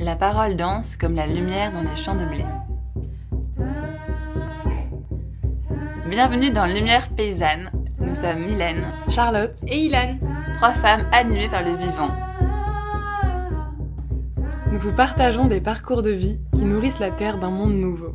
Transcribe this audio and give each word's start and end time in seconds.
La 0.00 0.14
parole 0.14 0.54
danse 0.54 0.96
comme 0.96 1.16
la 1.16 1.26
lumière 1.26 1.72
dans 1.72 1.82
les 1.82 1.96
champs 1.96 2.14
de 2.14 2.24
blé. 2.24 2.44
Bienvenue 6.08 6.50
dans 6.50 6.66
Lumière 6.66 7.08
paysanne. 7.08 7.72
Nous 7.98 8.14
sommes 8.14 8.38
Mylène, 8.38 8.86
Charlotte 9.08 9.58
et 9.66 9.86
Ilan, 9.86 10.16
trois 10.54 10.72
femmes 10.72 11.04
animées 11.10 11.48
par 11.48 11.64
le 11.64 11.74
vivant. 11.74 12.10
Nous 14.70 14.78
vous 14.78 14.92
partageons 14.92 15.46
des 15.46 15.60
parcours 15.60 16.02
de 16.02 16.10
vie 16.10 16.38
qui 16.54 16.64
nourrissent 16.64 17.00
la 17.00 17.10
terre 17.10 17.38
d'un 17.38 17.50
monde 17.50 17.74
nouveau. 17.74 18.14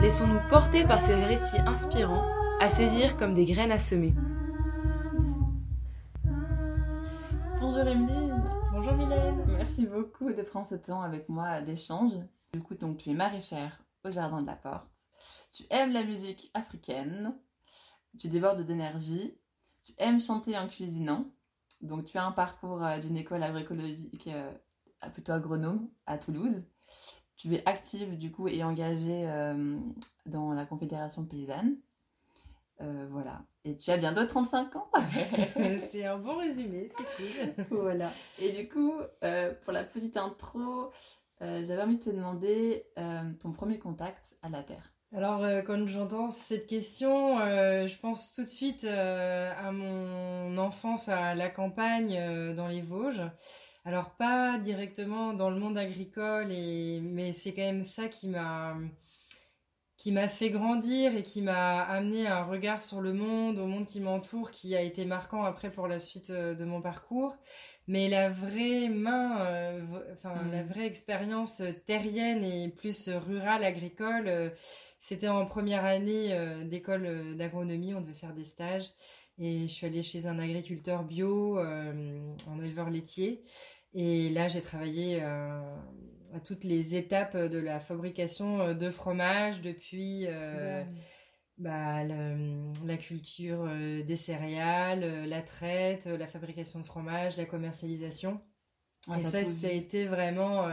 Laissons-nous 0.00 0.40
porter 0.48 0.84
par 0.84 1.02
ces 1.02 1.14
récits 1.14 1.60
inspirants, 1.66 2.24
à 2.62 2.70
saisir 2.70 3.18
comme 3.18 3.34
des 3.34 3.44
graines 3.44 3.72
à 3.72 3.78
semer. 3.78 4.14
Bonjour 7.60 7.86
Emeline. 7.86 8.42
Bonjour 8.72 8.94
Mylène. 8.94 9.47
Merci 9.78 9.94
beaucoup 9.94 10.32
de 10.32 10.42
prendre 10.42 10.66
ce 10.66 10.74
temps 10.74 11.02
avec 11.02 11.28
moi 11.28 11.60
d'échange. 11.62 12.10
Du 12.52 12.60
coup, 12.60 12.74
donc 12.74 12.96
tu 12.96 13.10
es 13.10 13.14
maraîchère 13.14 13.80
au 14.04 14.10
jardin 14.10 14.42
de 14.42 14.46
la 14.46 14.56
porte. 14.56 14.88
Tu 15.52 15.62
aimes 15.70 15.92
la 15.92 16.02
musique 16.02 16.50
africaine. 16.52 17.32
Tu 18.18 18.26
débordes 18.26 18.62
d'énergie. 18.62 19.38
Tu 19.84 19.92
aimes 19.98 20.20
chanter 20.20 20.58
en 20.58 20.66
cuisinant. 20.66 21.26
Donc 21.80 22.06
tu 22.06 22.18
as 22.18 22.26
un 22.26 22.32
parcours 22.32 22.82
euh, 22.82 22.98
d'une 22.98 23.16
école 23.16 23.40
agroécologique 23.40 24.26
euh, 24.26 24.50
plutôt 25.12 25.30
agronome 25.30 25.88
à 26.06 26.18
Toulouse. 26.18 26.66
Tu 27.36 27.54
es 27.54 27.62
active 27.68 28.18
du 28.18 28.32
coup 28.32 28.48
et 28.48 28.64
engagée 28.64 29.28
euh, 29.28 29.78
dans 30.26 30.54
la 30.54 30.66
Confédération 30.66 31.24
paysanne. 31.24 31.76
Voilà. 32.80 33.44
Et 33.68 33.76
tu 33.76 33.90
as 33.90 33.98
bientôt 33.98 34.24
35 34.24 34.76
ans. 34.76 34.90
c'est 35.90 36.06
un 36.06 36.16
bon 36.16 36.36
résumé, 36.36 36.88
c'est 36.88 37.16
cool. 37.16 37.66
voilà. 37.70 38.10
Et 38.38 38.52
du 38.52 38.68
coup, 38.68 38.94
euh, 39.22 39.52
pour 39.62 39.72
la 39.74 39.84
petite 39.84 40.16
intro, 40.16 40.90
j'avais 41.40 41.82
envie 41.82 41.98
de 41.98 42.02
te 42.02 42.10
demander 42.10 42.86
ton 43.40 43.52
premier 43.52 43.78
contact 43.78 44.36
à 44.42 44.48
la 44.48 44.62
Terre. 44.62 44.92
Alors, 45.14 45.42
quand 45.66 45.86
j'entends 45.86 46.28
cette 46.28 46.66
question, 46.66 47.38
je 47.38 47.98
pense 47.98 48.32
tout 48.32 48.42
de 48.42 48.48
suite 48.48 48.84
à 48.84 49.70
mon 49.70 50.56
enfance 50.58 51.08
à 51.08 51.34
la 51.34 51.48
campagne 51.48 52.54
dans 52.54 52.66
les 52.66 52.80
Vosges. 52.80 53.22
Alors 53.84 54.10
pas 54.10 54.58
directement 54.58 55.32
dans 55.32 55.50
le 55.50 55.58
monde 55.58 55.78
agricole, 55.78 56.48
mais 56.48 57.32
c'est 57.32 57.54
quand 57.54 57.62
même 57.62 57.82
ça 57.82 58.08
qui 58.08 58.28
m'a 58.28 58.76
qui 59.98 60.12
m'a 60.12 60.28
fait 60.28 60.50
grandir 60.50 61.16
et 61.16 61.24
qui 61.24 61.42
m'a 61.42 61.82
amené 61.82 62.28
un 62.28 62.44
regard 62.44 62.80
sur 62.80 63.00
le 63.00 63.12
monde, 63.12 63.58
au 63.58 63.66
monde 63.66 63.84
qui 63.84 64.00
m'entoure, 64.00 64.52
qui 64.52 64.76
a 64.76 64.80
été 64.80 65.04
marquant 65.04 65.42
après 65.42 65.70
pour 65.70 65.88
la 65.88 65.98
suite 65.98 66.30
euh, 66.30 66.54
de 66.54 66.64
mon 66.64 66.80
parcours. 66.80 67.36
Mais 67.88 68.08
la 68.08 68.28
vraie 68.28 68.88
main, 68.88 69.40
euh, 69.40 69.80
enfin 70.12 70.34
mm. 70.34 70.52
la 70.52 70.62
vraie 70.62 70.86
expérience 70.86 71.62
terrienne 71.84 72.44
et 72.44 72.68
plus 72.68 73.08
rurale 73.08 73.64
agricole, 73.64 74.28
euh, 74.28 74.50
c'était 75.00 75.28
en 75.28 75.46
première 75.46 75.84
année 75.84 76.36
d'école 76.64 77.36
d'agronomie. 77.36 77.94
On 77.94 78.00
devait 78.00 78.14
faire 78.14 78.34
des 78.34 78.44
stages 78.44 78.86
et 79.38 79.62
je 79.62 79.72
suis 79.72 79.86
allée 79.86 80.02
chez 80.02 80.26
un 80.26 80.38
agriculteur 80.40 81.04
bio, 81.04 81.58
en 81.60 82.58
éleveur 82.60 82.90
laitier. 82.90 83.42
Et 83.94 84.28
là, 84.30 84.48
j'ai 84.48 84.60
travaillé 84.60 85.20
euh, 85.22 85.60
à 86.34 86.40
toutes 86.40 86.64
les 86.64 86.94
étapes 86.94 87.36
de 87.36 87.58
la 87.58 87.80
fabrication 87.80 88.60
euh, 88.60 88.74
de 88.74 88.90
fromage, 88.90 89.60
depuis 89.60 90.26
euh, 90.26 90.82
bah, 91.56 92.04
la, 92.04 92.96
culture 92.96 93.68
des 94.06 94.16
céréales, 94.16 95.26
la 95.26 95.42
traite, 95.42 96.06
la 96.06 96.26
fabrication 96.26 96.80
de 96.80 96.86
fromage, 96.86 97.36
la 97.36 97.46
commercialisation. 97.46 98.40
et 99.18 99.22
ça, 99.22 99.44
ça 99.44 99.66
a 99.66 99.70
été 99.70 100.04
vraiment 100.04 100.68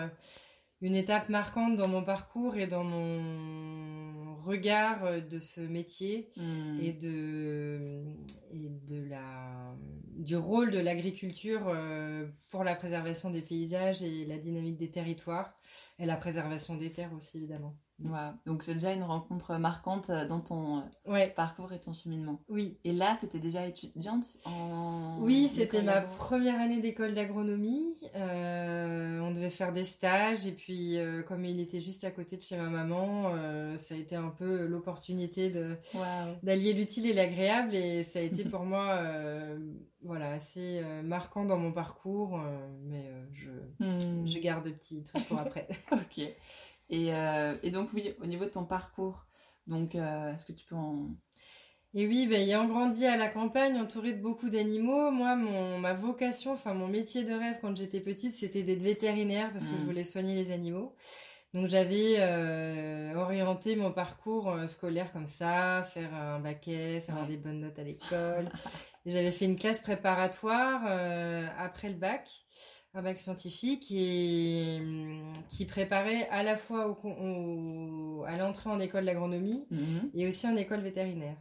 une 0.81 0.95
étape 0.95 1.30
marquante 1.30 1.76
dans 1.76 1.88
mon 1.88 2.03
parcours 2.03 2.58
et 2.58 2.67
dans 2.67 2.83
mon 2.83 4.36
regard 4.36 5.21
de 5.23 5.39
ce 5.39 5.61
métier 5.61 6.30
mmh. 6.38 6.80
et 6.82 6.94
de 6.94 8.04
et 8.52 8.70
de 8.70 9.10
la 9.10 9.76
du 10.15 10.37
rôle 10.37 10.71
de 10.71 10.80
l'agriculture 10.80 11.67
euh, 11.67 12.26
pour 12.49 12.64
la 12.64 12.76
préservation 12.76 13.30
des 13.30 13.42
paysages 13.42 14.02
et 14.02 14.26
la 14.26 14.37
dynamique 14.37 14.77
des 14.77 14.89
territoires 14.89 15.53
et 15.99 16.05
la 16.05 16.15
préservation 16.15 16.76
des 16.76 16.92
terres 16.92 17.14
aussi 17.14 17.37
évidemment. 17.37 17.77
Donc 18.45 18.64
c'est 18.64 18.73
déjà 18.73 18.92
une 18.94 19.04
rencontre 19.04 19.56
marquante 19.58 20.10
euh, 20.10 20.28
dans 20.28 20.42
ton 20.42 20.83
euh, 21.08 21.28
parcours 21.36 21.72
et 21.72 21.80
ton 21.80 21.94
cheminement. 21.94 22.42
Oui. 22.50 22.78
Et 22.83 22.92
là, 22.92 23.17
tu 23.20 23.26
étais 23.26 23.39
déjà 23.39 23.66
étudiante 23.66 24.26
en... 24.45 25.20
Oui, 25.22 25.48
c'était 25.48 25.82
ma 25.82 26.02
première 26.02 26.60
année 26.60 26.82
d'école 26.82 27.14
d'agronomie. 27.14 27.95
Euh, 28.16 29.20
on 29.22 29.32
devait 29.32 29.50
faire 29.50 29.72
des 29.72 29.86
stages 29.86 30.45
et 30.45 30.52
puis 30.52 30.98
comme 31.28 31.45
il 31.45 31.60
était 31.60 31.80
juste 31.80 32.04
à 32.04 32.11
côté 32.11 32.38
de 32.38 32.42
chez 32.42 32.58
ma 32.58 32.70
maman, 32.70 33.32
ça 33.78 33.95
a 33.95 33.98
été 33.98 34.16
un 34.16 34.30
peu 34.30 34.66
l'opportunité 34.66 35.52
d'allier 36.44 36.73
l'utile 36.73 37.06
et 37.06 37.14
l'agréable 37.14 37.76
et 37.76 38.04
ça 38.04 38.20
a 38.20 38.22
été 38.22 38.44
pour 38.50 38.64
moi 38.64 39.00
voilà 40.02 40.32
assez 40.32 40.82
marquant 41.04 41.45
dans 41.45 41.58
mon 41.58 41.72
parcours, 41.72 42.39
mais 42.83 43.10
je, 43.33 43.50
hmm. 43.80 44.27
je 44.27 44.39
garde 44.39 44.66
des 44.66 44.72
petits 44.72 45.04
trucs 45.04 45.27
pour 45.27 45.39
après. 45.39 45.67
ok. 45.92 46.36
Euh, 46.91 47.57
et, 47.63 47.71
donc, 47.71 47.89
oui, 47.93 48.13
au 48.21 48.25
niveau 48.25 48.45
de 48.45 48.49
ton 48.49 48.65
parcours, 48.65 49.25
donc, 49.67 49.95
euh, 49.95 50.33
est-ce 50.33 50.45
que 50.45 50.53
tu 50.53 50.65
peux 50.65 50.75
en... 50.75 51.09
Et 51.97 52.07
oui, 52.07 52.27
ben, 52.27 52.41
ayant 52.41 52.65
grandi 52.65 53.05
à 53.05 53.15
la 53.15 53.29
campagne, 53.29 53.79
entouré 53.79 54.11
de 54.11 54.21
beaucoup 54.21 54.49
d'animaux, 54.49 55.11
moi, 55.11 55.37
mon, 55.37 55.79
ma 55.79 55.93
vocation, 55.93 56.51
enfin 56.51 56.73
mon 56.73 56.89
métier 56.89 57.23
de 57.23 57.33
rêve 57.33 57.59
quand 57.61 57.73
j'étais 57.73 58.01
petite, 58.01 58.33
c'était 58.33 58.63
d'être 58.63 58.83
vétérinaire 58.83 59.49
parce 59.53 59.67
que 59.67 59.77
je 59.77 59.81
mmh. 59.81 59.85
voulais 59.85 60.03
soigner 60.03 60.35
les 60.35 60.51
animaux. 60.51 60.93
Donc 61.53 61.69
j'avais 61.69 62.15
euh, 62.17 63.15
orienté 63.15 63.77
mon 63.77 63.93
parcours 63.93 64.53
scolaire 64.67 65.13
comme 65.13 65.25
ça, 65.25 65.83
faire 65.83 66.13
un 66.13 66.41
bac 66.41 66.67
S, 66.67 67.09
avoir 67.09 67.27
des 67.27 67.37
bonnes 67.37 67.61
notes 67.61 67.79
à 67.79 67.83
l'école. 67.83 68.52
j'avais 69.05 69.31
fait 69.31 69.45
une 69.45 69.57
classe 69.57 69.79
préparatoire 69.79 70.81
après 71.57 71.87
le 71.87 71.95
bac 71.95 72.29
un 72.95 73.02
bac 73.02 73.20
scientifique 73.20 73.92
et 73.92 74.78
hum, 74.80 75.33
qui 75.50 75.66
préparait 75.66 76.28
à 76.30 76.44
la 76.44 76.58
fois 76.58 76.98
au, 77.04 78.23
à 78.26 78.38
l'entrée 78.38 78.70
en 78.70 78.80
école 78.80 79.06
d'agronomie 79.06 79.66
mhm. 79.70 80.11
et 80.16 80.28
aussi 80.28 80.48
en 80.48 80.56
école 80.56 80.80
vétérinaire. 80.80 81.38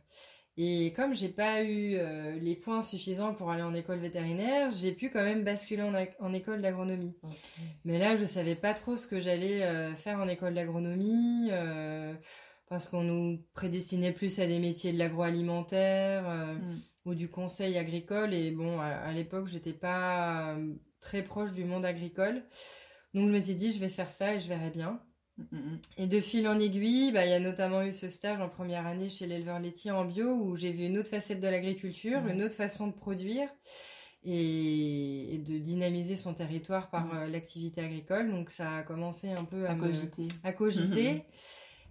Et 0.57 0.93
comme 0.95 1.15
j'ai 1.15 1.31
pas 1.31 1.65
eu 1.65 1.95
euh, 1.97 2.37
les 2.39 2.55
points 2.55 2.83
suffisants 2.83 3.35
pour 3.35 3.51
aller 3.51 3.63
en 3.63 3.75
école 3.75 3.99
vétérinaire, 3.99 4.71
j'ai 4.71 4.93
pu 4.93 5.11
quand 5.11 5.23
même 5.25 5.43
basculer 5.43 5.83
en, 5.83 6.33
école 6.33 6.63
d'agronomie. 6.63 7.15
Mais 7.85 7.99
là, 7.99 8.15
je 8.15 8.25
savais 8.25 8.55
pas 8.55 8.73
trop 8.73 8.97
ce 8.97 9.09
que 9.09 9.21
j'allais 9.21 9.65
euh, 9.65 9.95
faire 9.97 10.21
en 10.21 10.29
école 10.29 10.55
d'agronomie 10.55 11.49
euh, 11.51 12.15
parce 12.69 12.89
qu'on 12.89 13.03
nous 13.03 13.43
prédestinait 13.55 14.13
plus 14.13 14.39
à 14.39 14.47
des 14.47 14.61
métiers 14.61 14.93
de 14.93 14.99
l'agroalimentaire 14.99 16.23
mm. 16.23 16.81
ou 17.07 17.17
du 17.17 17.29
conseil 17.29 17.77
agricole. 17.77 18.33
Et 18.33 18.53
bon, 18.53 18.79
à, 18.79 18.87
à 18.87 19.13
l'époque, 19.13 19.49
j'étais 19.49 19.73
pas 19.73 20.57
très 21.05 21.23
proche 21.23 21.53
du 21.53 21.65
monde 21.65 21.85
agricole. 21.85 22.43
Donc 23.13 23.29
je 23.29 23.33
m'étais 23.33 23.55
dit, 23.55 23.71
je 23.71 23.79
vais 23.79 23.89
faire 23.89 24.11
ça 24.11 24.35
et 24.35 24.41
je 24.41 24.49
verrai 24.49 24.71
bien. 24.71 25.01
Mm, 25.37 25.43
mm, 25.43 25.59
mm. 25.59 25.79
Et 25.99 26.07
de 26.09 26.21
fil 26.21 26.49
en 26.49 26.59
aiguille, 26.59 27.13
bah, 27.13 27.27
il 27.27 27.31
y 27.31 27.35
a 27.35 27.41
notamment 27.41 27.83
eu 27.83 27.93
ce 27.93 28.09
stage 28.09 28.41
en 28.41 28.49
première 28.49 28.87
année 28.87 29.09
chez 29.09 29.27
l'éleveur 29.27 29.61
laitier 29.61 29.91
en 29.91 30.05
bio 30.05 30.33
où 30.33 30.57
j'ai 30.57 30.73
vu 30.73 30.87
une 30.87 30.99
autre 30.99 31.11
facette 31.11 31.41
de 31.41 31.49
l'agriculture, 31.49 32.27
une 32.27 32.43
autre 32.43 32.55
façon 32.55 32.89
de 32.89 32.93
produire 32.93 33.49
et, 34.25 35.43
de 35.47 35.59
dynamiser 35.59 36.17
son 36.17 36.33
territoire 36.33 36.89
par 36.91 37.15
euh, 37.15 37.27
l'activité 37.27 37.83
agricole. 37.83 38.31
Donc 38.31 38.51
ça 38.51 38.79
a 38.79 38.83
commencé 38.83 39.31
un 39.31 39.45
peu 39.45 39.69
à, 39.69 39.75
cogiter. 39.75 40.29
À 40.43 40.53
cogiter. 40.53 41.25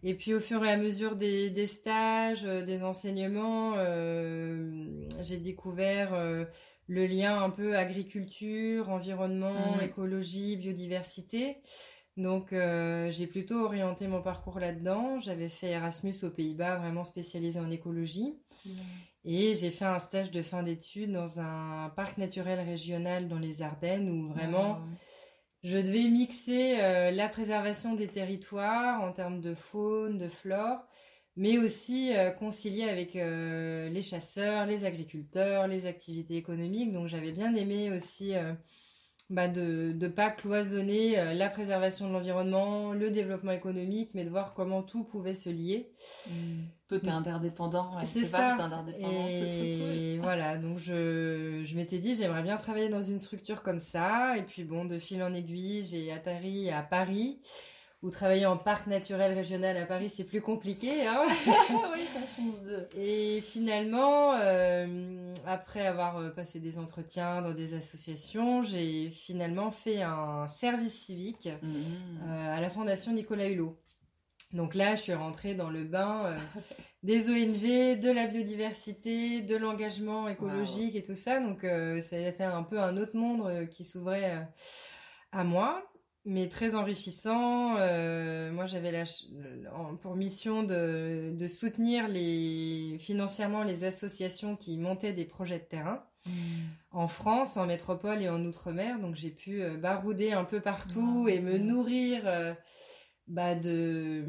Et 0.06 0.16
puis 0.16 0.34
au 0.34 0.42
fur 0.42 0.66
et 0.66 0.72
à 0.72 0.76
mesure 0.76 1.16
des, 1.16 1.68
stages, 1.68 2.46
euh, 2.46 2.64
des 2.64 2.84
enseignements, 2.84 3.76
euh, 3.78 5.06
j'ai 5.22 5.38
découvert 5.38 6.14
le 6.88 7.06
lien 7.06 7.42
un 7.42 7.50
peu 7.50 7.78
agriculture, 7.78 8.90
environnement, 8.90 9.78
mm. 9.78 9.82
écologie, 9.82 10.58
biodiversité. 10.58 11.58
Donc 12.16 12.54
euh, 12.54 13.10
j'ai 13.10 13.26
plutôt 13.26 13.66
orienté 13.66 14.08
mon 14.08 14.22
parcours 14.22 14.60
là-dedans. 14.60 15.20
J'avais 15.20 15.50
fait 15.50 15.72
Erasmus 15.72 16.14
aux 16.24 16.30
Pays-Bas, 16.30 16.78
vraiment 16.78 17.06
spécialisé 17.06 17.60
en 17.60 17.72
écologie. 17.72 18.38
Mm. 18.66 18.72
Et 19.26 19.56
j'ai 19.56 19.72
fait 19.72 19.86
un 19.86 20.00
stage 20.00 20.32
de 20.32 20.42
fin 20.42 20.64
d'études 20.64 21.14
dans 21.14 21.40
un 21.40 21.92
parc 21.96 22.18
naturel 22.18 22.60
régional 22.60 23.28
dans 23.28 23.40
les 23.40 23.62
Ardennes 23.62 24.10
où 24.10 24.34
vraiment 24.34 24.82
je 25.64 25.78
devais 25.78 26.10
mixer 26.10 26.82
euh, 26.82 27.12
la 27.12 27.30
préservation 27.30 27.96
des 27.96 28.10
territoires 28.10 29.02
en 29.02 29.14
termes 29.14 29.40
de 29.40 29.56
faune, 29.56 30.18
de 30.18 30.28
flore, 30.28 30.86
mais 31.36 31.58
aussi 31.58 32.16
euh, 32.16 32.32
concilier 32.32 32.84
avec 32.84 33.16
euh, 33.16 33.90
les 33.90 34.02
chasseurs, 34.02 34.66
les 34.66 34.86
agriculteurs, 34.86 35.68
les 35.68 35.86
activités 35.86 36.36
économiques. 36.36 36.94
Donc 36.94 37.08
j'avais 37.08 37.32
bien 37.32 37.56
aimé 37.56 37.92
aussi 37.92 38.34
bah 39.30 39.48
de 39.48 39.94
ne 39.98 40.08
pas 40.10 40.30
cloisonner 40.30 41.18
euh, 41.18 41.34
la 41.34 41.50
préservation 41.50 42.08
de 42.08 42.14
l'environnement, 42.14 42.94
le 42.94 43.10
développement 43.10 43.52
économique, 43.52 44.12
mais 44.14 44.26
de 44.26 44.30
voir 44.30 44.54
comment 44.54 44.84
tout 44.84 45.06
pouvait 45.06 45.34
se 45.34 45.50
lier. 45.50 45.92
Mm. 46.30 46.34
Tout 46.90 47.06
est 47.06 47.10
interdépendant. 47.10 47.90
c'est 48.04 48.26
ça. 48.26 48.58
et 49.00 50.20
voilà, 50.22 50.58
donc 50.58 50.78
je, 50.78 51.62
je 51.64 51.76
m'étais 51.76 51.98
dit, 51.98 52.14
j'aimerais 52.14 52.44
bien 52.44 52.58
travailler 52.58 52.90
dans 52.90 53.02
une 53.02 53.20
structure 53.20 53.64
comme 53.64 53.80
ça. 53.80 54.38
Et 54.38 54.44
puis 54.44 54.64
bon, 54.64 54.86
de 54.86 55.00
fil 55.00 55.24
en 55.24 55.34
aiguille, 55.34 55.82
j'ai 55.82 56.12
atterri 56.12 56.70
à 56.70 56.84
Paris 56.84 57.40
ou 58.04 58.10
travailler 58.10 58.46
en 58.46 58.58
parc 58.58 58.88
naturel 58.88 59.34
régional 59.34 59.78
à 59.78 59.86
Paris, 59.86 60.10
c'est 60.10 60.26
plus 60.26 60.42
compliqué. 60.42 61.08
Hein 61.08 61.24
oui, 61.48 62.02
ça 62.14 62.36
change 62.36 62.62
de... 62.64 62.86
Et 62.98 63.40
finalement, 63.40 64.36
euh, 64.36 65.34
après 65.48 65.88
avoir 65.88 66.18
euh, 66.18 66.30
passé 66.30 66.60
des 66.60 66.78
entretiens 66.78 67.42
dans 67.42 67.54
des 67.54 67.74
associations, 67.74 68.62
j'ai 68.62 69.10
finalement 69.10 69.72
fait 69.72 70.02
un 70.02 70.50
service 70.50 71.06
civique 71.06 71.48
mmh. 71.48 71.68
euh, 72.28 72.58
à 72.58 72.60
la 72.60 72.70
Fondation 72.70 73.14
Nicolas 73.14 73.48
Hulot. 73.48 73.80
Donc 74.52 74.76
là, 74.76 74.96
je 74.96 75.02
suis 75.02 75.14
rentrée 75.14 75.56
dans 75.56 75.70
le 75.70 75.86
bain 75.86 76.36
des 77.04 77.30
ONG, 77.30 78.00
de 78.00 78.12
la 78.12 78.28
biodiversité, 78.28 79.42
de 79.42 79.56
l'engagement 79.56 80.28
écologique 80.28 80.96
et 80.96 81.04
tout 81.04 81.16
ça. 81.16 81.40
Donc 81.40 81.62
ça 81.62 82.18
a 82.18 82.20
été 82.20 82.44
un 82.44 82.62
peu 82.62 82.80
un 82.80 82.98
autre 82.98 83.16
monde 83.16 83.68
qui 83.70 83.84
s'ouvrait 83.84 84.46
à 85.32 85.44
moi 85.44 85.84
mais 86.26 86.48
très 86.48 86.76
enrichissant. 86.76 87.76
Euh, 87.78 88.52
moi, 88.52 88.66
j'avais 88.66 88.92
la, 88.92 89.04
pour 90.02 90.16
mission 90.16 90.64
de, 90.64 91.32
de, 91.34 91.48
soutenir 91.48 92.08
les, 92.08 92.98
financièrement 93.00 93.64
les 93.64 93.84
associations 93.84 94.56
qui 94.56 94.78
montaient 94.78 95.14
des 95.14 95.26
projets 95.26 95.60
de 95.60 95.66
terrain 95.66 96.04
mmh. 96.26 96.32
en 96.92 97.08
France, 97.08 97.58
en 97.58 97.66
métropole 97.66 98.22
et 98.22 98.30
en 98.30 98.44
outre-mer. 98.46 99.00
Donc, 99.00 99.16
j'ai 99.16 99.32
pu 99.32 99.62
euh, 99.62 99.76
barouder 99.76 100.32
un 100.32 100.46
peu 100.46 100.62
partout 100.62 101.28
et 101.28 101.40
me 101.40 101.58
nourrir 101.58 102.22
euh, 102.26 102.54
bah, 103.28 103.56
de, 103.56 104.24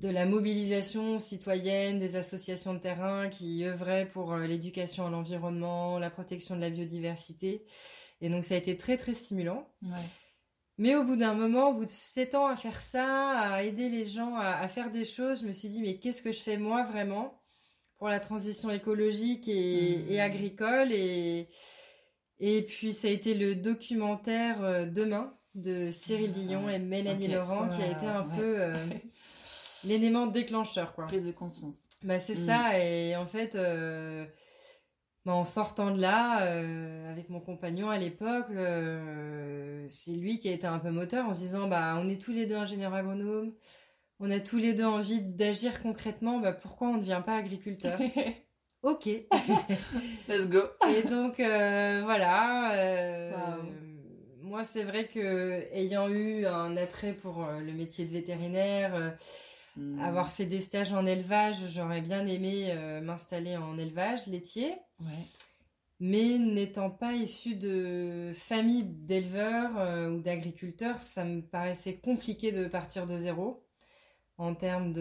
de 0.00 0.08
la 0.08 0.24
mobilisation 0.24 1.18
citoyenne 1.18 1.98
des 1.98 2.16
associations 2.16 2.72
de 2.72 2.78
terrain 2.78 3.28
qui 3.28 3.64
œuvraient 3.66 4.08
pour 4.08 4.36
l'éducation 4.36 5.06
à 5.06 5.10
l'environnement, 5.10 5.98
la 5.98 6.10
protection 6.10 6.56
de 6.56 6.62
la 6.62 6.70
biodiversité. 6.70 7.66
Et 8.22 8.30
donc, 8.30 8.44
ça 8.44 8.54
a 8.54 8.56
été 8.56 8.78
très, 8.78 8.96
très 8.96 9.12
stimulant. 9.12 9.68
Ouais. 9.82 9.98
Mais 10.78 10.94
au 10.94 11.04
bout 11.04 11.16
d'un 11.16 11.34
moment, 11.34 11.70
au 11.70 11.74
bout 11.74 11.84
de 11.84 11.90
7 11.90 12.34
ans 12.34 12.46
à 12.46 12.56
faire 12.56 12.80
ça, 12.80 13.38
à 13.38 13.62
aider 13.62 13.88
les 13.88 14.06
gens 14.06 14.36
à, 14.36 14.66
faire 14.68 14.90
des 14.90 15.04
choses, 15.04 15.42
je 15.42 15.46
me 15.46 15.52
suis 15.52 15.68
dit, 15.68 15.82
mais 15.82 15.98
qu'est-ce 15.98 16.22
que 16.22 16.32
je 16.32 16.40
fais 16.40 16.56
moi 16.56 16.82
vraiment 16.82 17.40
pour 17.98 18.08
la 18.08 18.20
transition 18.20 18.70
écologique 18.70 19.48
et, 19.48 19.98
mmh. 20.10 20.20
agricole? 20.20 20.92
Et, 20.92 21.48
et 22.40 22.62
puis 22.62 22.92
ça 22.92 23.08
a 23.08 23.10
été 23.10 23.34
le 23.34 23.54
documentaire 23.54 24.62
euh, 24.62 24.86
Demain 24.86 25.34
de 25.54 25.90
Cyril 25.90 26.32
ah, 26.34 26.38
Dion 26.38 26.68
et 26.70 26.78
Mélanie 26.78 27.28
Laurent 27.28 27.68
qui 27.68 27.82
a 27.82 27.90
été 27.90 28.06
un 28.06 28.22
peu 28.22 28.60
euh, 28.60 28.86
l'élément 29.84 30.26
déclencheur. 30.26 30.94
Quoi. 30.94 31.06
Prise 31.06 31.26
de 31.26 31.32
conscience. 31.32 31.74
Bah, 32.02 32.18
c'est 32.18 32.32
mmh. 32.32 32.46
ça 32.46 32.78
et 32.78 33.16
en 33.16 33.26
fait... 33.26 33.54
Euh, 33.54 34.24
bah, 35.24 35.34
en 35.34 35.44
sortant 35.44 35.92
de 35.92 36.00
là, 36.00 36.42
euh, 36.42 37.10
avec 37.10 37.28
mon 37.28 37.40
compagnon 37.40 37.90
à 37.90 37.98
l'époque, 37.98 38.46
euh, 38.50 39.84
c'est 39.86 40.10
lui 40.10 40.38
qui 40.38 40.48
a 40.48 40.52
été 40.52 40.66
un 40.66 40.80
peu 40.80 40.90
moteur 40.90 41.26
en 41.26 41.32
se 41.32 41.40
disant 41.40 41.68
bah 41.68 41.96
on 42.00 42.08
est 42.08 42.20
tous 42.20 42.32
les 42.32 42.46
deux 42.46 42.56
ingénieurs 42.56 42.92
agronomes, 42.94 43.52
on 44.18 44.30
a 44.32 44.40
tous 44.40 44.56
les 44.58 44.74
deux 44.74 44.84
envie 44.84 45.22
d'agir 45.22 45.80
concrètement, 45.80 46.40
bah 46.40 46.52
pourquoi 46.52 46.88
on 46.88 46.94
ne 46.94 47.00
devient 47.00 47.22
pas 47.24 47.36
agriculteur? 47.36 47.98
Ok. 48.82 49.06
Let's 50.28 50.48
go. 50.48 50.62
Et 50.88 51.06
donc 51.08 51.38
euh, 51.38 52.00
voilà. 52.02 52.74
Moi 54.40 54.64
c'est 54.64 54.82
vrai 54.82 55.06
que 55.06 55.72
ayant 55.72 56.08
eu 56.08 56.46
un 56.46 56.76
attrait 56.76 57.12
pour 57.12 57.46
le 57.46 57.72
métier 57.72 58.04
de 58.06 58.10
vétérinaire 58.10 59.14
Hmm. 59.76 59.98
Avoir 60.00 60.30
fait 60.30 60.46
des 60.46 60.60
stages 60.60 60.92
en 60.92 61.06
élevage, 61.06 61.68
j'aurais 61.68 62.02
bien 62.02 62.26
aimé 62.26 62.66
euh, 62.68 63.00
m'installer 63.00 63.56
en 63.56 63.78
élevage 63.78 64.26
laitier. 64.26 64.74
Mais 66.00 66.38
n'étant 66.38 66.90
pas 66.90 67.12
issue 67.12 67.54
de 67.54 68.32
famille 68.34 68.82
d'éleveurs 68.84 69.78
euh, 69.78 70.10
ou 70.10 70.20
d'agriculteurs, 70.20 71.00
ça 71.00 71.24
me 71.24 71.40
paraissait 71.42 71.96
compliqué 71.96 72.50
de 72.50 72.66
partir 72.66 73.06
de 73.06 73.16
zéro 73.16 73.64
en 74.36 74.54
termes 74.54 74.92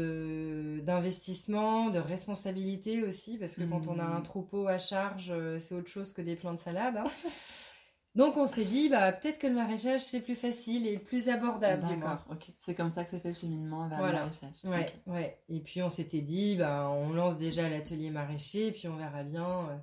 d'investissement, 0.83 1.89
de 1.89 1.97
responsabilité 1.97 3.01
aussi, 3.01 3.39
parce 3.39 3.55
que 3.55 3.63
quand 3.63 3.87
on 3.87 3.97
a 3.97 4.03
un 4.03 4.19
hmm. 4.19 4.23
troupeau 4.23 4.67
à 4.67 4.77
charge, 4.77 5.31
euh, 5.31 5.57
c'est 5.59 5.73
autre 5.73 5.89
chose 5.89 6.13
que 6.13 6.21
des 6.21 6.35
plants 6.35 6.53
de 6.53 6.59
salade. 6.59 6.97
Hein. 6.97 7.09
Donc 8.13 8.35
on 8.35 8.45
s'est 8.45 8.65
dit, 8.65 8.89
bah, 8.89 9.13
peut-être 9.13 9.39
que 9.39 9.47
le 9.47 9.53
maraîchage 9.53 10.01
c'est 10.01 10.19
plus 10.19 10.35
facile 10.35 10.85
et 10.85 10.97
plus 10.97 11.29
abordable. 11.29 11.83
D'accord, 11.83 12.25
ok. 12.29 12.51
C'est 12.59 12.73
comme 12.73 12.91
ça 12.91 13.05
que 13.05 13.11
ça 13.11 13.19
fait 13.19 13.29
le 13.29 13.33
cheminement 13.33 13.87
vers 13.87 14.01
le 14.01 14.11
maraîchage. 14.11 14.55
Ouais, 14.65 14.93
ouais. 15.07 15.41
Et 15.47 15.61
puis 15.61 15.81
on 15.81 15.89
s'était 15.89 16.21
dit, 16.21 16.57
bah, 16.57 16.89
on 16.89 17.13
lance 17.13 17.37
déjà 17.37 17.69
l'atelier 17.69 18.09
maraîcher 18.09 18.67
et 18.67 18.71
puis 18.71 18.89
on 18.89 18.97
verra 18.97 19.23
bien 19.23 19.47
euh, 19.47 19.77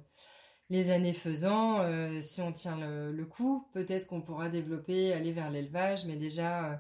les 0.69 0.91
années 0.91 1.15
faisant 1.15 1.81
euh, 1.81 2.21
si 2.21 2.43
on 2.43 2.53
tient 2.53 2.77
le, 2.77 3.25
coup. 3.25 3.67
Peut-être 3.73 4.07
qu'on 4.07 4.21
pourra 4.21 4.51
développer, 4.51 5.15
aller 5.15 5.33
vers 5.33 5.51
l'élevage, 5.51 6.05
mais 6.05 6.17
déjà 6.17 6.73
euh, 6.73 6.77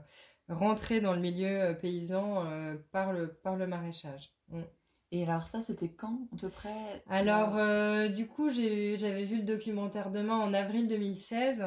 rentrer 0.50 1.00
dans 1.00 1.14
le 1.14 1.20
milieu 1.20 1.78
paysan 1.80 2.44
par, 2.92 3.14
le, 3.14 3.28
par 3.28 3.56
le 3.56 3.66
maraîchage. 3.66 4.34
Mm. 4.48 4.62
Et 5.10 5.22
alors 5.24 5.46
ça, 5.48 5.62
c'était 5.62 5.88
quand 5.88 6.28
à 6.32 6.36
peu 6.40 6.50
près 6.50 7.02
Alors 7.08 7.56
euh, 7.56 8.08
du 8.08 8.26
coup, 8.26 8.50
j'avais 8.50 9.24
vu 9.24 9.36
le 9.36 9.42
documentaire 9.42 10.10
Demain 10.10 10.36
en 10.36 10.52
avril 10.52 10.86
2016. 10.86 11.66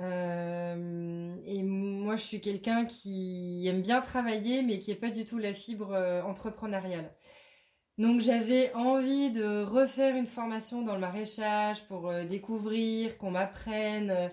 Euh, 0.00 1.36
et 1.46 1.62
moi, 1.62 2.16
je 2.16 2.22
suis 2.22 2.40
quelqu'un 2.40 2.84
qui 2.84 3.64
aime 3.68 3.80
bien 3.80 4.00
travailler, 4.00 4.62
mais 4.62 4.80
qui 4.80 4.90
n'est 4.90 4.96
pas 4.96 5.10
du 5.10 5.24
tout 5.24 5.38
la 5.38 5.54
fibre 5.54 5.92
euh, 5.92 6.22
entrepreneuriale. 6.22 7.14
Donc 7.96 8.20
j'avais 8.20 8.74
envie 8.74 9.30
de 9.30 9.62
refaire 9.62 10.16
une 10.16 10.26
formation 10.26 10.82
dans 10.82 10.94
le 10.94 11.00
maraîchage 11.00 11.86
pour 11.86 12.12
découvrir, 12.28 13.16
qu'on 13.18 13.30
m'apprenne, 13.30 14.32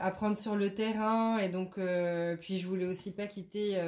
apprendre 0.00 0.36
sur 0.36 0.56
le 0.56 0.74
terrain. 0.74 1.38
Et 1.38 1.50
donc, 1.50 1.78
puis 2.40 2.58
je 2.58 2.66
voulais 2.66 2.86
aussi 2.86 3.14
pas 3.14 3.28
quitter 3.28 3.80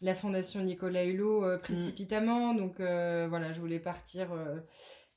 la 0.00 0.14
fondation 0.14 0.62
Nicolas 0.62 1.04
Hulot 1.04 1.44
euh, 1.44 1.58
précipitamment. 1.58 2.54
Donc 2.54 2.80
euh, 2.80 3.26
voilà, 3.28 3.52
je 3.52 3.60
voulais 3.60 3.80
partir 3.80 4.32
euh, 4.32 4.60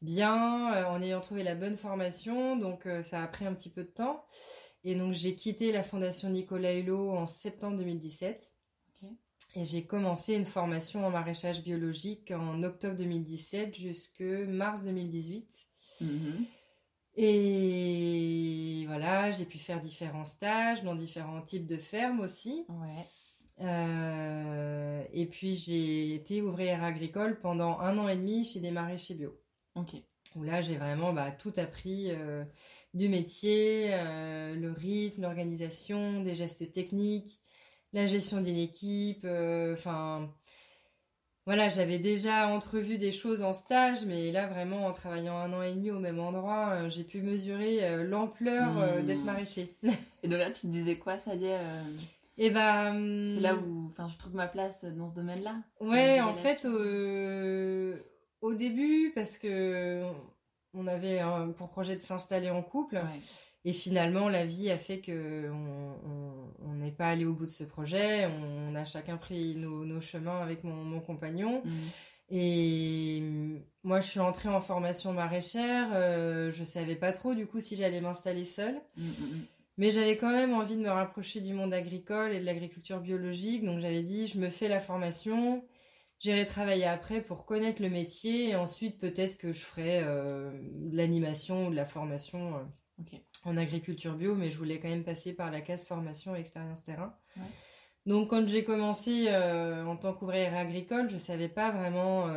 bien 0.01 0.85
en 0.87 1.01
ayant 1.01 1.21
trouvé 1.21 1.43
la 1.43 1.55
bonne 1.55 1.77
formation. 1.77 2.55
Donc 2.55 2.87
ça 3.01 3.23
a 3.23 3.27
pris 3.27 3.45
un 3.45 3.53
petit 3.53 3.69
peu 3.69 3.83
de 3.83 3.89
temps. 3.89 4.25
Et 4.83 4.95
donc 4.95 5.13
j'ai 5.13 5.35
quitté 5.35 5.71
la 5.71 5.83
fondation 5.83 6.29
Nicolas 6.29 6.73
Hulot 6.73 7.11
en 7.11 7.25
septembre 7.25 7.77
2017. 7.77 8.53
Et 9.55 9.65
j'ai 9.65 9.85
commencé 9.85 10.35
une 10.35 10.45
formation 10.45 11.05
en 11.05 11.09
maraîchage 11.09 11.63
biologique 11.63 12.31
en 12.31 12.61
octobre 12.61 12.95
2017 12.95 13.75
jusque 13.75 14.21
mars 14.21 14.83
2018. 14.83 15.67
Mhm. 16.01 16.45
Et 17.15 18.83
voilà, 18.85 19.31
j'ai 19.31 19.45
pu 19.45 19.57
faire 19.57 19.81
différents 19.81 20.25
stages 20.25 20.83
dans 20.83 20.93
différents 20.93 21.41
types 21.41 21.65
de 21.65 21.77
fermes 21.77 22.19
aussi. 22.19 22.65
Ouais. 22.69 23.05
Euh, 23.61 25.01
et 25.13 25.25
puis 25.25 25.55
j'ai 25.55 26.13
été 26.13 26.41
ouvrière 26.41 26.83
agricole 26.83 27.39
pendant 27.39 27.79
un 27.79 27.97
an 27.97 28.07
et 28.07 28.15
demi 28.15 28.45
chez 28.45 28.59
des 28.59 28.71
maraîchers 28.71 29.15
bio. 29.15 29.35
Ok. 29.75 29.95
Où 30.35 30.43
là 30.43 30.61
j'ai 30.61 30.77
vraiment 30.77 31.13
bah, 31.13 31.31
tout 31.31 31.53
appris 31.57 32.11
euh, 32.11 32.43
du 32.93 33.09
métier, 33.09 33.89
euh, 33.93 34.55
le 34.55 34.71
rythme, 34.71 35.23
l'organisation, 35.23 36.21
des 36.21 36.35
gestes 36.35 36.71
techniques, 36.71 37.39
la 37.93 38.05
gestion 38.05 38.41
d'une 38.41 38.57
équipe. 38.57 39.25
Enfin 39.25 40.29
voilà, 41.45 41.69
j'avais 41.69 41.97
déjà 41.97 42.49
entrevu 42.49 42.97
des 42.97 43.13
choses 43.13 43.41
en 43.41 43.53
stage, 43.53 44.05
mais 44.05 44.33
là 44.33 44.47
vraiment 44.47 44.85
en 44.85 44.91
travaillant 44.91 45.37
un 45.37 45.53
an 45.53 45.61
et 45.61 45.71
demi 45.71 45.91
au 45.91 45.99
même 45.99 46.19
endroit, 46.19 46.89
j'ai 46.89 47.05
pu 47.05 47.21
mesurer 47.21 48.03
l'ampleur 48.03 49.01
d'être 49.03 49.21
mmh. 49.21 49.25
maraîcher. 49.25 49.73
et 50.23 50.27
donc 50.27 50.39
là 50.39 50.51
tu 50.51 50.63
te 50.63 50.67
disais 50.67 50.97
quoi, 50.97 51.17
ça 51.17 51.35
y 51.35 51.45
est 51.45 51.57
et 52.37 52.49
bah, 52.51 52.91
c'est 52.93 53.39
là 53.39 53.55
hum, 53.55 53.63
où 53.67 53.87
enfin, 53.89 54.07
je 54.07 54.17
trouve 54.17 54.35
ma 54.35 54.47
place 54.47 54.85
dans 54.85 55.09
ce 55.09 55.15
domaine-là. 55.15 55.55
Ouais, 55.79 56.21
en 56.21 56.33
fait, 56.33 56.65
euh, 56.65 57.97
au 58.41 58.53
début, 58.53 59.11
parce 59.15 59.37
que 59.37 60.03
on 60.73 60.85
avait 60.87 61.21
pour 61.55 61.69
projet 61.69 61.95
de 61.95 62.01
s'installer 62.01 62.49
en 62.49 62.61
couple. 62.61 63.01
Et 63.65 63.73
finalement, 63.73 64.29
la 64.29 64.45
vie 64.45 64.69
a 64.71 64.77
fait 64.77 64.99
que 64.99 65.49
on 65.51 66.73
n'est 66.75 66.91
pas 66.91 67.09
allé 67.09 67.25
au 67.25 67.33
bout 67.33 67.45
de 67.45 67.51
ce 67.51 67.63
projet. 67.63 68.27
On, 68.27 68.75
a 68.75 68.85
chacun 68.85 69.17
pris 69.17 69.55
nos, 69.55 69.99
chemins 69.99 70.39
avec 70.39 70.63
mon, 70.63 70.99
compagnon. 71.01 71.61
Mmh. 71.65 71.71
Et 72.29 73.23
moi, 73.83 73.99
je 73.99 74.07
suis 74.07 74.19
entrée 74.19 74.49
en 74.49 74.61
formation 74.61 75.11
maraîchère. 75.13 75.89
Euh, 75.93 76.51
je 76.51 76.63
savais 76.63 76.95
pas 76.95 77.11
trop 77.11 77.33
du 77.33 77.47
coup 77.47 77.59
si 77.59 77.75
j'allais 77.75 78.01
m'installer 78.01 78.43
seule. 78.43 78.75
Mmh, 78.97 79.03
mmh, 79.03 79.45
mais 79.77 79.91
j'avais 79.91 80.17
quand 80.17 80.31
même 80.31 80.53
envie 80.53 80.75
de 80.75 80.81
me 80.81 80.89
rapprocher 80.89 81.39
du 81.41 81.53
monde 81.53 81.73
agricole 81.73 82.33
et 82.33 82.39
de 82.39 82.45
l'agriculture 82.45 82.99
biologique. 82.99 83.63
Donc 83.63 83.79
j'avais 83.79 84.01
dit, 84.01 84.27
je 84.27 84.39
me 84.39 84.49
fais 84.49 84.67
la 84.67 84.79
formation, 84.79 85.63
j'irai 86.19 86.45
travailler 86.45 86.85
après 86.85 87.21
pour 87.21 87.45
connaître 87.45 87.81
le 87.81 87.89
métier 87.89 88.49
et 88.49 88.55
ensuite 88.55 88.99
peut-être 88.99 89.37
que 89.37 89.51
je 89.51 89.63
ferai 89.63 90.01
euh, 90.03 90.51
de 90.63 90.97
l'animation 90.97 91.67
ou 91.67 91.69
de 91.69 91.75
la 91.75 91.85
formation 91.85 92.57
euh, 92.57 93.17
en 93.43 93.55
agriculture 93.55 94.15
bio, 94.15 94.35
mais 94.35 94.49
je 94.49 94.57
voulais 94.57 94.79
quand 94.79 94.89
même 94.89 95.03
passer 95.03 95.35
par 95.35 95.51
la 95.51 95.61
case 95.61 95.85
formation 95.85 96.35
et 96.35 96.39
expérience 96.39 96.83
terrain. 96.83 97.15
Ouais. 97.37 97.43
Donc 98.07 98.29
quand 98.29 98.47
j'ai 98.47 98.63
commencé 98.63 99.25
euh, 99.27 99.85
en 99.85 99.95
tant 99.95 100.13
qu'ouvrière 100.13 100.55
agricole, 100.55 101.09
je 101.09 101.17
savais 101.17 101.49
pas 101.49 101.71
vraiment. 101.71 102.27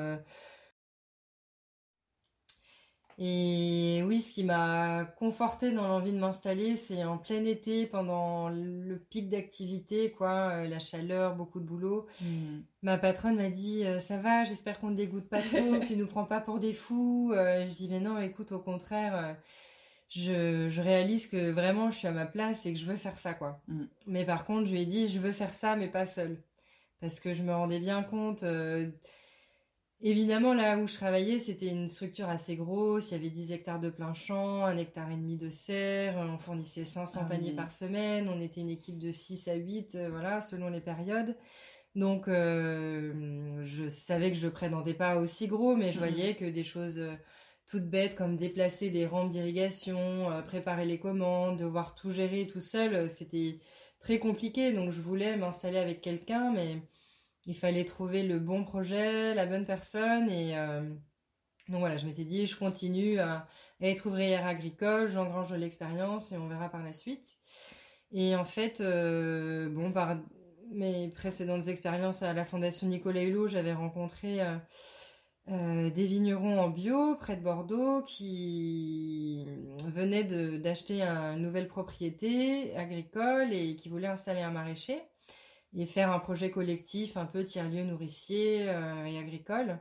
Et 3.22 4.02
oui, 4.06 4.18
ce 4.18 4.32
qui 4.32 4.44
m'a 4.44 5.04
conforté 5.04 5.72
dans 5.72 5.86
l'envie 5.86 6.12
de 6.12 6.18
m'installer, 6.18 6.74
c'est 6.76 7.04
en 7.04 7.18
plein 7.18 7.44
été, 7.44 7.86
pendant 7.86 8.48
le 8.48 8.98
pic 8.98 9.28
d'activité, 9.28 10.10
quoi, 10.10 10.52
euh, 10.52 10.66
la 10.66 10.78
chaleur, 10.80 11.36
beaucoup 11.36 11.60
de 11.60 11.66
boulot. 11.66 12.06
Hmm. 12.22 12.60
Ma 12.82 12.96
patronne 12.96 13.36
m'a 13.36 13.50
dit 13.50 13.84
euh, 13.84 13.98
ça 13.98 14.16
va, 14.16 14.44
j'espère 14.44 14.80
qu'on 14.80 14.88
ne 14.88 14.96
dégoûte 14.96 15.28
pas 15.28 15.42
trop, 15.42 15.78
tu 15.86 15.96
nous 15.96 16.06
prends 16.06 16.24
pas 16.24 16.40
pour 16.40 16.60
des 16.60 16.72
fous. 16.72 17.34
Euh, 17.34 17.66
je 17.66 17.70
dis 17.70 17.88
mais 17.90 18.00
non, 18.00 18.18
écoute, 18.18 18.52
au 18.52 18.58
contraire, 18.58 19.14
euh, 19.14 19.34
je, 20.08 20.70
je 20.70 20.80
réalise 20.80 21.26
que 21.26 21.50
vraiment 21.50 21.90
je 21.90 21.98
suis 21.98 22.08
à 22.08 22.12
ma 22.12 22.24
place 22.24 22.64
et 22.64 22.72
que 22.72 22.78
je 22.78 22.86
veux 22.86 22.96
faire 22.96 23.18
ça 23.18 23.34
quoi. 23.34 23.60
Mm. 23.68 23.82
Mais 24.06 24.24
par 24.24 24.46
contre, 24.46 24.64
je 24.64 24.72
lui 24.72 24.80
ai 24.80 24.86
dit 24.86 25.08
je 25.08 25.18
veux 25.18 25.32
faire 25.32 25.52
ça 25.52 25.76
mais 25.76 25.88
pas 25.88 26.06
seule 26.06 26.38
parce 27.02 27.20
que 27.20 27.34
je 27.34 27.42
me 27.42 27.52
rendais 27.52 27.80
bien 27.80 28.02
compte. 28.02 28.44
Évidemment, 30.02 30.54
là 30.54 30.78
où 30.78 30.86
je 30.86 30.94
travaillais, 30.94 31.38
c'était 31.38 31.68
une 31.68 31.88
structure 31.90 32.28
assez 32.30 32.56
grosse. 32.56 33.10
Il 33.10 33.12
y 33.12 33.16
avait 33.18 33.28
10 33.28 33.52
hectares 33.52 33.80
de 33.80 33.90
plein 33.90 34.14
champ, 34.14 34.64
un 34.64 34.76
hectare 34.78 35.10
et 35.10 35.16
demi 35.16 35.36
de 35.36 35.50
serre. 35.50 36.16
On 36.16 36.38
fournissait 36.38 36.84
500 36.86 37.20
Ah 37.20 37.26
paniers 37.28 37.52
oui. 37.52 37.54
par 37.54 37.70
semaine. 37.70 38.28
On 38.30 38.40
était 38.40 38.62
une 38.62 38.70
équipe 38.70 38.98
de 38.98 39.12
6 39.12 39.46
à 39.48 39.54
8, 39.54 39.94
euh, 39.96 40.08
voilà, 40.10 40.40
selon 40.40 40.70
les 40.70 40.80
périodes. 40.80 41.36
Donc, 41.96 42.28
euh, 42.28 43.60
je 43.64 43.88
savais 43.88 44.30
que 44.32 44.38
je 44.38 44.48
prétendais 44.48 44.94
pas 44.94 45.16
aussi 45.18 45.48
gros, 45.48 45.76
mais 45.76 45.92
je 45.92 45.98
Mhm. 45.98 45.98
voyais 45.98 46.34
que 46.36 46.46
des 46.46 46.64
choses 46.64 46.98
euh, 46.98 47.14
toutes 47.66 47.88
bêtes 47.90 48.16
comme 48.16 48.36
déplacer 48.36 48.90
des 48.90 49.06
rampes 49.06 49.30
d'irrigation, 49.30 50.42
préparer 50.46 50.86
les 50.86 50.98
commandes, 51.00 51.58
devoir 51.58 51.94
tout 51.94 52.10
gérer 52.10 52.46
tout 52.46 52.60
seul, 52.60 53.10
c'était 53.10 53.60
très 54.00 54.18
compliqué. 54.18 54.72
Donc, 54.72 54.90
je 54.92 55.00
voulais 55.00 55.36
m'installer 55.36 55.78
avec 55.78 56.00
quelqu'un, 56.00 56.52
mais 56.52 56.82
il 57.46 57.54
fallait 57.56 57.84
trouver 57.84 58.22
le 58.22 58.38
bon 58.38 58.64
projet, 58.64 59.34
la 59.34 59.46
bonne 59.46 59.64
personne. 59.64 60.30
Et 60.30 60.56
euh, 60.56 60.82
donc 61.68 61.80
voilà, 61.80 61.96
je 61.96 62.06
m'étais 62.06 62.24
dit, 62.24 62.46
je 62.46 62.56
continue 62.56 63.18
à, 63.18 63.46
être 63.80 64.06
ouvrière 64.06 64.46
agricole, 64.46 65.08
j'engrange 65.10 65.52
l'expérience 65.54 66.32
et 66.32 66.36
on 66.36 66.48
verra 66.48 66.68
par 66.68 66.82
la 66.82 66.92
suite. 66.92 67.36
Et 68.12 68.36
en 68.36 68.44
fait, 68.44 68.80
euh, 68.80 69.68
bon, 69.70 69.92
par 69.92 70.18
mes 70.72 71.08
précédentes 71.08 71.68
expériences 71.68 72.22
à 72.22 72.32
la 72.34 72.44
Fondation 72.44 72.86
Nicolas 72.88 73.22
Hulot, 73.22 73.48
j'avais 73.48 73.72
rencontré 73.72 74.40
euh, 75.48 75.90
des 75.90 76.06
vignerons 76.06 76.60
en 76.60 76.68
bio 76.68 77.16
près 77.16 77.36
de 77.36 77.42
Bordeaux 77.42 78.02
qui 78.02 79.46
venaient 79.86 80.24
d'acheter 80.24 81.02
un- 81.02 81.36
une 81.36 81.42
nouvelle 81.42 81.68
propriété 81.68 82.76
agricole 82.76 83.52
et 83.52 83.76
qui 83.76 83.88
voulaient 83.88 84.08
installer 84.08 84.42
un 84.42 84.50
maraîcher 84.50 85.00
et 85.74 85.86
faire 85.86 86.10
un 86.12 86.18
projet 86.18 86.50
collectif 86.50 87.16
un 87.16 87.26
peu 87.26 87.44
tiers-lieu 87.44 87.84
nourricier 87.84 88.68
euh, 88.68 89.04
et 89.04 89.18
agricole. 89.18 89.78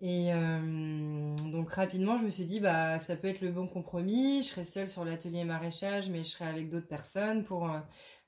Et 0.00 0.32
euh, 0.32 1.34
donc 1.50 1.72
rapidement, 1.72 2.18
je 2.18 2.24
me 2.24 2.30
suis 2.30 2.44
dit, 2.44 2.60
bah, 2.60 2.98
ça 2.98 3.16
peut 3.16 3.28
être 3.28 3.40
le 3.40 3.50
bon 3.50 3.66
compromis. 3.66 4.42
Je 4.42 4.48
serai 4.48 4.64
seule 4.64 4.88
sur 4.88 5.04
l'atelier 5.04 5.44
maraîchage, 5.44 6.10
mais 6.10 6.18
je 6.18 6.30
serai 6.30 6.46
avec 6.46 6.68
d'autres 6.68 6.88
personnes 6.88 7.44
pour 7.44 7.70
euh, 7.70 7.78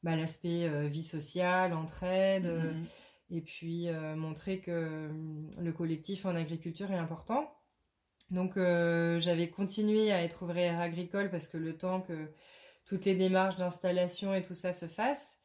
bah, 0.02 0.16
l'aspect 0.16 0.88
vie 0.88 1.02
sociale, 1.02 1.74
entraide, 1.74 2.46
euh, 2.46 2.72
Mhm. 2.72 2.86
et 3.30 3.40
puis 3.42 3.88
montrer 4.16 4.60
que 4.60 5.10
le 5.60 5.72
collectif 5.72 6.24
en 6.24 6.34
agriculture 6.34 6.90
est 6.90 6.96
important. 6.96 7.52
Donc 8.30 8.54
j'avais 8.56 9.48
continué 9.50 10.12
à 10.12 10.22
être 10.22 10.42
ouvrière 10.42 10.80
agricole 10.80 11.30
parce 11.30 11.48
que 11.48 11.58
le 11.58 11.76
temps 11.76 12.00
que 12.00 12.30
toutes 12.86 13.04
les 13.04 13.14
démarches 13.14 13.56
d'installation 13.56 14.34
et 14.34 14.42
tout 14.42 14.54
ça 14.54 14.72
se 14.72 14.86
fassent. 14.86 15.36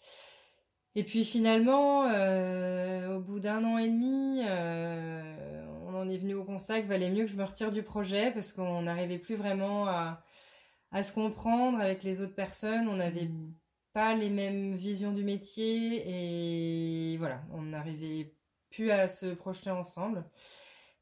Et 0.95 1.03
puis 1.03 1.25
finalement, 1.25 2.05
euh, 2.07 3.15
au 3.15 3.19
bout 3.19 3.39
d'un 3.39 3.63
an 3.63 3.77
et 3.79 3.87
demi, 3.89 4.41
euh, 4.47 5.65
on 5.87 5.95
en 5.95 6.07
est 6.07 6.17
venu 6.17 6.35
au 6.35 6.43
constat 6.43 6.79
qu'il 6.81 6.89
valait 6.89 7.09
mieux 7.09 7.23
que 7.25 7.31
je 7.31 7.35
me 7.35 7.43
retire 7.43 7.71
du 7.71 7.81
projet 7.81 8.31
parce 8.31 8.53
qu'on 8.53 8.83
n'arrivait 8.83 9.17
plus 9.17 9.35
vraiment 9.35 9.87
à, 9.87 10.23
à 10.91 11.01
se 11.01 11.11
comprendre 11.11 11.79
avec 11.79 12.03
les 12.03 12.21
autres 12.21 12.35
personnes. 12.35 12.87
On 12.87 12.95
n'avait 12.97 13.25
Hmm. 13.25 13.53
pas 13.93 14.13
les 14.15 14.29
mêmes 14.29 14.73
visions 14.75 15.11
du 15.13 15.23
métier 15.23 16.03
et 17.13 17.17
voilà, 17.17 17.41
on 17.53 17.61
n'arrivait 17.63 18.33
plus 18.71 18.91
à 18.91 19.07
se 19.07 19.27
projeter 19.33 19.69
ensemble. 19.71 20.23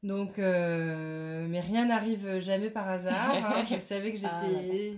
Donc, 0.02 0.38
euh, 0.38 1.46
mais 1.48 1.60
rien 1.60 1.86
n'arrive 1.86 2.38
jamais 2.40 2.70
par 2.70 2.88
hasard. 2.88 3.34
hein. 3.34 3.64
Je 3.70 3.78
savais 3.78 4.12
que 4.12 4.18
Ah, 4.24 4.40
j'étais 4.42 4.94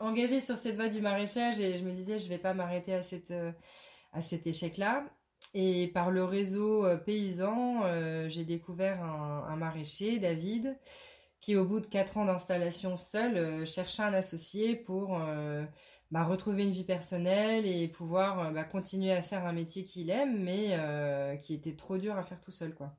engagée 0.00 0.40
sur 0.40 0.56
cette 0.56 0.74
voie 0.76 0.88
du 0.88 1.00
maraîchage 1.00 1.58
et 1.60 1.78
je 1.78 1.84
me 1.84 1.92
disais 1.92 2.18
je 2.18 2.28
vais 2.28 2.38
pas 2.38 2.54
m'arrêter 2.54 2.92
à 2.92 3.02
cette 3.02 3.30
à 4.12 4.20
cet 4.20 4.46
échec-là. 4.46 5.04
Et 5.54 5.88
par 5.88 6.10
le 6.10 6.24
réseau 6.24 6.86
euh, 6.86 6.96
paysan, 6.96 7.82
euh, 7.84 8.28
j'ai 8.28 8.44
découvert 8.44 9.02
un, 9.04 9.44
un 9.48 9.56
maraîcher, 9.56 10.18
David, 10.18 10.78
qui 11.40 11.56
au 11.56 11.64
bout 11.66 11.80
de 11.80 11.86
quatre 11.86 12.16
ans 12.16 12.24
d'installation 12.24 12.96
seul 12.96 13.36
euh, 13.36 13.66
cherchait 13.66 14.02
un 14.02 14.14
associé 14.14 14.76
pour 14.76 15.18
euh, 15.20 15.64
bah, 16.10 16.24
retrouver 16.24 16.62
une 16.64 16.72
vie 16.72 16.84
personnelle 16.84 17.66
et 17.66 17.88
pouvoir 17.88 18.52
bah, 18.52 18.64
continuer 18.64 19.12
à 19.12 19.20
faire 19.20 19.44
un 19.44 19.52
métier 19.52 19.84
qu'il 19.84 20.08
aime, 20.10 20.42
mais 20.42 20.78
qui 21.42 21.54
était 21.54 21.76
trop 21.76 21.98
dur 21.98 22.16
à 22.16 22.22
faire 22.22 22.40
tout 22.40 22.50
seul, 22.50 22.74
quoi. 22.74 22.96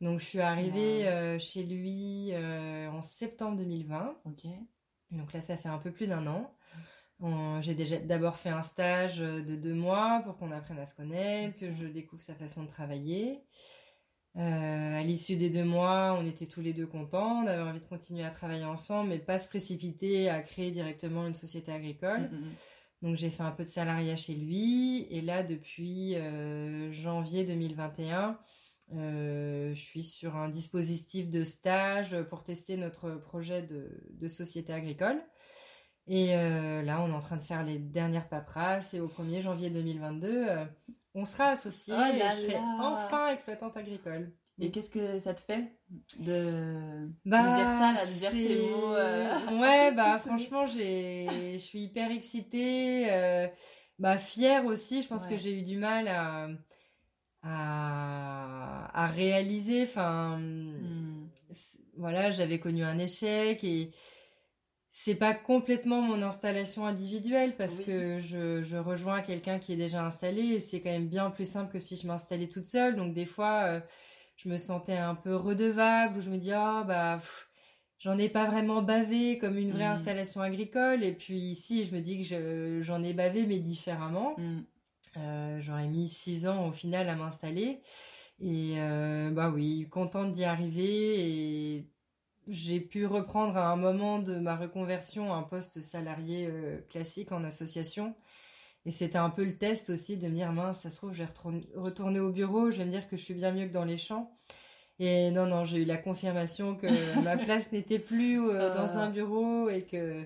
Donc 0.00 0.20
je 0.20 0.24
suis 0.26 0.40
arrivée 0.40 1.38
chez 1.40 1.64
lui 1.64 2.32
en 2.36 3.02
septembre 3.02 3.56
2020. 3.56 4.20
Ok. 4.26 4.46
Donc 5.10 5.32
là, 5.32 5.40
ça 5.40 5.56
fait 5.56 5.68
un 5.68 5.78
peu 5.78 5.90
plus 5.90 6.06
d'un 6.06 6.26
an. 6.26 6.54
J'ai 7.60 7.74
déjà 7.74 7.98
d'abord 7.98 8.36
fait 8.36 8.50
un 8.50 8.62
stage 8.62 9.20
euh, 9.20 9.42
de 9.42 9.56
deux 9.56 9.74
mois 9.74 10.22
pour 10.24 10.36
qu'on 10.36 10.52
apprenne 10.52 10.78
à 10.78 10.86
se 10.86 10.94
connaître, 10.94 11.58
que 11.58 11.72
je 11.72 11.86
découvre 11.86 12.22
sa 12.22 12.34
façon 12.34 12.62
de 12.62 12.68
travailler. 12.68 13.42
Euh, 14.36 15.00
à 15.00 15.02
l'issue 15.02 15.36
des 15.36 15.50
deux 15.50 15.64
mois, 15.64 16.16
on 16.18 16.24
était 16.24 16.46
tous 16.46 16.60
les 16.60 16.72
deux 16.72 16.86
contents, 16.86 17.42
on 17.42 17.46
avait 17.46 17.62
envie 17.62 17.80
de 17.80 17.84
continuer 17.84 18.24
à 18.24 18.30
travailler 18.30 18.64
ensemble, 18.64 19.10
mais 19.10 19.18
pas 19.18 19.38
se 19.38 19.48
précipiter 19.48 20.28
à 20.28 20.42
créer 20.42 20.70
directement 20.70 21.26
une 21.26 21.34
société 21.34 21.72
agricole. 21.72 22.30
Mhm. 22.30 22.50
Donc 23.02 23.16
j'ai 23.16 23.30
fait 23.30 23.42
un 23.42 23.50
peu 23.50 23.64
de 23.64 23.68
salariat 23.68 24.16
chez 24.16 24.34
lui 24.34 25.06
et 25.10 25.22
là 25.22 25.42
depuis 25.42 26.14
euh, 26.16 26.92
janvier 26.92 27.44
2021, 27.44 28.38
euh, 28.94 29.74
je 29.74 29.80
suis 29.80 30.02
sur 30.02 30.36
un 30.36 30.48
dispositif 30.48 31.28
de 31.28 31.44
stage 31.44 32.20
pour 32.24 32.44
tester 32.44 32.76
notre 32.76 33.10
projet 33.16 33.62
de, 33.62 33.88
de 34.10 34.28
société 34.28 34.72
agricole. 34.72 35.20
Et 36.08 36.34
euh, 36.34 36.82
là, 36.82 37.02
on 37.02 37.10
est 37.10 37.14
en 37.14 37.18
train 37.18 37.36
de 37.36 37.42
faire 37.42 37.62
les 37.62 37.78
dernières 37.78 38.28
paperasses 38.28 38.94
et 38.94 39.00
au 39.00 39.08
1er 39.08 39.42
janvier 39.42 39.68
2022, 39.68 40.48
euh, 40.48 40.64
on 41.14 41.26
sera 41.26 41.50
associés 41.50 41.94
Oh 41.96 42.02
et 42.14 42.18
je 42.18 42.36
serai 42.46 42.56
enfin 42.80 43.28
exploitante 43.28 43.76
agricole. 43.76 44.32
Et 44.60 44.70
qu'est-ce 44.70 44.90
que 44.90 45.20
ça 45.20 45.34
te 45.34 45.40
fait 45.40 45.78
de, 46.18 47.08
Bah, 47.24 47.42
de 47.42 47.56
dire 47.56 47.64
ça, 47.66 47.92
là, 47.92 48.06
de 48.06 48.18
dire 48.18 48.30
ces 48.30 48.70
mots 48.70 48.94
euh, 48.94 49.58
Ouais, 49.60 49.92
bah 49.96 50.18
franchement, 50.18 50.66
je 50.66 51.56
suis 51.58 51.78
hyper 51.80 52.10
excitée, 52.10 53.12
euh, 53.12 53.46
bah 53.98 54.16
fière 54.18 54.64
aussi. 54.64 55.02
Je 55.02 55.08
pense 55.08 55.24
Ouais. 55.24 55.30
que 55.30 55.36
j'ai 55.36 55.60
eu 55.60 55.62
du 55.62 55.76
mal 55.76 56.08
à, 56.08 56.48
à, 57.42 59.04
à 59.04 59.06
réaliser. 59.08 59.82
Enfin, 59.82 60.38
hmm. 60.38 61.28
voilà, 61.96 62.30
j'avais 62.30 62.58
connu 62.58 62.82
un 62.82 62.98
échec 62.98 63.62
et 63.62 63.92
c'est 65.00 65.14
pas 65.14 65.32
complètement 65.32 66.02
mon 66.02 66.20
installation 66.22 66.84
individuelle 66.84 67.54
parce 67.56 67.78
Oui. 67.78 67.84
que 67.84 68.18
je, 68.18 68.64
je 68.64 68.76
rejoins 68.76 69.22
quelqu'un 69.22 69.60
qui 69.60 69.72
est 69.72 69.76
déjà 69.76 70.04
installé 70.04 70.42
et 70.42 70.58
c'est 70.60 70.80
quand 70.80 70.90
même 70.90 71.06
bien 71.06 71.30
plus 71.30 71.48
simple 71.48 71.72
que 71.72 71.78
si 71.78 71.94
je 71.96 72.04
m'installais 72.08 72.48
toute 72.48 72.66
seule. 72.66 72.96
Donc 72.96 73.14
des 73.14 73.24
fois, 73.24 73.62
euh, 73.66 73.80
je 74.36 74.48
me 74.48 74.58
sentais 74.58 74.96
un 74.96 75.14
peu 75.14 75.36
redevable 75.36 76.18
ou 76.18 76.20
je 76.20 76.30
me 76.30 76.36
dis 76.36 76.50
ah 76.52 76.84
bah 76.84 77.14
pff, 77.20 77.48
j'en 78.00 78.18
ai 78.18 78.28
pas 78.28 78.46
vraiment 78.46 78.82
bavé 78.82 79.38
comme 79.38 79.56
une 79.56 79.70
vraie 79.70 79.86
Mm. 79.88 79.92
installation 79.92 80.40
agricole 80.40 81.04
et 81.04 81.12
puis 81.12 81.38
ici 81.38 81.84
je 81.84 81.94
me 81.94 82.00
dis 82.00 82.18
que 82.18 82.24
je- 82.24 82.80
j'en 82.82 83.00
ai 83.04 83.12
bavé 83.12 83.46
mais 83.46 83.58
différemment. 83.60 84.34
Hmm. 84.36 84.62
Euh, 85.16 85.60
J'aurais 85.60 85.86
mis 85.86 86.08
six 86.08 86.48
ans 86.48 86.66
au 86.68 86.72
final 86.72 87.08
à 87.08 87.14
m'installer. 87.14 87.80
Et 88.40 88.74
euh, 88.78 89.30
bah 89.30 89.50
oui, 89.50 89.86
contente 89.90 90.32
d'y 90.32 90.44
arriver. 90.44 91.76
Et 91.78 91.86
j'ai 92.48 92.80
pu 92.80 93.06
reprendre 93.06 93.56
à 93.56 93.68
un 93.70 93.76
moment 93.76 94.18
de 94.18 94.34
ma 94.36 94.56
reconversion 94.56 95.32
un 95.34 95.42
poste 95.42 95.82
salarié 95.82 96.46
euh, 96.50 96.80
classique 96.88 97.32
en 97.32 97.44
association. 97.44 98.14
Et 98.86 98.90
c'était 98.90 99.18
un 99.18 99.30
peu 99.30 99.44
le 99.44 99.56
test 99.58 99.90
aussi 99.90 100.16
de 100.16 100.28
me 100.28 100.34
dire, 100.34 100.52
mince, 100.52 100.80
ça 100.80 100.90
se 100.90 100.96
trouve, 100.96 101.12
je 101.12 101.22
vais 101.22 101.28
retourner, 101.76 102.20
au 102.20 102.30
bureau, 102.32 102.70
je 102.70 102.78
vais 102.78 102.86
me 102.86 102.90
dire 102.90 103.08
que 103.08 103.16
je 103.16 103.22
suis 103.22 103.34
bien 103.34 103.52
mieux 103.52 103.66
que 103.66 103.72
dans 103.72 103.84
les 103.84 103.98
champs. 103.98 104.32
Et 104.98 105.30
non, 105.30 105.46
non, 105.46 105.64
j'ai 105.64 105.78
eu 105.82 105.84
la 105.84 105.98
confirmation 105.98 106.74
que 106.74 106.86
ma 107.22 107.36
place 107.36 107.70
n'était 107.72 107.98
plus 107.98 108.40
euh, 108.40 108.74
dans 108.74 108.96
Ah. 108.96 109.02
un 109.04 109.10
bureau 109.10 109.68
et 109.68 109.84
que 109.84 110.24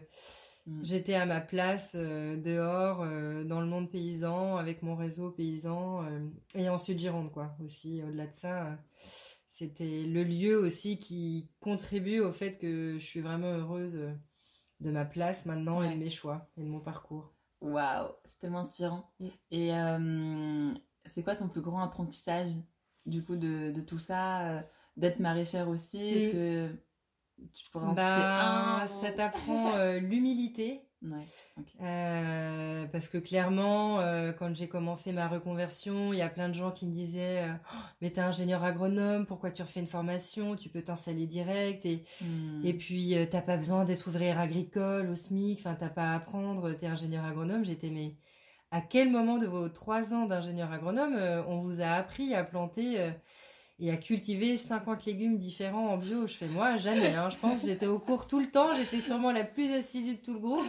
Mm. 0.64 0.84
J'étais 0.84 1.14
à 1.14 1.26
ma 1.26 1.40
place 1.40 1.96
euh, 1.98 2.36
dehors, 2.36 2.98
dans 3.46 3.60
le 3.60 3.66
monde 3.66 3.90
paysan, 3.90 4.56
avec 4.58 4.82
mon 4.82 4.94
réseau 4.94 5.30
paysan, 5.30 6.04
et 6.54 6.68
en 6.68 6.78
Sud-Gironde, 6.78 7.32
quoi, 7.32 7.56
aussi. 7.64 8.00
Au-delà 8.06 8.28
de 8.28 8.32
ça, 8.32 8.78
c'était 9.54 10.04
le 10.04 10.24
lieu 10.24 10.56
aussi 10.56 10.98
qui 10.98 11.50
contribue 11.60 12.20
au 12.20 12.32
fait 12.32 12.56
que 12.58 12.96
je 12.98 13.04
suis 13.04 13.20
vraiment 13.20 13.52
heureuse 13.52 13.96
euh, 13.96 14.12
de 14.80 14.90
ma 14.90 15.04
place 15.04 15.44
maintenant 15.44 15.80
Ouais. 15.80 15.92
et 15.92 15.94
de 15.94 16.02
mes 16.02 16.08
choix 16.08 16.48
et 16.56 16.62
de 16.62 16.68
mon 16.68 16.80
parcours. 16.80 17.34
Waouh, 17.60 18.08
c'est 18.24 18.38
tellement 18.38 18.60
inspirant. 18.60 19.12
Mm. 19.20 19.28
Et 19.50 19.74
euh, 19.74 20.72
c'est 21.04 21.22
quoi 21.22 21.36
ton 21.36 21.48
plus 21.48 21.60
grand 21.60 21.82
apprentissage 21.82 22.50
du 23.04 23.22
coup 23.22 23.36
de, 23.36 23.70
de 23.72 23.80
tout 23.82 23.98
ça, 23.98 24.48
euh, 24.48 24.62
d'être 24.96 25.20
maraîchère 25.20 25.68
aussi? 25.68 25.98
Est-ce 26.00 26.28
Mm. 26.28 26.32
que 26.32 26.76
tu 27.52 27.70
pourrais 27.70 27.86
en 27.88 27.94
Bah, 27.94 28.06
citer 28.16 28.26
un 28.42 28.86
ça 28.86 29.12
t'apprend 29.12 29.74
euh, 29.76 29.98
l'humilité. 30.00 30.88
Ouais. 31.04 31.26
Euh, 31.82 32.86
parce 32.86 33.08
que 33.08 33.18
clairement, 33.18 33.98
euh, 34.00 34.32
quand 34.32 34.54
j'ai 34.54 34.68
commencé 34.68 35.12
ma 35.12 35.26
reconversion, 35.26 36.12
il 36.12 36.18
y 36.18 36.22
a 36.22 36.28
plein 36.28 36.48
de 36.48 36.54
gens 36.54 36.70
qui 36.70 36.86
me 36.86 36.92
disaient 36.92 37.42
euh, 37.42 37.52
Oh, 37.74 37.76
Mais 38.00 38.10
t'es 38.10 38.20
ingénieur 38.20 38.62
agronome, 38.62 39.26
pourquoi 39.26 39.50
tu 39.50 39.62
refais 39.62 39.80
une 39.80 39.88
formation? 39.88 40.54
Tu 40.54 40.68
peux 40.68 40.82
t'installer 40.82 41.26
direct. 41.26 41.84
Et, 41.86 42.04
Hmm. 42.20 42.64
et 42.64 42.74
puis, 42.74 43.16
t'as 43.30 43.40
pas 43.40 43.56
besoin 43.56 43.84
d'être 43.84 44.06
ouvrière 44.06 44.38
agricole 44.38 45.10
au 45.10 45.14
SMIC, 45.16 45.58
enfin, 45.58 45.74
t'as 45.74 45.88
pas 45.88 46.12
à 46.12 46.16
apprendre, 46.16 46.72
t'es 46.74 46.86
ingénieur 46.86 47.24
agronome. 47.24 47.64
J'étais, 47.64 47.90
mais 47.90 48.14
à 48.70 48.80
quel 48.80 49.10
moment 49.10 49.38
de 49.38 49.46
vos 49.46 49.68
trois 49.68 50.14
ans 50.14 50.26
d'ingénieur 50.26 50.70
agronome, 50.72 51.16
on 51.48 51.58
vous 51.60 51.80
a 51.80 51.88
appris 51.88 52.34
à 52.34 52.44
planter 52.44 53.10
et 53.78 53.90
à 53.90 53.96
cultiver 53.96 54.56
50 54.56 55.04
légumes 55.06 55.36
différents 55.36 55.88
en 55.88 55.96
bio 55.98 56.26
Je 56.26 56.34
fais, 56.34 56.46
moi, 56.48 56.76
jamais. 56.78 57.14
hein. 57.14 57.30
je 57.30 57.38
pense 57.38 57.60
que 57.62 57.66
j'étais 57.68 57.86
au 57.86 57.98
cours 57.98 58.26
tout 58.26 58.38
le 58.40 58.46
temps, 58.50 58.74
j'étais 58.74 59.00
sûrement 59.00 59.32
la 59.32 59.44
plus 59.44 59.72
assidue 59.72 60.16
de 60.16 60.20
tout 60.20 60.34
le 60.34 60.40
groupe. 60.40 60.66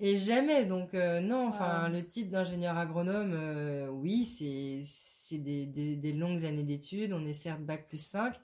Et 0.00 0.16
jamais, 0.16 0.64
donc 0.64 0.94
euh, 0.94 1.20
non, 1.20 1.46
enfin, 1.46 1.88
Wow. 1.88 1.94
le 1.94 2.04
titre 2.04 2.30
d'ingénieur 2.30 2.76
agronome, 2.76 3.32
euh, 3.34 3.86
oui, 3.88 4.24
c'est 4.24 4.80
c'est 4.82 5.38
des, 5.38 5.66
des, 5.66 5.96
des 5.96 6.12
longues 6.12 6.44
années 6.44 6.64
d'études, 6.64 7.12
on 7.12 7.24
est 7.24 7.32
certes 7.32 7.60
bac 7.62 7.88
plus 7.88 8.02
5, 8.02 8.34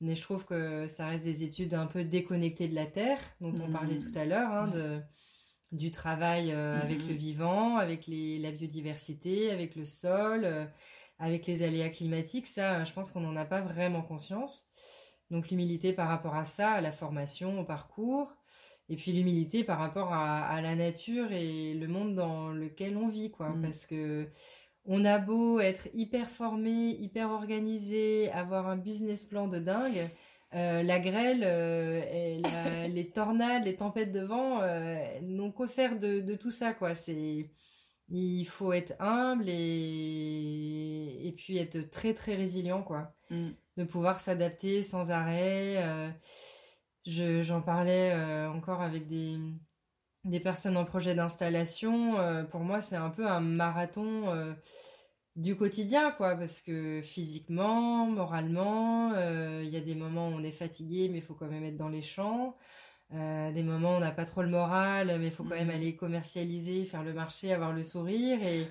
mais 0.00 0.14
je 0.14 0.22
trouve 0.22 0.46
que 0.46 0.86
ça 0.86 1.06
reste 1.08 1.24
des 1.24 1.44
études 1.44 1.74
un 1.74 1.86
peu 1.86 2.04
déconnectées 2.04 2.68
de 2.68 2.74
la 2.74 2.86
terre, 2.86 3.18
dont 3.40 3.54
on 3.60 3.70
parlait 3.70 3.98
tout 3.98 4.18
à 4.18 4.24
l'heure, 4.24 4.50
hein, 4.50 4.68
de, 4.68 5.00
du 5.72 5.90
travail 5.90 6.52
euh, 6.52 6.82
avec 6.82 7.02
Mhm. 7.02 7.08
le 7.08 7.14
vivant, 7.14 7.76
avec 7.76 8.06
les, 8.06 8.38
la 8.38 8.50
biodiversité, 8.52 9.50
avec 9.50 9.76
le 9.76 9.84
sol, 9.84 10.68
avec 11.24 11.46
les 11.46 11.62
aléas 11.62 11.88
climatiques, 11.88 12.46
ça, 12.46 12.80
euh, 12.80 12.84
je 12.84 12.92
pense 12.92 13.10
qu'on 13.10 13.20
n'en 13.20 13.34
a 13.36 13.46
pas 13.46 13.62
vraiment 13.62 14.02
conscience. 14.02 14.64
Donc 15.30 15.48
l'humilité 15.50 15.92
par 15.94 16.08
rapport 16.08 16.34
à 16.36 16.44
ça, 16.44 16.72
à 16.72 16.80
la 16.82 16.92
formation, 16.92 17.58
au 17.60 17.64
parcours, 17.64 18.36
et 18.90 18.96
puis 18.96 19.12
l'humilité 19.12 19.64
par 19.64 19.78
rapport 19.78 20.12
à, 20.12 20.46
à 20.46 20.60
la 20.60 20.74
nature 20.76 21.32
et 21.32 21.74
le 21.74 21.88
monde 21.88 22.14
dans 22.14 22.50
lequel 22.50 22.96
on 22.98 23.08
vit, 23.08 23.30
quoi. 23.30 23.50
Mm. 23.50 23.62
Parce 23.62 23.86
que 23.86 24.28
on 24.86 25.04
a 25.06 25.18
beau 25.18 25.60
être 25.60 25.88
hyper 25.94 26.28
formé, 26.30 26.90
hyper 26.90 27.30
organisé, 27.30 28.30
avoir 28.32 28.68
un 28.68 28.76
business 28.76 29.24
plan 29.24 29.48
de 29.48 29.58
dingue, 29.58 30.10
euh, 30.54 30.82
la 30.82 31.00
grêle, 31.00 31.42
euh, 31.42 32.02
et 32.12 32.40
la- 32.42 32.86
les 32.88 33.08
tornades, 33.10 33.64
les 33.64 33.76
tempêtes 33.76 34.12
de 34.12 34.20
vent 34.20 34.60
euh, 34.62 35.20
n'ont 35.22 35.52
faire 35.68 35.98
de, 35.98 36.20
de 36.20 36.34
tout 36.34 36.50
ça, 36.50 36.74
quoi. 36.74 36.94
C'est 36.94 37.50
il 38.10 38.44
faut 38.44 38.72
être 38.72 38.94
humble 39.00 39.46
et, 39.48 41.26
et 41.28 41.32
puis 41.32 41.58
être 41.58 41.90
très 41.90 42.14
très 42.14 42.34
résilient, 42.34 42.82
quoi 42.82 43.14
Hmm. 43.30 43.50
de 43.76 43.84
pouvoir 43.84 44.20
s'adapter 44.20 44.82
sans 44.82 45.10
arrêt. 45.10 45.76
euh, 45.82 46.10
je, 47.06 47.42
j'en 47.42 47.60
parlais 47.62 48.12
euh, 48.12 48.48
encore 48.50 48.82
avec 48.82 49.06
des, 49.06 49.38
des 50.24 50.40
personnes 50.40 50.76
en 50.76 50.84
projet 50.84 51.14
d'installation. 51.14 52.18
euh, 52.18 52.44
pour 52.44 52.60
moi, 52.60 52.80
c'est 52.80 52.96
un 52.96 53.10
peu 53.10 53.26
un 53.26 53.40
marathon 53.40 54.34
du 55.36 55.56
quotidien, 55.56 56.12
quoi, 56.12 56.36
parce 56.36 56.60
que 56.60 57.00
physiquement, 57.02 58.06
moralement, 58.06 59.12
il 59.60 59.68
y 59.68 59.76
a 59.76 59.80
des 59.80 59.94
moments 59.96 60.28
où 60.28 60.32
on 60.32 60.42
est 60.42 60.52
fatigué, 60.52 61.08
mais 61.10 61.18
il 61.18 61.22
faut 61.22 61.34
quand 61.34 61.48
même 61.48 61.64
être 61.64 61.76
dans 61.76 61.88
les 61.88 62.02
champs. 62.02 62.56
Euh, 63.14 63.52
des 63.52 63.62
moments 63.62 63.92
où 63.92 63.96
on 63.96 64.00
n'a 64.00 64.10
pas 64.10 64.24
trop 64.24 64.42
le 64.42 64.48
moral, 64.48 65.18
mais 65.20 65.26
il 65.26 65.30
faut 65.32 65.44
quand 65.44 65.54
même 65.54 65.68
Mhm. 65.68 65.74
aller 65.74 65.94
commercialiser, 65.96 66.84
faire 66.84 67.04
le 67.04 67.12
marché, 67.12 67.52
avoir 67.52 67.72
le 67.72 67.82
sourire. 67.84 68.42
Et 68.42 68.66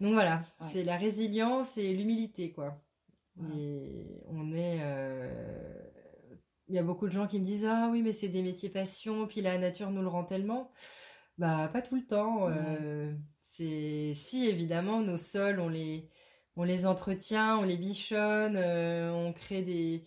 donc 0.00 0.14
voilà, 0.14 0.36
Ouais. 0.60 0.66
c'est 0.72 0.84
la 0.84 0.96
résilience 0.96 1.76
et 1.76 1.92
l'humilité, 1.94 2.52
quoi. 2.52 2.80
Et 3.54 4.06
on 4.28 4.52
est. 4.54 4.78
euh, 4.80 5.82
Il 6.68 6.74
y 6.74 6.78
a 6.78 6.82
beaucoup 6.82 7.06
de 7.06 7.12
gens 7.12 7.26
qui 7.28 7.38
me 7.38 7.44
disent 7.44 7.66
Ah 7.66 7.88
oui, 7.92 8.02
mais 8.02 8.12
c'est 8.12 8.28
des 8.28 8.42
métiers 8.42 8.70
passion, 8.70 9.26
puis 9.26 9.40
la 9.42 9.58
nature 9.58 9.90
nous 9.90 10.02
le 10.02 10.08
rend 10.08 10.24
tellement. 10.24 10.70
Bah, 11.38 11.68
pas 11.72 11.82
tout 11.82 11.96
le 11.96 12.06
temps. 12.06 12.48
euh, 12.48 13.12
c'est 13.40 14.14
Si, 14.14 14.46
évidemment, 14.48 15.00
nos 15.02 15.18
sols, 15.18 15.60
on 15.60 15.68
les, 15.68 16.08
on 16.56 16.64
les 16.64 16.86
entretient, 16.86 17.58
on 17.58 17.62
les 17.62 17.76
bichonne, 17.76 18.56
on 18.56 19.32
crée 19.32 19.62
des, 19.62 20.02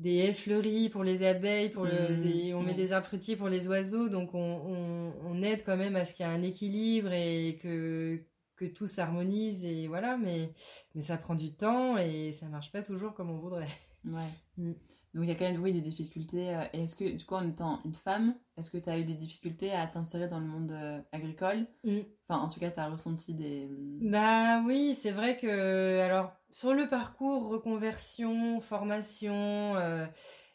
des 0.00 0.16
haies 0.16 0.32
fleuries 0.32 0.88
pour 0.88 1.04
les 1.04 1.22
abeilles, 1.22 1.68
pour 1.70 1.84
le- 1.84 2.16
des, 2.22 2.52
on 2.54 2.62
met 2.62 2.68
ouais. 2.70 2.74
des 2.74 2.92
arbres 2.92 3.06
fruitiers 3.06 3.36
pour 3.36 3.48
les 3.48 3.68
oiseaux, 3.68 4.08
donc 4.08 4.34
on, 4.34 4.38
on, 4.40 5.12
on 5.30 5.42
aide 5.42 5.62
quand 5.64 5.76
même 5.76 5.94
à 5.94 6.04
ce 6.04 6.14
qu'il 6.14 6.26
y 6.26 6.28
ait 6.28 6.32
un 6.32 6.42
équilibre 6.42 7.12
et 7.12 7.58
que, 7.62 8.20
que 8.56 8.64
tout 8.64 8.86
s'harmonise, 8.88 9.64
et 9.64 9.86
voilà, 9.86 10.16
mais, 10.16 10.50
mais 10.94 11.02
ça 11.02 11.16
prend 11.18 11.34
du 11.34 11.52
temps 11.52 11.96
et 11.98 12.32
ça 12.32 12.46
marche 12.48 12.72
pas 12.72 12.82
toujours 12.82 13.14
comme 13.14 13.30
on 13.30 13.38
voudrait. 13.38 13.68
Ouais. 14.04 14.30
Mm. 14.56 14.72
Donc 15.14 15.24
il 15.24 15.28
y 15.28 15.32
a 15.32 15.34
quand 15.34 15.44
même 15.50 15.60
oui, 15.60 15.72
des 15.72 15.80
difficultés. 15.80 16.54
euh, 16.54 16.64
Et 16.72 16.82
est-ce 16.82 16.94
que, 16.94 17.04
du 17.04 17.24
coup, 17.24 17.34
en 17.34 17.46
étant 17.48 17.80
une 17.84 17.94
femme, 17.94 18.34
est-ce 18.56 18.70
que 18.70 18.78
tu 18.78 18.88
as 18.88 18.98
eu 18.98 19.04
des 19.04 19.14
difficultés 19.14 19.72
à 19.72 19.86
t'insérer 19.86 20.28
dans 20.28 20.38
le 20.38 20.46
monde 20.46 20.70
euh, 20.70 21.00
agricole? 21.10 21.66
Mm. 21.84 21.98
Enfin, 22.28 22.42
en 22.42 22.48
tout 22.48 22.60
cas, 22.60 22.70
tu 22.70 22.78
as 22.78 22.88
ressenti 22.88 23.34
des. 23.34 23.68
Bah 24.02 24.62
oui, 24.64 24.94
c'est 24.94 25.10
vrai 25.10 25.36
que 25.36 26.00
alors 26.00 26.32
sur 26.50 26.74
le 26.74 26.88
parcours 26.88 27.48
reconversion, 27.48 28.60
formation, 28.60 29.34
euh, 29.76 30.06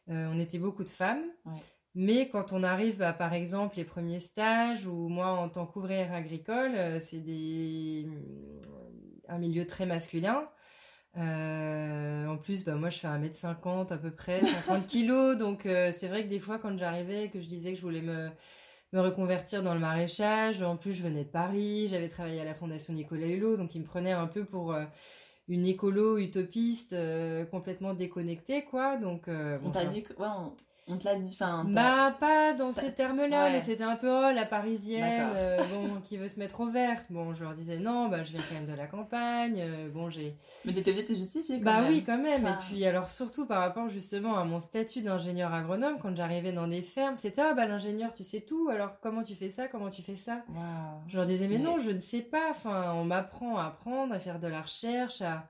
euh, 0.10 0.30
on 0.32 0.40
était 0.40 0.60
beaucoup 0.60 0.84
de 0.84 0.90
femmes. 0.90 1.24
Ouais. 1.46 1.60
Mais 1.98 2.30
quand 2.30 2.52
on 2.52 2.64
arrive, 2.64 2.98
bah, 2.98 3.14
par 3.14 3.34
exemple, 3.34 3.78
les 3.78 3.86
premiers 3.86 4.20
stages 4.20 4.86
ou 4.86 5.08
moi 5.08 5.32
en 5.32 5.48
tant 5.48 5.66
qu'ouvrière 5.66 6.14
agricole, 6.14 7.00
c'est 7.00 7.22
des 7.22 8.06
un 9.28 9.38
milieu 9.38 9.66
très 9.66 9.86
masculin. 9.86 10.48
Euh, 11.18 12.28
en 12.28 12.38
plus, 12.38 12.64
bah, 12.66 12.76
moi 12.76 12.90
je 12.90 13.00
fais 13.00 13.08
1m50 13.08 13.94
à 13.94 13.98
peu 13.98 14.12
près, 14.12 14.44
50 14.44 14.86
kilos, 14.88 15.38
donc 15.38 15.66
euh, 15.66 15.92
c'est 15.94 16.08
vrai 16.08 16.24
que 16.24 16.30
des 16.30 16.40
fois 16.40 16.60
quand 16.60 16.78
j'arrivais, 16.78 17.30
que 17.30 17.40
je 17.40 17.48
disais 17.48 17.72
que 17.72 17.78
je 17.78 17.82
voulais 17.82 18.02
me, 18.02 18.30
me 18.92 19.00
reconvertir 19.00 19.64
dans 19.64 19.74
le 19.74 19.80
maraîchage, 19.80 20.62
en 20.62 20.76
plus 20.76 20.92
je 20.94 21.04
venais 21.04 21.24
de 21.24 21.30
Paris, 21.30 21.88
j'avais 21.88 22.10
travaillé 22.10 22.42
à 22.42 22.46
la 22.46 22.54
Fondation 22.54 22.94
Nicolas 22.94 23.28
Hulot, 23.28 23.56
donc 23.56 23.76
ils 23.76 23.82
me 23.82 23.86
prenaient 23.86 24.12
un 24.12 24.28
peu 24.28 24.44
pour 24.44 24.74
euh, 24.74 24.84
une 25.48 25.66
écolo 25.66 26.18
utopiste 26.18 26.96
complètement 27.52 27.94
déconnectée, 27.94 28.64
quoi. 28.64 28.98
Donc, 28.98 29.26
On 29.28 29.60
bon, 29.64 29.72
t'a 29.72 29.86
dit 29.86 30.02
que. 30.02 30.12
Ouais, 30.14 30.28
on, 30.28 30.54
on 30.88 30.98
te 30.98 31.06
l'a 31.06 31.16
dit. 31.16 31.32
Enfin, 31.34 31.66
bah, 31.68 32.16
pas 32.20 32.54
dans 32.54 32.72
ces 32.72 32.94
termes-là, 32.94 33.46
Ouais. 33.46 33.52
mais 33.54 33.62
c'était 33.62 33.84
un 33.84 33.96
peu, 33.96 34.10
oh, 34.10 34.32
la 34.34 34.46
parisienne, 34.46 35.30
euh, 35.36 35.58
bon, 35.74 36.00
qui 36.02 36.18
veut 36.18 36.28
se 36.28 36.40
mettre 36.40 36.62
au 36.62 36.68
vert. 36.68 37.02
Bon, 37.10 37.34
je 37.34 37.44
leur 37.44 37.54
disais, 37.54 37.80
non, 37.80 38.08
bah, 38.08 38.24
je 38.24 38.32
viens 38.34 38.42
quand 38.48 38.56
même 38.56 38.68
de 38.68 38.74
la 38.78 38.86
campagne, 38.88 39.60
euh, 39.60 39.90
bon, 39.90 40.10
j'ai... 40.10 40.36
Mais 40.64 40.74
t'étais 40.74 40.92
obligée 40.92 41.08
de 41.08 41.14
te 41.14 41.18
justifier 41.18 41.58
quand 41.60 41.66
Bah 41.66 41.82
même. 41.82 41.92
oui, 41.92 42.04
quand 42.06 42.18
même. 42.18 42.46
Ah. 42.46 42.52
Et 42.52 42.64
puis, 42.66 42.86
alors, 42.86 43.10
surtout 43.10 43.46
par 43.46 43.60
rapport 43.62 43.90
justement 43.90 44.38
à 44.38 44.44
mon 44.44 44.60
statut 44.60 45.02
d'ingénieur 45.02 45.54
agronome, 45.54 45.98
quand 46.02 46.16
j'arrivais 46.16 46.52
dans 46.52 46.68
des 46.68 46.82
fermes, 46.82 47.16
c'était, 47.16 47.42
ah, 47.42 47.54
bah, 47.54 47.66
l'ingénieur, 47.66 48.14
tu 48.14 48.24
sais 48.24 48.42
tout, 48.42 48.70
alors 48.70 49.00
comment 49.02 49.24
tu 49.24 49.34
fais 49.36 49.50
ça, 49.50 49.68
comment 49.68 49.90
tu 49.90 50.02
fais 50.04 50.16
ça? 50.16 50.44
Je 51.08 51.18
leur 51.18 51.26
disais, 51.26 51.48
mais, 51.48 51.58
Mais- 51.58 51.64
non, 51.64 51.80
je 51.80 51.92
ne 51.92 52.00
sais 52.00 52.22
pas. 52.22 52.50
Enfin, 52.52 52.94
on 52.96 53.04
m'apprend 53.06 53.58
à 53.58 53.66
apprendre, 53.66 54.14
à 54.14 54.20
faire 54.20 54.40
de 54.40 54.48
la 54.48 54.62
recherche, 54.62 55.22
à 55.22 55.48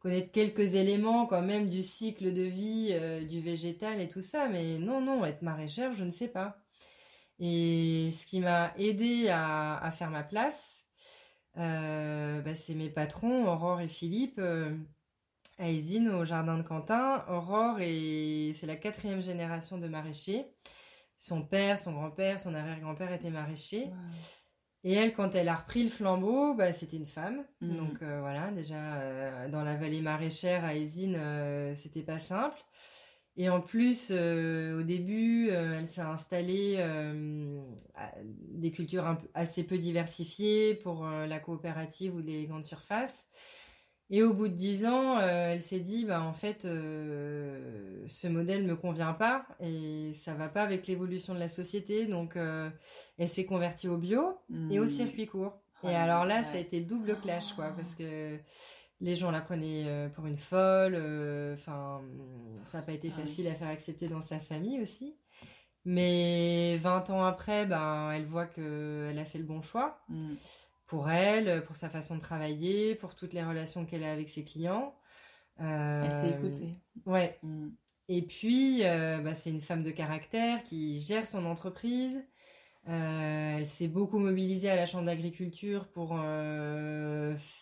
connaître 0.00 0.30
quelques 0.30 0.74
éléments 0.74 1.26
quand 1.26 1.42
même 1.42 1.68
du 1.68 1.82
cycle 1.82 2.32
de 2.32 2.42
vie 2.42 2.90
euh, 2.92 3.24
du 3.24 3.40
végétal 3.40 4.00
et 4.00 4.08
tout 4.08 4.20
ça. 4.20 4.48
Mais 4.48 4.78
non, 4.78 5.00
non, 5.00 5.24
être 5.24 5.42
maraîchère, 5.42 5.92
je 5.92 6.04
ne 6.04 6.10
sais 6.10 6.28
pas. 6.28 6.58
Et 7.40 8.10
ce 8.10 8.26
qui 8.26 8.40
m'a 8.40 8.72
aidé 8.78 9.28
à, 9.30 9.88
faire 9.92 10.10
ma 10.10 10.24
place, 10.24 10.86
euh, 11.56 12.40
bah, 12.40 12.54
c'est 12.54 12.74
mes 12.74 12.90
patrons, 12.90 13.46
Aurore 13.46 13.80
et 13.80 13.88
Philippe, 13.88 14.38
euh, 14.38 14.76
à 15.58 15.68
Isine, 15.70 16.08
au 16.10 16.24
jardin 16.24 16.56
de 16.58 16.62
Quentin. 16.62 17.24
Aurore, 17.28 17.78
est- 17.80 18.52
c'est 18.54 18.66
la 18.66 18.76
quatrième 18.76 19.20
génération 19.22 19.78
de 19.78 19.86
maraîchers. 19.88 20.46
Son 21.16 21.44
père, 21.44 21.78
son 21.78 21.92
grand-père, 21.92 22.38
son 22.38 22.54
arrière-grand-père 22.54 23.12
étaient 23.12 23.30
maraîchers. 23.30 23.90
Et 24.84 24.92
elle, 24.92 25.12
quand 25.12 25.34
elle 25.34 25.48
a 25.48 25.56
repris 25.56 25.82
le 25.82 25.90
flambeau, 25.90 26.54
bah, 26.54 26.72
c'était 26.72 26.96
une 26.96 27.06
femme. 27.06 27.44
Mhm. 27.60 27.76
Donc 27.76 28.02
euh, 28.02 28.20
voilà, 28.20 28.50
déjà 28.50 28.94
euh, 28.94 29.48
dans 29.48 29.64
la 29.64 29.76
vallée 29.76 30.00
maraîchère 30.00 30.64
à 30.64 30.74
Isine, 30.74 31.16
euh, 31.18 31.74
c'était 31.74 32.02
pas 32.02 32.18
simple. 32.18 32.58
Et 33.36 33.48
en 33.48 33.60
plus, 33.60 34.10
au 34.10 34.82
début, 34.82 35.50
elle 35.50 35.86
s'est 35.86 36.00
installée 36.00 36.80
à 37.94 38.10
des 38.24 38.72
cultures 38.72 39.16
assez 39.32 39.64
peu 39.64 39.78
diversifiées 39.78 40.74
pour 40.74 41.06
la 41.06 41.38
coopérative 41.38 42.16
ou 42.16 42.18
les 42.18 42.46
grandes 42.46 42.64
surfaces. 42.64 43.30
Et 44.10 44.22
au 44.22 44.32
bout 44.32 44.48
de 44.48 44.54
dix 44.54 44.86
ans, 44.86 45.18
euh, 45.18 45.50
elle 45.52 45.60
s'est 45.60 45.80
dit, 45.80 46.04
bah 46.06 46.22
en 46.22 46.32
fait, 46.32 46.64
euh, 46.64 48.02
ce 48.06 48.26
modèle 48.26 48.66
me 48.66 48.74
convient 48.74 49.12
pas 49.12 49.46
et 49.60 50.12
ça 50.14 50.32
va 50.34 50.48
pas 50.48 50.62
avec 50.62 50.86
l'évolution 50.86 51.34
de 51.34 51.38
la 51.38 51.48
société. 51.48 52.06
Donc, 52.06 52.36
euh, 52.36 52.70
elle 53.18 53.28
s'est 53.28 53.44
convertie 53.44 53.86
au 53.88 53.98
bio 53.98 54.38
et 54.70 54.78
au 54.80 54.84
Hmm. 54.84 54.86
circuit 54.86 55.26
court. 55.26 55.60
Oh, 55.82 55.88
Et 55.88 55.94
alors 55.94 56.24
là, 56.24 56.38
ouais. 56.38 56.42
ça 56.42 56.52
a 56.56 56.58
été 56.60 56.80
double 56.80 57.16
clash, 57.20 57.52
quoi, 57.52 57.68
parce 57.76 57.94
que 57.94 58.38
les 59.00 59.14
gens 59.14 59.30
la 59.30 59.40
prenaient 59.42 60.08
pour 60.14 60.26
une 60.26 60.36
folle. 60.38 60.96
Enfin, 61.52 62.00
ça 62.64 62.78
n'a 62.78 62.84
pas 62.84 62.92
été 62.92 63.10
Ah 63.14 63.20
facile 63.20 63.46
à 63.48 63.54
faire 63.54 63.68
accepter 63.68 64.08
dans 64.08 64.22
sa 64.22 64.38
famille 64.38 64.80
aussi. 64.80 65.14
Mais 65.84 66.76
20 66.78 67.08
ans 67.10 67.24
après, 67.24 67.64
ben, 67.66 68.10
elle 68.12 68.24
voit 68.24 68.46
qu'elle 68.46 69.18
a 69.18 69.24
fait 69.24 69.38
le 69.38 69.44
bon 69.44 69.62
choix 69.62 70.00
Mm. 70.08 70.34
Pour 70.88 71.10
elle, 71.10 71.62
pour 71.64 71.76
sa 71.76 71.88
façon 71.88 72.16
de 72.16 72.20
travailler, 72.20 72.94
pour 72.96 73.14
toutes 73.14 73.34
les 73.34 73.44
relations 73.44 73.84
qu'elle 73.84 74.02
a 74.02 74.10
avec 74.10 74.28
ses 74.28 74.42
clients. 74.42 74.94
Euh, 75.60 76.02
Elle 76.02 76.24
s'est 76.24 76.36
écoutée. 76.36 76.74
Ouais. 77.04 77.38
Mm. 77.42 77.68
Et 78.08 78.22
puis, 78.22 78.80
euh, 78.84 79.18
bah, 79.18 79.34
c'est 79.34 79.50
une 79.50 79.60
femme 79.60 79.82
de 79.82 79.90
caractère 79.90 80.64
qui 80.64 80.98
gère 80.98 81.26
son 81.26 81.44
entreprise. 81.44 82.24
Euh, 82.88 83.58
elle 83.58 83.66
s'est 83.66 83.86
beaucoup 83.86 84.18
mobilisée 84.18 84.70
à 84.70 84.76
la 84.76 84.86
Chambre 84.86 85.04
d'agriculture 85.04 85.88
pour 85.88 86.16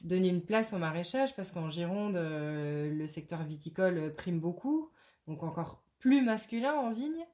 donner 0.04 0.28
une 0.28 0.42
place 0.42 0.72
au 0.72 0.78
maraîchage 0.78 1.34
parce 1.34 1.50
qu'en 1.50 1.68
Gironde, 1.68 2.14
le 2.14 3.06
secteur 3.08 3.42
viticole 3.42 4.14
prime 4.14 4.38
beaucoup, 4.38 4.88
donc 5.26 5.42
encore 5.42 5.82
plus 5.98 6.22
masculin 6.22 6.74
en 6.74 6.92
vigne. 6.92 7.26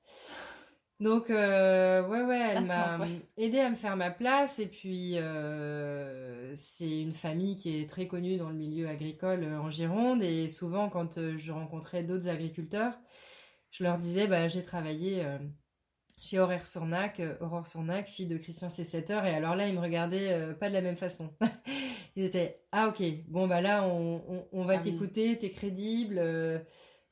Donc, 1.03 1.31
euh, 1.31 2.07
ouais, 2.07 2.23
ouais, 2.23 2.39
elle 2.53 2.65
Ah, 2.71 2.97
m'a 2.97 2.99
aidé 3.37 3.59
à 3.59 3.71
me 3.71 3.75
faire 3.75 3.97
ma 3.97 4.11
place. 4.11 4.59
Et 4.61 4.69
puis, 4.69 5.19
euh, 5.19 6.53
c'est 6.55 7.01
une 7.01 7.13
famille 7.13 7.57
qui 7.57 7.81
est 7.81 7.89
très 7.89 8.07
connue 8.07 8.37
dans 8.37 8.51
le 8.51 8.55
milieu 8.55 8.89
agricole 8.89 9.43
euh, 9.43 9.59
en 9.61 9.71
Gironde. 9.71 10.23
Et 10.23 10.47
souvent, 10.49 10.89
quand 10.89 11.19
je 11.39 11.53
rencontrais 11.53 12.05
d'autres 12.05 12.29
agriculteurs, 12.29 12.95
je 13.71 13.85
leur 13.85 13.99
disais, 13.99 14.29
bah, 14.29 14.49
j'ai 14.49 14.63
travaillé 14.63 15.25
euh, 15.25 15.39
chez 16.19 16.39
Aurore 16.39 16.67
Sournac, 16.67 17.21
Aurore 17.41 17.67
Sournac, 17.67 18.09
fille 18.09 18.27
de 18.27 18.39
Christian 18.39 18.69
Cessetter. 18.69 19.21
Et 19.27 19.31
alors 19.35 19.57
là, 19.57 19.69
ils 19.69 19.75
me 19.75 19.81
regardaient 19.81 20.55
pas 20.61 20.69
de 20.69 20.75
la 20.75 20.83
même 20.83 20.97
façon. 20.97 21.35
ils 22.17 22.25
étaient, 22.25 22.63
ah 22.73 22.89
ok, 22.89 23.03
bon 23.29 23.49
bah 23.49 23.61
là, 23.61 23.85
on, 23.89 24.23
on, 24.29 24.49
on 24.53 24.65
va 24.65 24.75
Ah 24.75 24.83
oui. 24.85 24.85
t'écouter, 24.85 25.39
t'es 25.39 25.51
crédible. 25.51 26.23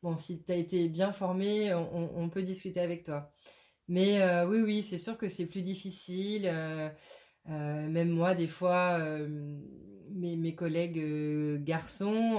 bon, 0.02 0.16
si 0.18 0.44
t'as 0.44 0.56
été 0.56 0.88
bien 0.88 1.12
formé, 1.12 1.74
on 1.74 2.28
peut 2.30 2.42
discuter 2.42 2.80
avec 2.80 3.04
toi. 3.04 3.32
Mais 3.90 4.22
euh, 4.22 4.46
oui, 4.46 4.60
oui, 4.62 4.82
c'est 4.82 4.98
sûr 4.98 5.18
que 5.18 5.28
c'est 5.28 5.46
plus 5.46 5.62
difficile. 5.62 6.46
euh, 6.46 6.88
euh, 7.48 7.88
même 7.88 8.10
moi, 8.10 8.34
des 8.36 8.46
fois, 8.46 8.98
mes, 10.10 10.54
collègues 10.54 11.62
garçons, 11.64 12.36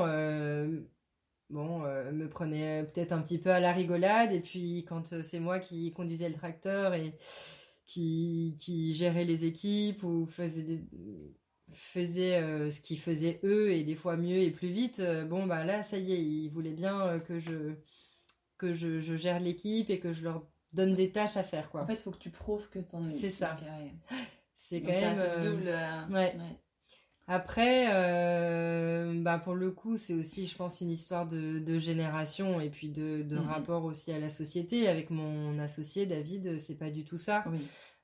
bon, 1.49 1.79
me 2.13 2.27
prenaient 2.29 2.85
peut-être 2.85 3.11
un 3.13 3.21
petit 3.21 3.37
peu 3.39 3.51
à 3.51 3.59
la 3.59 3.73
rigolade. 3.73 4.31
Et 4.33 4.39
puis, 4.41 4.85
quand 4.87 5.05
c'est 5.21 5.39
moi 5.39 5.59
qui 5.59 5.91
conduisais 5.93 6.29
le 6.29 6.35
tracteur 6.35 6.93
et 6.93 7.17
qui, 7.85 8.55
qui 8.59 8.93
gérait 8.93 9.25
les 9.25 9.45
équipes 9.45 10.03
ou 10.03 10.25
faisait 10.27 10.63
des, 10.63 10.81
ce 11.69 12.81
qu'ils 12.81 12.99
faisaient 12.99 13.41
eux 13.43 13.71
et 13.73 13.83
des 13.83 13.95
fois 13.95 14.17
mieux 14.17 14.39
et 14.39 14.51
plus 14.51 14.69
vite, 14.69 15.01
bon, 15.29 15.47
bah 15.47 15.65
là, 15.65 15.83
ça 15.83 15.97
y 15.97 16.13
est, 16.13 16.21
ils 16.23 16.49
voulaient 16.49 16.71
bien 16.71 17.19
que 17.19 17.39
je, 17.39 17.75
que 18.57 18.73
je, 18.73 19.01
je 19.01 19.15
gère 19.17 19.39
l'équipe 19.39 19.89
et 19.89 19.99
que 19.99 20.13
je 20.13 20.23
leur 20.23 20.50
donne 20.73 20.93
des 20.95 21.11
tâches 21.11 21.37
à 21.37 21.43
faire, 21.43 21.69
quoi. 21.69 21.81
En 21.83 21.87
fait, 21.87 21.93
il 21.93 22.01
faut 22.01 22.11
que 22.11 22.17
tu 22.19 22.29
prouves 22.29 22.67
que 22.69 22.79
t'en 22.79 23.05
es. 23.05 23.09
C'est 23.09 23.29
ça. 23.29 23.57
C'est 24.55 24.81
quand 24.81 24.87
même... 24.87 25.17
euh, 25.19 25.41
double. 25.41 25.67
euh, 25.67 26.07
ouais. 26.09 26.35
Après, 27.27 27.85
euh, 27.93 29.13
bah 29.21 29.39
pour 29.39 29.53
le 29.55 29.71
coup, 29.71 29.95
c'est 29.95 30.13
aussi, 30.13 30.47
je 30.47 30.55
pense, 30.55 30.81
une 30.81 30.91
histoire 30.91 31.25
de, 31.27 31.59
de 31.59 31.79
génération 31.79 32.59
et 32.59 32.69
puis 32.69 32.89
de, 32.89 33.21
de 33.21 33.37
Mhm. 33.37 33.47
rapport 33.47 33.83
aussi 33.85 34.11
à 34.11 34.19
la 34.19 34.29
société. 34.29 34.87
Avec 34.89 35.09
mon 35.11 35.57
associé 35.59 36.05
David, 36.05 36.57
c'est 36.59 36.77
pas 36.77 36.89
du 36.89 37.05
tout 37.05 37.17
ça. 37.17 37.43
Oui. 37.49 37.59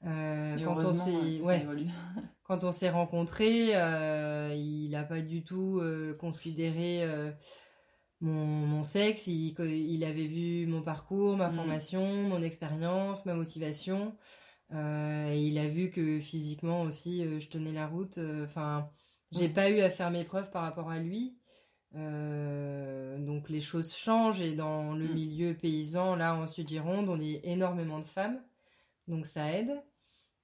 Euh, 0.06 0.56
quand 0.64 0.78
on 0.86 0.94
s'est, 0.94 1.42
ouais, 1.42 1.66
quand 2.44 2.64
on 2.64 2.72
s'est 2.72 2.90
rencontrés, 2.92 3.72
euh, 3.76 4.54
il 4.56 4.96
a 4.96 5.04
pas 5.04 5.22
du 5.22 5.44
tout 5.44 5.82
considéré 6.20 7.04
mon, 8.22 8.46
mon 8.46 8.84
sexe. 8.84 9.28
Il, 9.28 9.56
il 9.60 10.04
avait 10.04 10.28
vu 10.28 10.68
mon 10.68 10.82
parcours, 10.82 11.38
ma 11.38 11.50
Mhm. 11.50 11.54
formation, 11.56 12.06
mon 12.30 12.42
expérience, 12.42 13.26
ma 13.26 13.34
motivation. 13.36 14.16
Euh, 14.74 15.32
et 15.32 15.42
il 15.48 15.58
a 15.60 15.68
vu 15.68 15.90
que 15.92 16.20
physiquement 16.20 16.82
aussi, 16.84 17.24
euh, 17.24 17.40
je 17.40 17.48
tenais 17.50 17.72
la 17.72 17.88
route. 17.88 18.18
euh, 18.18 18.46
Enfin, 18.46 18.90
j'ai 19.32 19.48
Mhm. 19.48 19.54
pas 19.54 19.70
eu 19.70 19.80
à 19.82 19.90
faire 19.90 20.12
mes 20.12 20.24
preuves 20.26 20.50
par 20.52 20.64
rapport 20.64 20.90
à 20.90 21.00
lui. 21.00 21.38
Euh, 21.96 23.18
donc 23.20 23.50
les 23.50 23.62
choses 23.62 23.96
changent 23.96 24.42
et 24.42 24.56
dans 24.56 24.94
le 24.94 25.08
Mhm. 25.08 25.14
milieu 25.16 25.54
paysan, 25.56 26.16
là 26.16 26.36
en 26.36 26.46
Sud-Gironde, 26.48 27.10
on 27.10 27.20
est 27.20 27.40
énormément 27.46 28.00
de 28.00 28.06
femmes. 28.06 28.44
Donc 29.08 29.26
ça 29.26 29.52
aide. 29.54 29.82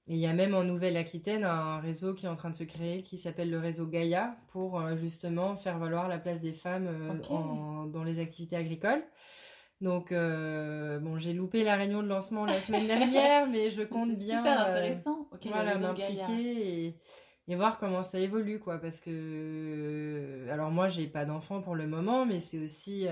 Et 0.08 0.16
il 0.16 0.20
y 0.20 0.28
a 0.28 0.34
même 0.34 0.54
en 0.54 0.63
Nouvelle-Aquitaine 0.63 1.46
un 1.46 1.80
réseau 1.80 2.13
qui 2.13 2.26
est 2.26 2.30
en 2.30 2.34
train 2.36 2.50
de 2.50 2.56
se 2.56 2.66
créer 2.66 3.04
qui 3.04 3.18
s'appelle 3.18 3.50
le 3.50 3.58
réseau 3.60 3.88
Gaïa 3.88 4.36
pour 4.50 4.80
euh, 4.80 4.98
justement 4.98 5.56
faire 5.56 5.80
valoir 5.80 6.10
la 6.10 6.18
place 6.18 6.42
des 6.42 6.52
femmes 6.54 6.88
euh, 6.88 7.08
en- 7.38 7.86
dans 7.86 8.04
les 8.04 8.20
activités 8.20 8.58
agricoles. 8.58 9.04
Donc, 9.80 10.12
euh, 10.12 11.00
bon, 11.00 11.20
j'ai 11.20 11.34
loupé 11.34 11.63
la 11.63 11.76
réunion 11.76 12.04
de 12.04 12.08
lancement 12.08 12.46
la 12.46 12.60
semaine 12.60 12.88
dernière, 12.88 13.48
mais 13.48 13.70
je 13.70 13.82
compte 13.84 14.16
bien 14.16 14.44
intéressant. 14.92 15.28
Voilà, 15.56 15.74
m'impliquer 16.28 16.86
et, 16.88 16.98
et 17.48 17.56
voir 17.56 17.78
comment 17.78 18.04
ça 18.04 18.20
évolue, 18.20 18.60
quoi. 18.60 18.78
Parce 18.80 19.00
que, 19.02 20.48
alors 20.52 20.72
moi, 20.72 20.89
j'ai 20.89 21.08
pas 21.08 21.26
d'enfant 21.26 21.62
pour 21.62 21.76
le 21.76 21.88
moment, 21.88 22.26
mais 22.26 22.39
c'est 22.39 22.60
aussi 22.63 23.08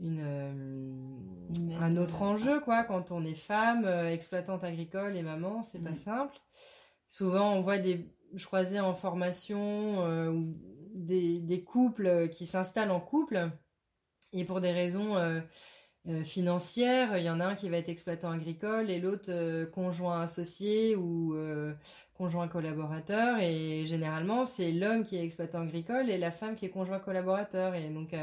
une, 0.00 0.20
euh, 0.20 0.52
Une 1.56 1.72
un 1.82 1.96
autre 1.96 2.22
enjeu, 2.22 2.60
quoi. 2.60 2.84
Quand 2.84 3.10
on 3.10 3.24
est 3.24 3.34
femme, 3.34 3.84
euh, 3.84 4.10
exploitante 4.10 4.64
agricole 4.64 5.16
et 5.16 5.22
maman, 5.22 5.62
c'est 5.62 5.80
pas 5.80 5.90
Mm. 5.90 5.94
simple. 5.94 6.36
Souvent, 7.08 7.54
on 7.54 7.60
voit 7.60 7.78
des, 7.78 8.06
je 8.34 8.44
croisais 8.46 8.80
en 8.80 8.94
formation 8.94 10.04
euh, 10.06 10.30
ou 10.30 10.54
des, 10.94 11.38
des 11.40 11.62
couples 11.64 12.28
qui 12.30 12.46
s'installent 12.46 12.90
en 12.92 13.00
couple 13.00 13.50
et 14.32 14.44
pour 14.44 14.60
des 14.60 14.72
raisons 14.72 15.16
euh, 15.16 15.40
euh, 16.08 16.22
financières, 16.24 17.16
il 17.18 17.24
y 17.24 17.30
en 17.30 17.40
a 17.40 17.46
un 17.46 17.54
qui 17.56 17.68
va 17.68 17.78
être 17.78 17.88
exploitant 17.88 18.30
agricole 18.30 18.90
et 18.90 19.00
l'autre 19.00 19.64
conjoint 19.72 20.22
associé 20.22 20.96
ou 20.96 21.34
conjoint 22.14 22.48
collaborateur. 22.48 23.38
Et 23.40 23.86
généralement, 23.86 24.44
c'est 24.44 24.70
l'homme 24.72 25.04
qui 25.04 25.16
est 25.16 25.24
exploitant 25.24 25.62
agricole 25.62 26.10
et 26.10 26.18
la 26.18 26.30
femme 26.30 26.54
qui 26.56 26.66
est 26.66 26.70
conjoint 26.70 27.00
collaborateur. 27.00 27.74
Et 27.74 27.88
donc, 27.90 28.14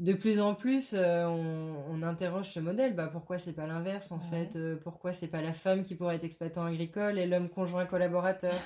de 0.00 0.12
plus 0.14 0.40
en 0.40 0.54
plus, 0.56 0.94
euh, 0.94 1.26
on, 1.26 1.74
on 1.90 2.02
interroge 2.02 2.48
ce 2.48 2.58
modèle. 2.58 2.94
Bah, 2.96 3.06
pourquoi 3.12 3.38
c'est 3.38 3.52
pas 3.52 3.66
l'inverse 3.66 4.10
en 4.10 4.16
Ouais. 4.18 4.46
fait? 4.48 4.56
Euh, 4.56 4.76
Pourquoi 4.82 5.12
c'est 5.12 5.28
pas 5.28 5.40
la 5.42 5.52
femme 5.52 5.84
qui 5.84 5.94
pourrait 5.94 6.16
être 6.16 6.24
exploitant 6.24 6.64
agricole 6.64 7.18
et 7.18 7.26
l'homme 7.26 7.48
conjoint 7.48 7.86
collaborateur? 7.86 8.54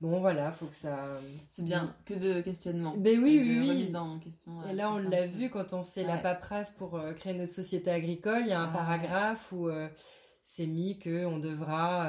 Bon, 0.00 0.20
voilà, 0.20 0.50
faut 0.52 0.66
que 0.66 0.74
ça. 0.74 1.04
C'est 1.48 1.64
bien, 1.64 1.94
que 2.04 2.12
de 2.14 2.42
questionnements. 2.42 2.94
Ben 2.98 3.18
oui, 3.22 3.40
oui, 3.42 3.58
oui. 3.88 3.96
en 3.96 4.18
question. 4.18 4.52
Et 4.66 4.70
euh, 4.70 4.72
là, 4.74 4.90
on 4.92 4.98
l'a 4.98 5.24
vu 5.26 5.48
quand 5.48 5.72
on 5.72 5.82
faisait 5.82 6.04
la 6.04 6.18
paperasse 6.18 6.72
pour 6.72 6.96
euh, 6.98 7.12
créer 7.14 7.32
notre 7.32 7.52
société 7.52 7.90
agricole. 7.90 8.40
Il 8.42 8.48
y 8.48 8.52
a 8.52 8.60
un 8.60 8.68
Ah, 8.68 8.76
paragraphe 8.76 9.52
où 9.52 9.68
euh, 9.68 9.88
c'est 10.42 10.66
mis 10.66 10.98
que 10.98 11.24
on 11.24 11.38
devra 11.38 12.08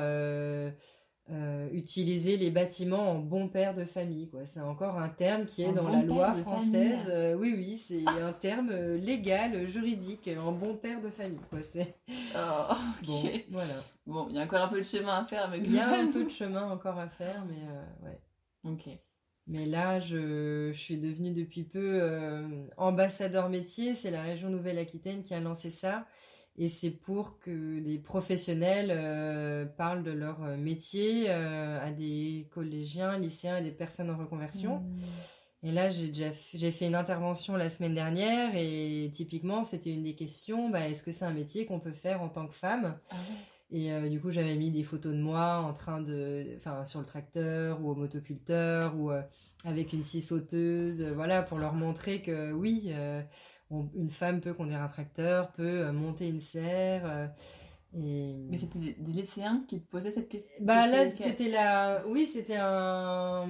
euh, 1.31 1.67
utiliser 1.71 2.37
les 2.37 2.51
bâtiments 2.51 3.13
en 3.13 3.15
bon 3.15 3.47
père 3.47 3.73
de 3.73 3.83
famille. 3.83 4.29
Quoi. 4.29 4.45
C'est 4.45 4.61
encore 4.61 4.99
un 4.99 5.09
terme 5.09 5.45
qui 5.47 5.63
est 5.63 5.73
dans 5.73 5.85
bon 5.85 5.91
la 5.91 6.03
loi 6.03 6.33
française. 6.33 7.09
Euh, 7.11 7.33
oui, 7.33 7.55
oui, 7.57 7.77
c'est 7.77 8.05
un 8.21 8.31
terme 8.31 8.69
euh, 8.71 8.95
légal, 8.97 9.67
juridique, 9.67 10.29
en 10.39 10.51
bon 10.51 10.75
père 10.75 11.01
de 11.01 11.09
famille. 11.09 11.39
Quoi. 11.49 11.63
C'est 11.63 11.95
Oh, 12.35 12.73
bon, 13.07 13.23
voilà. 13.49 13.73
Bon, 14.05 14.27
il 14.29 14.35
y 14.35 14.39
a 14.39 14.43
encore 14.43 14.65
un 14.65 14.67
peu 14.67 14.77
de 14.77 14.83
chemin 14.83 15.23
à 15.23 15.25
faire 15.25 15.45
avec 15.45 15.63
Il 15.65 15.73
y 15.73 15.79
a 15.79 15.89
un 15.89 16.11
peu 16.11 16.25
de 16.25 16.29
chemin 16.29 16.69
encore 16.69 16.99
à 16.99 17.09
faire, 17.09 17.43
mais 17.49 17.57
euh, 17.71 18.07
ouais. 18.07 18.19
Ok. 18.63 18.87
Mais 19.47 19.65
là, 19.65 19.99
je, 19.99 20.71
je 20.73 20.77
suis 20.77 20.99
devenue 20.99 21.33
depuis 21.33 21.63
peu 21.63 22.01
ambassadeur 22.77 23.49
métier. 23.49 23.95
C'est 23.95 24.11
la 24.11 24.21
région 24.21 24.49
Nouvelle-Aquitaine 24.49 25.23
qui 25.23 25.33
a 25.33 25.39
lancé 25.39 25.69
ça. 25.69 26.05
Et 26.57 26.69
c'est 26.69 26.91
pour 26.91 27.37
que 27.39 27.79
des 27.79 27.99
professionnels 27.99 28.89
euh, 28.89 29.65
parlent 29.65 30.03
de 30.03 30.11
leur 30.11 30.41
euh, 30.43 30.55
métier 30.55 31.25
euh, 31.27 31.85
à 31.85 31.91
des 31.91 32.47
collégiens, 32.51 33.17
lycéens 33.17 33.57
et 33.57 33.61
des 33.61 33.71
personnes 33.71 34.09
en 34.09 34.17
reconversion. 34.17 34.79
Mmh. 34.79 34.95
Et 35.65 35.71
là, 35.71 35.89
j'ai 35.89 36.09
déjà 36.09 36.29
j'ai 36.53 36.71
fait 36.71 36.85
une 36.85 36.95
intervention 36.95 37.55
la 37.55 37.69
semaine 37.69 37.95
dernière 37.95 38.51
et 38.55 39.09
typiquement, 39.11 39.63
c'était 39.63 39.89
une 39.89 40.03
des 40.03 40.13
questions. 40.13 40.69
Bah, 40.69 40.87
Est-ce 40.87 41.01
que 41.01 41.11
c'est 41.11 41.25
un 41.25 41.33
métier 41.33 41.65
qu'on 41.65 41.79
peut 41.79 41.91
faire 41.91 42.21
en 42.21 42.29
tant 42.29 42.47
que 42.47 42.53
femme? 42.53 42.99
Ah 43.09 43.15
ouais. 43.15 43.77
et 43.79 43.91
euh, 43.91 44.07
du 44.07 44.21
coup, 44.21 44.29
j'avais 44.29 44.55
mis 44.55 44.69
des 44.69 44.83
photos 44.83 45.13
de 45.13 45.19
moi 45.19 45.57
en 45.57 45.73
train 45.73 46.01
de, 46.01 46.45
enfin, 46.55 46.85
sur 46.85 46.99
le 46.99 47.05
tracteur 47.07 47.81
ou 47.81 47.89
au 47.89 47.95
motoculteur 47.95 48.95
ou 48.95 49.09
euh, 49.09 49.23
avec 49.65 49.91
une 49.91 50.03
scie 50.03 50.21
sauteuse, 50.21 51.01
euh, 51.01 51.13
voilà, 51.15 51.41
pour 51.41 51.57
leur 51.57 51.73
montrer 51.73 52.21
que 52.21 52.51
oui, 52.51 52.91
on- 53.69 53.89
une 53.95 54.09
femme 54.09 54.41
peut 54.41 54.53
conduire 54.53 54.81
un 54.81 54.87
tracteur, 54.87 55.51
peut 55.53 55.63
euh, 55.87 55.91
monter 55.91 56.27
une 56.27 56.39
serre. 56.39 57.03
euh, 57.05 57.27
et... 57.97 58.47
Mais 58.49 58.57
c'était 58.57 58.79
des, 58.79 58.93
des 58.93 59.11
lycéens 59.13 59.63
qui 59.67 59.79
te 59.81 59.87
posaient 59.89 60.11
cette 60.11 60.29
question? 60.29 60.63
Bah 60.65 60.85
là, 60.87 61.09
c'était 61.11 61.49
la, 61.49 62.03
oui, 62.07 62.25
c'était 62.25 62.57
un, 62.59 63.47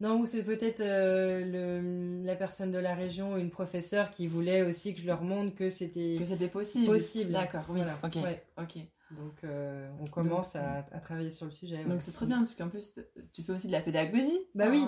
non, 0.00 0.18
ou 0.20 0.26
c'est 0.26 0.42
peut-être 0.44 0.80
euh, 0.80 2.22
la 2.24 2.34
personne 2.36 2.70
de 2.70 2.78
la 2.78 2.94
région, 2.94 3.36
une 3.36 3.50
professeure 3.50 4.10
qui 4.10 4.26
voulait 4.26 4.62
aussi 4.62 4.94
que 4.94 5.00
je 5.00 5.06
leur 5.06 5.22
montre 5.22 5.54
que 5.54 5.68
c'était 5.70 6.16
Que 6.18 6.24
c'était 6.26 6.48
possible. 6.48 6.86
possible. 6.86 7.32
D'accord, 7.32 7.64
oui. 7.68 7.80
Voilà. 7.82 7.98
Ok. 8.02 8.16
Ouais. 8.16 8.42
Ok. 8.58 8.78
Donc, 9.10 9.34
euh, 9.44 9.90
on 10.00 10.06
commence 10.06 10.56
à, 10.56 10.84
à 10.90 10.98
travailler 11.00 11.30
sur 11.30 11.44
le 11.44 11.52
sujet. 11.52 11.76
ouais. 11.76 11.84
Donc 11.84 12.00
c'est 12.00 12.12
très 12.12 12.24
bien 12.24 12.38
parce 12.38 12.54
qu'en 12.54 12.70
plus 12.70 12.98
tu 13.34 13.42
fais 13.42 13.52
aussi 13.52 13.66
de 13.66 13.72
la 13.72 13.82
pédagogie. 13.82 14.38
Bah 14.54 14.68
oui. 14.70 14.82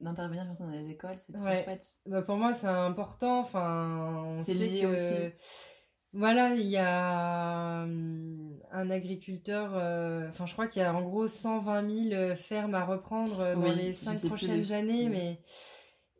D'intervenir 0.00 0.44
comme 0.46 0.54
ça 0.56 0.64
dans 0.64 0.70
les 0.72 0.90
écoles, 0.90 1.16
c'est 1.18 1.32
très 1.32 1.42
Ouais. 1.42 1.64
chouette. 1.64 1.86
Bah, 2.06 2.22
pour 2.22 2.36
moi, 2.36 2.52
c'est 2.52 2.66
important. 2.66 3.40
Enfin, 3.40 4.24
on 4.26 4.40
sait 4.40 4.54
lié 4.54 4.80
que 4.82 4.86
aussi. 4.86 5.34
Voilà, 6.12 6.54
il 6.54 6.66
y 6.66 6.78
a 6.78 7.82
hum, 7.84 8.58
un 8.72 8.90
agriculteur, 8.90 9.72
euh, 9.74 10.28
enfin 10.28 10.46
je 10.46 10.52
crois 10.54 10.66
qu'il 10.66 10.80
y 10.80 10.84
a 10.84 10.94
en 10.94 11.02
gros 11.02 11.28
120 11.28 11.82
000 11.82 12.34
fermes 12.36 12.74
à 12.74 12.84
reprendre 12.86 13.40
euh, 13.40 13.54
dans 13.54 13.62
Oui, 13.62 13.76
les 13.76 13.88
je 13.88 13.92
cinq 13.92 14.14
sais 14.14 14.20
plus 14.20 14.28
prochaines 14.28 14.60
les- 14.60 14.72
années, 14.72 15.08
mais 15.10 15.40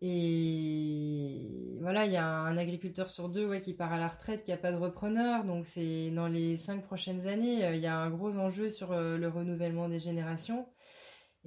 et 0.02 1.78
voilà, 1.80 2.04
il 2.06 2.12
y 2.12 2.16
a 2.16 2.26
un 2.26 2.56
agriculteur 2.58 3.08
sur 3.08 3.28
deux 3.30 3.46
ouais, 3.46 3.60
qui 3.60 3.72
part 3.74 3.92
à 3.92 3.98
la 3.98 4.08
retraite, 4.08 4.44
qui 4.44 4.52
a 4.52 4.56
pas 4.58 4.72
de 4.72 4.76
repreneur, 4.76 5.44
donc 5.44 5.66
c'est 5.66 6.10
dans 6.10 6.28
les 6.28 6.56
cinq 6.56 6.82
prochaines 6.84 7.26
années, 7.26 7.64
euh, 7.64 7.74
il 7.74 7.80
y 7.80 7.86
a 7.86 7.96
un 7.96 8.10
gros 8.10 8.36
enjeu 8.38 8.68
sur 8.68 8.92
euh, 8.92 9.16
le 9.16 9.28
renouvellement 9.28 9.88
des 9.88 9.98
générations. 10.00 10.66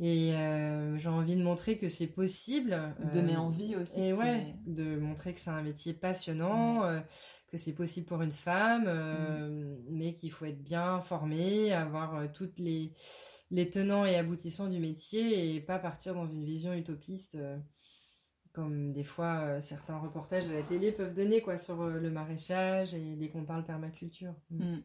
Et 0.01 0.33
euh, 0.33 0.97
j'ai 0.97 1.09
envie 1.09 1.35
de 1.35 1.43
montrer 1.43 1.77
que 1.77 1.89
c'est 1.89 2.07
possible. 2.07 2.77
Donner 3.13 3.35
euh, 3.35 3.39
envie 3.39 3.75
aussi. 3.75 3.99
et 3.99 4.13
ouais, 4.13 4.55
de 4.65 4.97
montrer 4.97 5.33
que 5.33 5.39
c'est 5.41 5.49
un 5.49 5.61
métier 5.61 5.93
passionnant, 5.93 6.85
euh, 6.85 7.01
que 7.49 7.57
c'est 7.57 7.73
possible 7.73 8.05
pour 8.07 8.21
une 8.21 8.31
femme, 8.31 8.85
euh, 8.87 9.49
Mm. 9.49 9.77
mais 9.89 10.13
qu'il 10.13 10.31
faut 10.31 10.45
être 10.45 10.63
bien 10.63 11.01
formé, 11.01 11.73
avoir 11.73 12.31
toutes 12.31 12.59
les, 12.59 12.93
les 13.51 13.69
tenants 13.69 14.05
et 14.05 14.15
aboutissants 14.15 14.69
du 14.69 14.79
métier 14.79 15.55
et 15.55 15.59
pas 15.59 15.79
partir 15.79 16.13
dans 16.15 16.27
une 16.27 16.45
vision 16.45 16.73
utopiste 16.73 17.37
comme 18.53 18.91
des 18.91 19.03
fois 19.03 19.61
certains 19.61 19.97
reportages 19.99 20.47
à 20.49 20.53
la 20.53 20.63
télé 20.63 20.91
peuvent 20.91 21.13
donner 21.13 21.41
quoi 21.41 21.57
sur 21.57 21.85
le 21.87 22.09
maraîchage 22.09 22.93
et 22.93 23.15
dès 23.15 23.29
qu'on 23.29 23.45
parle 23.45 23.63
permaculture. 23.63 24.33
Mm. 24.49 24.77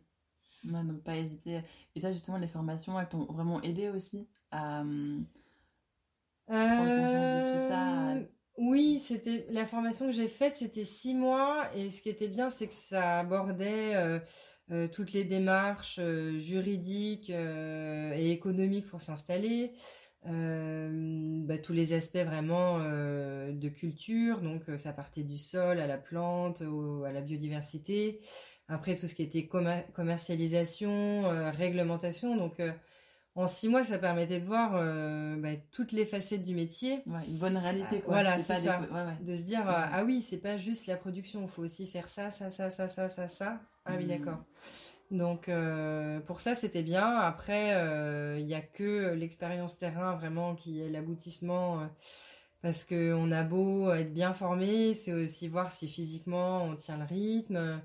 Ouais, 0.64 0.82
donc 0.84 1.02
pas 1.02 1.16
hésiter. 1.16 1.60
Et 1.94 2.00
toi, 2.00 2.12
justement, 2.12 2.38
les 2.38 2.48
formations, 2.48 2.98
elles 2.98 3.08
t'ont 3.08 3.24
vraiment 3.26 3.62
aidé 3.62 3.90
aussi 3.90 4.26
à. 4.50 4.80
hum, 4.80 5.26
Prendre 6.68 7.40
tout 7.44 7.58
ça. 7.58 8.12
Euh, 8.12 8.24
Oui, 8.58 8.98
c'était 9.00 9.46
la 9.50 9.66
formation 9.66 10.06
que 10.06 10.12
j'ai 10.12 10.28
faite, 10.28 10.54
c'était 10.56 10.84
six 10.84 11.14
mois 11.14 11.68
et 11.76 11.90
ce 11.90 12.00
qui 12.02 12.08
était 12.08 12.28
bien, 12.28 12.50
c'est 12.50 12.68
que 12.68 12.74
ça 12.74 13.20
abordait 13.20 13.94
euh, 13.96 14.18
euh, 14.70 14.88
toutes 14.88 15.12
les 15.12 15.24
démarches 15.24 16.00
juridiques 16.38 17.30
et 17.30 18.30
économiques 18.30 18.86
pour 18.88 19.00
s'installer, 19.00 19.72
bah, 20.24 21.58
tous 21.58 21.72
les 21.72 21.92
aspects 21.92 22.16
vraiment 22.24 22.78
de 22.78 23.68
culture, 23.68 24.40
donc 24.40 24.62
ça 24.78 24.92
partait 24.92 25.22
du 25.24 25.36
sol 25.38 25.78
à 25.80 25.86
la 25.86 25.98
plante, 25.98 26.62
à 27.06 27.12
la 27.12 27.20
biodiversité. 27.20 28.20
Après 28.68 28.96
tout 28.96 29.06
ce 29.06 29.14
qui 29.14 29.22
était 29.22 29.42
commer- 29.42 29.84
commercialisation, 29.94 31.26
euh, 31.26 31.50
réglementation, 31.50 32.36
donc 32.36 32.60
euh, 32.60 32.72
en 33.36 33.46
six 33.46 33.68
mois, 33.68 33.84
ça 33.84 33.98
permettait 33.98 34.40
de 34.40 34.46
voir 34.46 34.72
euh, 34.76 35.36
bah, 35.36 35.50
toutes 35.72 35.92
les 35.92 36.04
facettes 36.06 36.44
du 36.44 36.54
métier 36.54 37.02
Ouais, 37.06 37.26
une 37.28 37.36
bonne 37.36 37.56
réalité, 37.58 38.00
quoi. 38.00 38.14
Voilà, 38.14 38.38
c'est 38.38 38.54
ça. 38.54 38.78
des 38.78 38.86
Ouais, 38.86 39.02
ouais. 39.02 39.16
de 39.20 39.36
se 39.36 39.42
dire 39.42 39.64
ah 39.66 40.02
oui 40.04 40.22
c'est 40.22 40.38
pas 40.38 40.56
juste 40.56 40.86
la 40.86 40.96
production 40.96 41.42
il 41.42 41.48
faut 41.48 41.62
aussi 41.62 41.86
faire 41.86 42.08
ça 42.08 42.30
ça 42.30 42.48
ça 42.48 42.70
ça 42.70 42.88
ça 42.88 43.08
ça 43.08 43.26
ça 43.26 43.60
ah 43.86 43.92
oui 43.98 44.04
Mm. 44.04 44.08
d'accord 44.08 44.38
donc 45.10 45.50
pour 46.26 46.40
ça 46.40 46.54
c'était 46.54 46.82
bien 46.82 47.16
après 47.18 47.70
il 48.40 48.46
y 48.46 48.54
a 48.54 48.60
que 48.62 49.12
l'expérience 49.14 49.76
terrain 49.76 50.14
vraiment 50.16 50.54
qui 50.54 50.80
est 50.80 50.88
l'aboutissement 50.88 51.86
parce 52.62 52.84
que 52.84 53.12
on 53.12 53.30
a 53.30 53.42
beau 53.42 53.92
être 53.92 54.14
bien 54.14 54.32
formé 54.32 54.94
c'est 54.94 55.12
aussi 55.12 55.48
voir 55.48 55.70
si 55.72 55.86
physiquement 55.88 56.64
on 56.64 56.74
tient 56.76 56.96
le 56.96 57.04
rythme 57.04 57.80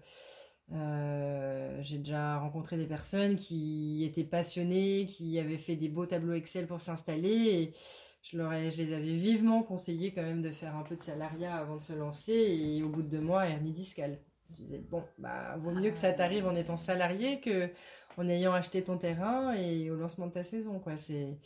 Euh, 0.74 1.78
j'ai 1.82 1.98
déjà 1.98 2.38
rencontré 2.38 2.78
des 2.78 2.86
personnes 2.86 3.36
qui 3.36 4.04
étaient 4.06 4.24
passionnées, 4.24 5.08
qui 5.08 5.40
avaient 5.40 5.58
fait 5.58 5.76
des 5.76 5.90
beaux 5.90 6.06
tableaux 6.06 6.34
Excel 6.34 6.68
pour 6.68 6.80
s'installer 6.80 7.30
et 7.30 7.74
je, 8.22 8.38
leur 8.38 8.54
ai- 8.54 8.70
je 8.72 8.78
les 8.78 8.94
avais 8.94 9.16
vivement 9.16 9.64
conseillé 9.64 10.14
quand 10.14 10.22
même 10.22 10.42
de 10.44 10.52
faire 10.52 10.76
un 10.76 10.84
peu 10.84 10.96
de 10.96 11.02
salariat 11.02 11.56
avant 11.56 11.76
de 11.78 11.82
se 11.82 11.94
lancer 11.94 12.34
et 12.34 12.84
au 12.84 12.90
bout 12.90 13.02
de 13.02 13.08
deux 13.10 13.22
mois, 13.22 13.48
hernie 13.48 13.72
discale. 13.72 14.20
Je 14.52 14.56
disais, 14.56 14.80
bon, 14.80 15.04
bah, 15.18 15.58
vaut 15.58 15.72
mieux 15.72 15.92
que 15.92 15.98
ça 15.98 16.12
t'arrive 16.14 16.46
en 16.48 16.56
étant 16.56 16.78
salarié 16.78 17.40
que 17.40 17.70
en 18.18 18.28
ayant 18.28 18.54
acheté 18.54 18.84
ton 18.84 18.98
terrain 18.98 19.54
et 19.54 19.90
au 19.92 19.96
lancement 19.96 20.28
de 20.28 20.34
ta 20.34 20.44
saison, 20.44 20.80
quoi. 20.80 20.98
C'est, 20.98 21.38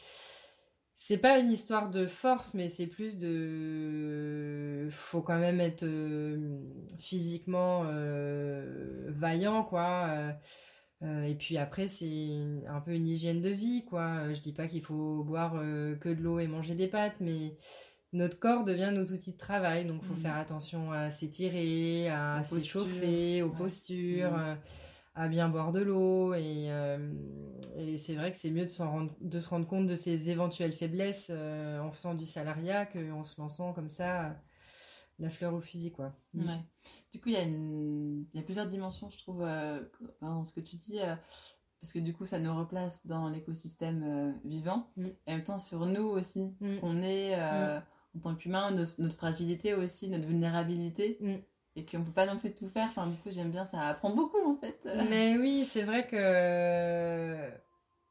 c'est 1.05 1.17
pas 1.17 1.37
une 1.37 1.51
histoire 1.51 1.89
de 1.89 2.07
force, 2.07 2.53
mais 2.53 2.69
c'est 2.69 2.87
plus 2.87 3.17
de, 3.17 4.87
faut 4.89 5.21
quand 5.21 5.37
même 5.37 5.59
être 5.59 5.83
euh, 5.83 6.61
physiquement 6.97 7.83
euh, 7.87 9.07
vaillant, 9.09 9.65
quoi. 9.65 10.33
Euh, 11.01 11.23
et 11.23 11.35
puis 11.35 11.57
après, 11.57 11.87
c'est 11.87 12.37
un 12.69 12.79
peu 12.79 12.93
une 12.93 13.05
hygiène 13.05 13.41
de 13.41 13.49
vie, 13.49 13.83
quoi. 13.83 14.31
Je 14.33 14.39
dis 14.39 14.53
pas 14.53 14.67
qu'il 14.67 14.81
faut 14.81 15.25
boire 15.25 15.55
que 15.99 16.07
de 16.07 16.21
l'eau 16.23 16.39
et 16.39 16.47
manger 16.47 16.73
des 16.73 16.87
pâtes, 16.87 17.17
mais 17.19 17.57
notre 18.13 18.39
corps 18.39 18.63
devient 18.63 18.91
notre 18.93 19.13
outil 19.13 19.33
de 19.33 19.37
travail, 19.37 19.83
donc 19.85 20.03
faut 20.03 20.13
Mhm. 20.13 20.19
faire 20.21 20.35
attention 20.37 20.93
à 20.93 21.09
s'étirer, 21.09 22.07
à 22.07 22.39
Aux 22.39 22.43
s'échauffer, 22.45 23.41
aux 23.41 23.49
postures, 23.49 24.37
Mhm. 24.37 24.57
À 25.15 25.27
bien 25.27 25.49
boire 25.49 25.71
de 25.71 25.81
l'eau. 25.81 26.33
Et, 26.33 26.65
euh, 26.71 27.13
et 27.77 27.97
c'est 27.97 28.15
vrai 28.15 28.31
que 28.31 28.37
c'est 28.37 28.51
mieux 28.51 28.65
de, 28.65 28.83
rendre, 28.83 29.13
de 29.21 29.39
se 29.39 29.49
rendre 29.49 29.67
compte 29.67 29.87
de 29.87 29.95
ses 29.95 30.29
éventuelles 30.29 30.71
faiblesses 30.71 31.31
euh, 31.33 31.79
en 31.81 31.91
faisant 31.91 32.13
du 32.15 32.25
salariat 32.25 32.85
qu'en 32.85 33.23
se 33.23 33.39
lançant 33.39 33.73
comme 33.73 33.87
ça, 33.87 34.35
la 35.19 35.29
fleur 35.29 35.53
au 35.53 35.61
fusil, 35.61 35.91
quoi. 35.91 36.13
Mhm. 36.33 36.47
Ouais. 36.47 36.59
Du 37.13 37.19
coup, 37.21 37.29
il 37.29 37.35
y, 37.35 38.37
y 38.37 38.39
a 38.39 38.43
plusieurs 38.43 38.67
dimensions, 38.67 39.09
je 39.09 39.17
trouve, 39.19 39.43
euh, 39.43 39.79
dans 40.21 40.43
ce 40.45 40.53
que 40.53 40.59
tu 40.61 40.75
dis, 40.77 40.99
euh, 40.99 41.15
parce 41.79 41.93
que 41.93 41.99
du 41.99 42.13
coup, 42.13 42.25
ça 42.25 42.39
nous 42.39 42.55
replace 42.57 43.05
dans 43.05 43.29
l'écosystème 43.29 44.39
vivant, 44.45 44.89
Mm. 44.97 45.05
et 45.05 45.31
en 45.31 45.35
même 45.35 45.43
temps 45.43 45.59
sur 45.59 45.85
nous 45.85 46.05
aussi, 46.07 46.55
ce 46.63 46.73
Mm. 46.75 46.79
qu'on 46.79 47.03
est 47.03 47.35
en 48.15 48.19
tant 48.21 48.35
qu'humain, 48.35 48.71
notre 48.71 49.15
fragilité 49.15 49.73
aussi, 49.75 50.09
notre 50.09 50.25
vulnérabilité, 50.25 51.17
Mm. 51.21 51.33
et 51.75 51.85
qu'on 51.85 52.03
peut 52.03 52.11
pas 52.11 52.25
non 52.25 52.37
plus 52.39 52.53
tout 52.53 52.67
faire. 52.67 52.87
Enfin, 52.89 53.05
du 53.07 53.15
coup, 53.17 53.29
j'aime 53.31 53.51
bien, 53.51 53.65
ça 53.65 53.81
apprend 53.81 54.15
beaucoup 54.15 54.37
fait. 54.63 55.05
Mais 55.09 55.37
oui, 55.37 55.63
c'est 55.65 55.83
vrai 55.83 56.07
que 56.07 57.49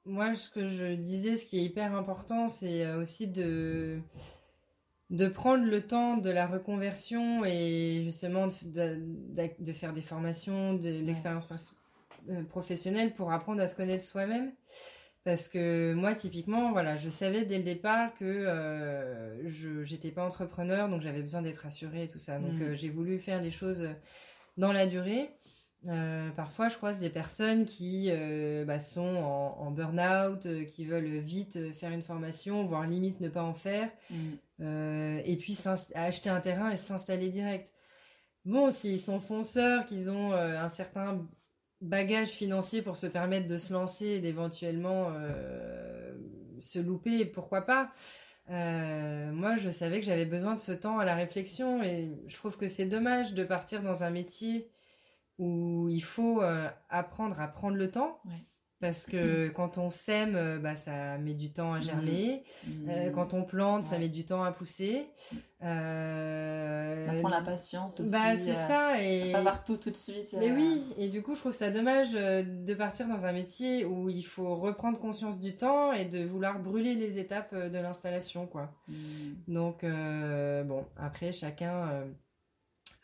moi, 0.04 0.34
ce 0.34 0.50
que 0.50 0.68
je 0.68 0.94
disais, 0.94 1.36
ce 1.36 1.46
qui 1.46 1.58
est 1.58 1.62
hyper 1.64 1.94
important, 1.94 2.48
c'est 2.48 2.84
euh, 2.84 3.00
aussi 3.00 3.28
de 3.28 3.98
de 5.10 5.28
prendre 5.28 5.64
le 5.66 5.82
temps 5.82 6.16
de 6.16 6.30
la 6.30 6.46
reconversion 6.46 7.44
et 7.44 8.00
justement 8.02 8.46
de, 8.46 8.52
de- 9.34 9.50
de 9.58 9.72
faire 9.74 9.92
des 9.92 10.00
formations, 10.00 10.72
de 10.72 10.88
l'expérience 11.04 11.46
euh, 12.30 12.42
professionnelle 12.44 13.12
pour 13.12 13.30
apprendre 13.30 13.60
à 13.60 13.66
se 13.68 13.74
connaître 13.74 14.02
soi-même. 14.02 14.52
Parce 15.24 15.48
que 15.48 15.92
moi, 15.94 16.14
typiquement, 16.14 16.72
voilà, 16.72 16.96
je 16.96 17.08
savais 17.10 17.44
dès 17.44 17.58
le 17.58 17.62
départ 17.64 18.12
que 18.14 18.24
euh, 18.24 19.46
je 19.46 19.84
j'étais 19.84 20.10
pas 20.10 20.24
entrepreneur, 20.24 20.88
donc 20.88 21.02
j'avais 21.02 21.20
besoin 21.20 21.42
d'être 21.42 21.66
assurée 21.66 22.04
et 22.04 22.08
tout 22.08 22.18
ça. 22.18 22.38
Donc 22.38 22.58
Mm. 22.58 22.62
euh, 22.62 22.74
j'ai 22.74 22.88
voulu 22.88 23.18
faire 23.18 23.40
les 23.42 23.50
choses 23.52 23.86
dans 24.56 24.72
la 24.72 24.86
durée. 24.86 25.30
Euh, 25.88 26.30
parfois, 26.30 26.68
je 26.68 26.76
croise 26.76 27.00
des 27.00 27.10
personnes 27.10 27.64
qui 27.64 28.06
euh, 28.10 28.64
bah, 28.64 28.78
sont 28.78 29.16
en, 29.16 29.56
en 29.58 29.70
burn-out, 29.72 30.46
euh, 30.46 30.64
qui 30.64 30.84
veulent 30.84 31.18
vite 31.18 31.72
faire 31.72 31.90
une 31.90 32.02
formation, 32.02 32.64
voire 32.64 32.86
limite 32.86 33.20
ne 33.20 33.28
pas 33.28 33.42
en 33.42 33.54
faire, 33.54 33.90
Mm. 34.10 35.18
et 35.24 35.36
puis 35.40 35.58
acheter 35.94 36.30
un 36.30 36.40
terrain 36.40 36.70
et 36.70 36.76
s'installer 36.76 37.28
direct. 37.28 37.72
Bon, 38.44 38.70
s'ils 38.70 39.00
sont 39.00 39.18
fonceurs, 39.18 39.86
qu'ils 39.86 40.08
ont 40.10 40.32
un 40.32 40.68
certain 40.68 41.26
bagage 41.80 42.30
financier 42.30 42.80
pour 42.82 42.94
se 42.94 43.06
permettre 43.08 43.48
de 43.48 43.56
se 43.58 43.72
lancer 43.72 44.06
et 44.06 44.20
d'éventuellement 44.20 45.12
se 46.60 46.78
louper, 46.78 47.24
pourquoi 47.24 47.62
pas 47.62 47.90
moi, 48.48 49.56
je 49.56 49.70
savais 49.70 49.98
que 49.98 50.06
j'avais 50.06 50.26
besoin 50.26 50.54
de 50.54 50.60
ce 50.60 50.72
temps 50.72 50.98
à 50.98 51.04
la 51.04 51.14
réflexion 51.14 51.82
et 51.82 52.12
je 52.28 52.36
trouve 52.36 52.56
que 52.56 52.68
c'est 52.68 52.86
dommage 52.86 53.34
de 53.34 53.42
partir 53.42 53.82
dans 53.82 54.04
un 54.04 54.10
métier 54.10 54.68
où 55.38 55.88
il 55.88 56.02
faut 56.02 56.42
euh, 56.42 56.68
apprendre 56.88 57.40
à 57.40 57.48
prendre 57.48 57.76
le 57.76 57.90
temps. 57.90 58.20
Ouais. 58.24 58.44
Parce 58.82 59.06
que 59.06 59.48
quand 59.54 59.78
on 59.78 59.88
sème, 59.88 60.34
euh, 60.34 60.58
bah, 60.58 60.76
ça 60.76 61.16
met 61.16 61.32
du 61.32 61.52
temps 61.52 61.72
à 61.72 61.80
germer. 61.80 62.42
Mm. 62.66 62.90
Euh, 62.90 63.10
quand 63.10 63.32
on 63.32 63.44
plante, 63.44 63.84
ça 63.84 63.96
met 63.96 64.08
du 64.08 64.26
temps 64.26 64.42
à 64.42 64.52
pousser. 64.52 65.06
Euh, 65.62 67.06
Ça 67.06 67.12
prend 67.20 67.28
la 67.28 67.40
patience 67.40 68.00
aussi. 68.00 68.10
Bah, 68.10 68.34
c'est 68.34 68.54
ça. 68.54 69.00
Et... 69.00 69.32
Pas 69.32 69.40
voir 69.40 69.64
tout 69.64 69.76
tout 69.76 69.90
de 69.90 69.96
suite. 69.96 70.34
Mais 70.38 70.50
oui, 70.50 70.82
et 70.98 71.08
du 71.08 71.22
coup, 71.22 71.36
je 71.36 71.40
trouve 71.40 71.52
ça 71.52 71.70
dommage 71.70 72.12
de 72.12 72.74
partir 72.74 73.06
dans 73.06 73.24
un 73.24 73.32
métier 73.32 73.84
où 73.84 74.10
il 74.10 74.24
faut 74.24 74.56
reprendre 74.56 74.98
conscience 74.98 75.38
du 75.38 75.56
temps 75.56 75.92
et 75.92 76.04
de 76.04 76.24
vouloir 76.24 76.58
brûler 76.58 76.96
les 76.96 77.20
étapes 77.20 77.54
de 77.54 77.78
l'installation, 77.78 78.46
quoi. 78.46 78.72
Donc, 79.46 79.84
bon, 79.84 80.84
après, 80.96 81.30
chacun 81.30 82.04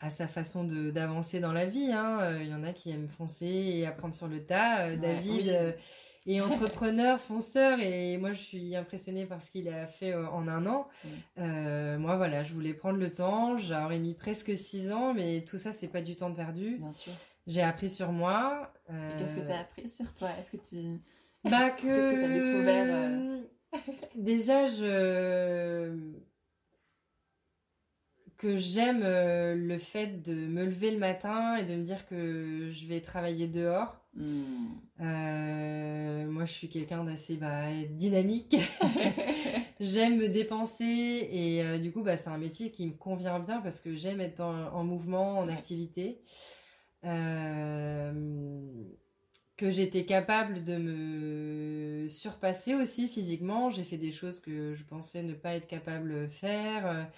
a 0.01 0.09
sa 0.09 0.27
façon 0.27 0.63
d'avancer 0.63 1.39
dans 1.39 1.51
la 1.53 1.65
vie. 1.65 1.91
hein. 1.91 2.19
Euh, 2.21 2.39
Il 2.43 2.49
y 2.49 2.53
en 2.53 2.63
a 2.63 2.71
qui 2.73 2.89
aiment 2.91 3.09
foncer 3.09 3.45
et 3.47 3.85
apprendre 3.85 4.13
sur 4.13 4.27
le 4.27 4.43
tas. 4.43 4.81
Euh, 4.85 4.89
Ouais, 4.91 4.97
David 4.97 5.41
oui. 5.45 5.49
euh, 5.49 5.71
est 6.27 6.41
entrepreneur, 6.41 7.19
fonceur, 7.19 7.79
et 7.81 8.17
moi, 8.17 8.33
je 8.33 8.41
suis 8.41 8.75
impressionnée 8.75 9.25
par 9.25 9.41
ce 9.41 9.51
qu'il 9.51 9.67
a 9.69 9.87
fait 9.87 10.13
euh, 10.13 10.27
en 10.29 10.47
un 10.47 10.65
an. 10.67 10.87
Mm. 11.03 11.07
Euh, 11.39 11.97
moi, 11.99 12.15
voilà, 12.17 12.43
je 12.43 12.53
voulais 12.53 12.73
prendre 12.73 12.97
le 12.99 13.13
temps. 13.13 13.57
J'aurais 13.57 13.99
mis 13.99 14.13
presque 14.13 14.55
six 14.55 14.91
ans, 14.91 15.13
mais 15.13 15.41
tout 15.41 15.57
ça, 15.57 15.73
c'est 15.73 15.87
pas 15.89 16.01
du 16.01 16.15
temps 16.15 16.33
perdu. 16.33 16.77
Bien 16.79 16.91
sûr. 16.91 17.13
J'ai 17.47 17.63
appris 17.63 17.89
sur 17.89 18.11
moi. 18.11 18.71
Qu'est-ce 18.87 19.33
que 19.33 19.41
tu 19.45 19.51
as 19.51 19.59
appris 19.61 19.89
sur 19.89 20.13
toi? 20.13 20.29
Est-ce 20.39 20.51
que 20.57 20.63
tu. 20.69 21.01
Bah 21.43 21.71
que. 21.71 21.81
Qu'est-ce 21.83 22.09
que 22.15 22.21
t'as 22.21 22.33
découvert, 22.33 23.39
Déjà, 24.15 24.67
je. 24.67 25.93
Que 28.39 28.57
j'aime 28.57 29.01
euh, 29.03 29.53
le 29.53 29.77
fait 29.77 30.23
de 30.23 30.33
me 30.33 30.65
lever 30.65 30.91
le 30.91 30.97
matin 30.97 31.57
et 31.57 31.65
de 31.65 31.75
me 31.75 31.83
dire 31.83 32.07
que 32.07 32.69
je 32.71 32.87
vais 32.87 33.01
travailler 33.01 33.47
dehors. 33.47 33.99
Hmm. 34.15 34.69
Euh, 35.01 36.25
moi, 36.31 36.45
je 36.45 36.53
suis 36.53 36.69
quelqu'un 36.69 37.03
d'assez 37.03 37.37
bah, 37.37 37.65
dynamique. 37.91 38.55
j'aime 39.81 40.17
me 40.17 40.29
dépenser 40.29 41.29
et 41.31 41.63
euh, 41.63 41.79
du 41.79 41.91
coup, 41.91 42.01
bah, 42.01 42.17
c'est 42.17 42.29
un 42.29 42.37
métier 42.37 42.71
qui 42.71 42.87
me 42.87 42.93
convient 42.93 43.39
bien 43.39 43.61
parce 43.61 43.81
que 43.81 43.95
j'aime 43.95 44.21
être 44.21 44.39
en, 44.41 44.73
en 44.73 44.83
mouvement, 44.85 45.39
en 45.39 45.47
Ouais. 45.47 45.53
activité. 45.53 46.19
Euh, 47.05 48.13
que 49.57 49.69
j'étais 49.69 50.05
capable 50.05 50.63
de 50.63 50.77
me 50.77 52.07
surpasser 52.09 52.75
aussi 52.75 53.09
physiquement. 53.09 53.69
J'ai 53.69 53.83
fait 53.83 53.97
des 53.97 54.13
choses 54.13 54.39
que 54.39 54.73
je 54.73 54.83
pensais 54.85 55.23
ne 55.23 55.33
pas 55.33 55.55
être 55.55 55.67
capable 55.67 56.23
de 56.23 56.27
faire. 56.29 57.09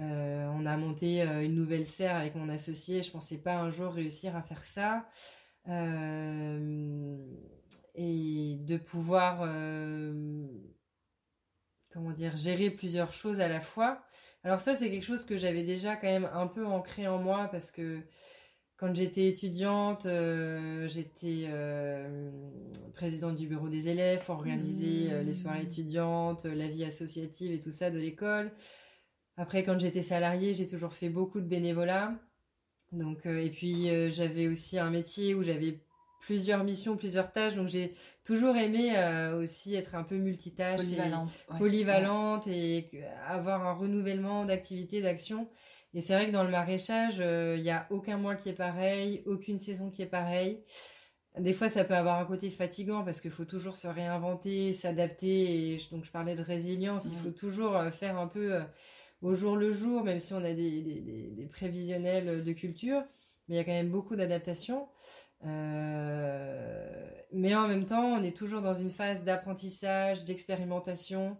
Euh, 0.00 0.46
on 0.54 0.64
a 0.66 0.76
monté 0.76 1.22
euh, 1.22 1.44
une 1.44 1.54
nouvelle 1.54 1.84
serre 1.84 2.16
avec 2.16 2.34
mon 2.34 2.48
associé. 2.48 3.02
Je 3.02 3.10
pensais 3.10 3.38
pas 3.38 3.56
un 3.56 3.70
jour 3.70 3.92
réussir 3.92 4.36
à 4.36 4.42
faire 4.42 4.64
ça. 4.64 5.06
Euh, 5.68 7.16
et 7.94 8.56
de 8.60 8.76
pouvoir, 8.76 9.40
euh, 9.42 10.46
comment 11.92 12.12
dire, 12.12 12.36
gérer 12.36 12.70
plusieurs 12.70 13.12
choses 13.12 13.40
à 13.40 13.48
la 13.48 13.60
fois. 13.60 14.02
Alors 14.44 14.60
ça, 14.60 14.76
c'est 14.76 14.90
quelque 14.90 15.04
chose 15.04 15.24
que 15.24 15.36
j'avais 15.36 15.64
déjà 15.64 15.96
quand 15.96 16.06
même 16.06 16.28
un 16.32 16.46
peu 16.46 16.64
ancré 16.64 17.08
en 17.08 17.18
moi 17.18 17.48
parce 17.50 17.70
que 17.70 18.00
quand 18.78 18.94
j'étais 18.94 19.26
étudiante, 19.26 20.06
euh, 20.06 20.88
j'étais 20.88 21.46
euh, 21.48 22.30
présidente 22.94 23.34
du 23.34 23.48
bureau 23.48 23.68
des 23.68 23.88
élèves, 23.88 24.24
pour 24.24 24.36
organiser 24.36 25.10
euh, 25.10 25.24
les 25.24 25.34
soirées 25.34 25.62
étudiantes, 25.62 26.46
euh, 26.46 26.54
la 26.54 26.68
vie 26.68 26.84
associative 26.84 27.52
et 27.52 27.58
tout 27.58 27.72
ça 27.72 27.90
de 27.90 27.98
l'école. 27.98 28.52
Après, 29.38 29.62
quand 29.64 29.78
j'étais 29.78 30.02
salariée, 30.02 30.52
j'ai 30.52 30.66
toujours 30.66 30.92
fait 30.92 31.08
beaucoup 31.08 31.40
de 31.40 31.46
bénévolat. 31.46 32.12
Donc, 32.92 33.24
euh, 33.26 33.40
et 33.42 33.50
puis, 33.50 33.88
euh, 33.88 34.10
j'avais 34.10 34.48
aussi 34.48 34.78
un 34.78 34.90
métier 34.90 35.34
où 35.34 35.42
j'avais 35.42 35.78
plusieurs 36.22 36.64
missions, 36.64 36.96
plusieurs 36.96 37.30
tâches. 37.32 37.54
Donc, 37.54 37.68
j'ai 37.68 37.94
toujours 38.24 38.56
aimé 38.56 38.92
euh, 38.96 39.40
aussi 39.40 39.74
être 39.74 39.94
un 39.94 40.02
peu 40.02 40.16
multitâche. 40.16 40.80
et- 40.80 40.84
Polyvalente. 40.96 41.28
ouais. 41.50 41.58
polyvalente 41.58 42.46
et 42.48 42.90
avoir 43.28 43.66
un 43.66 43.72
renouvellement 43.74 44.44
d'activités, 44.44 45.00
d'actions. 45.00 45.48
Et 45.94 46.00
c'est 46.00 46.14
vrai 46.14 46.26
que 46.26 46.32
dans 46.32 46.44
le 46.44 46.50
maraîchage, 46.50 47.18
il 47.56 47.62
n'y 47.62 47.70
a 47.70 47.86
aucun 47.90 48.18
mois 48.18 48.34
qui 48.34 48.48
est 48.50 48.54
pareil, 48.54 49.22
aucune 49.24 49.58
saison 49.58 49.90
qui 49.90 50.02
est 50.02 50.06
pareille. 50.06 50.60
Des 51.38 51.52
fois, 51.52 51.68
ça 51.68 51.84
peut 51.84 51.94
avoir 51.94 52.18
un 52.18 52.24
côté 52.24 52.50
fatigant 52.50 53.04
parce 53.04 53.20
qu'il 53.20 53.30
faut 53.30 53.44
toujours 53.44 53.76
se 53.76 53.86
réinventer, 53.88 54.72
s'adapter. 54.72 55.72
Et 55.74 55.78
je- 55.78 55.88
donc, 55.90 56.04
je 56.04 56.10
parlais 56.10 56.34
de 56.34 56.42
résilience. 56.42 57.06
Il 57.06 57.16
faut 57.18 57.30
toujours 57.30 57.80
faire 57.92 58.18
un 58.18 58.26
peu 58.26 58.58
au 59.22 59.34
jour 59.34 59.56
le 59.56 59.72
jour, 59.72 60.04
même 60.04 60.20
si 60.20 60.32
on 60.34 60.38
a 60.44 60.52
des, 60.54 60.82
des, 60.82 61.00
des- 61.00 61.30
des 61.30 61.46
prévisionnels 61.46 62.44
de 62.44 62.52
culture. 62.52 63.02
Mais 63.48 63.54
il 63.54 63.58
y 63.58 63.60
a 63.60 63.64
quand 63.64 63.72
même 63.72 63.88
beaucoup 63.90 64.14
d'adaptation. 64.16 64.86
Euh, 65.44 67.10
mais 67.32 67.54
en 67.54 67.68
même 67.68 67.84
temps, 67.86 68.04
on 68.18 68.22
est 68.22 68.36
toujours 68.36 68.60
dans 68.62 68.74
une 68.74 68.90
phase 68.90 69.24
d'apprentissage, 69.24 70.24
d'expérimentation. 70.24 71.36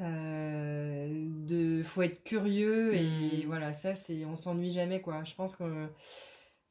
Euh, 0.00 1.08
de 1.48 1.82
faut 1.82 2.02
être 2.02 2.22
curieux 2.22 2.94
et 2.94 3.42
Mm. 3.42 3.46
voilà 3.46 3.72
ça 3.72 3.96
c'est 3.96 4.24
on 4.26 4.36
s'ennuie 4.36 4.70
jamais 4.70 5.00
quoi 5.00 5.24
je 5.24 5.34
pense 5.34 5.56
qu'on 5.56 5.88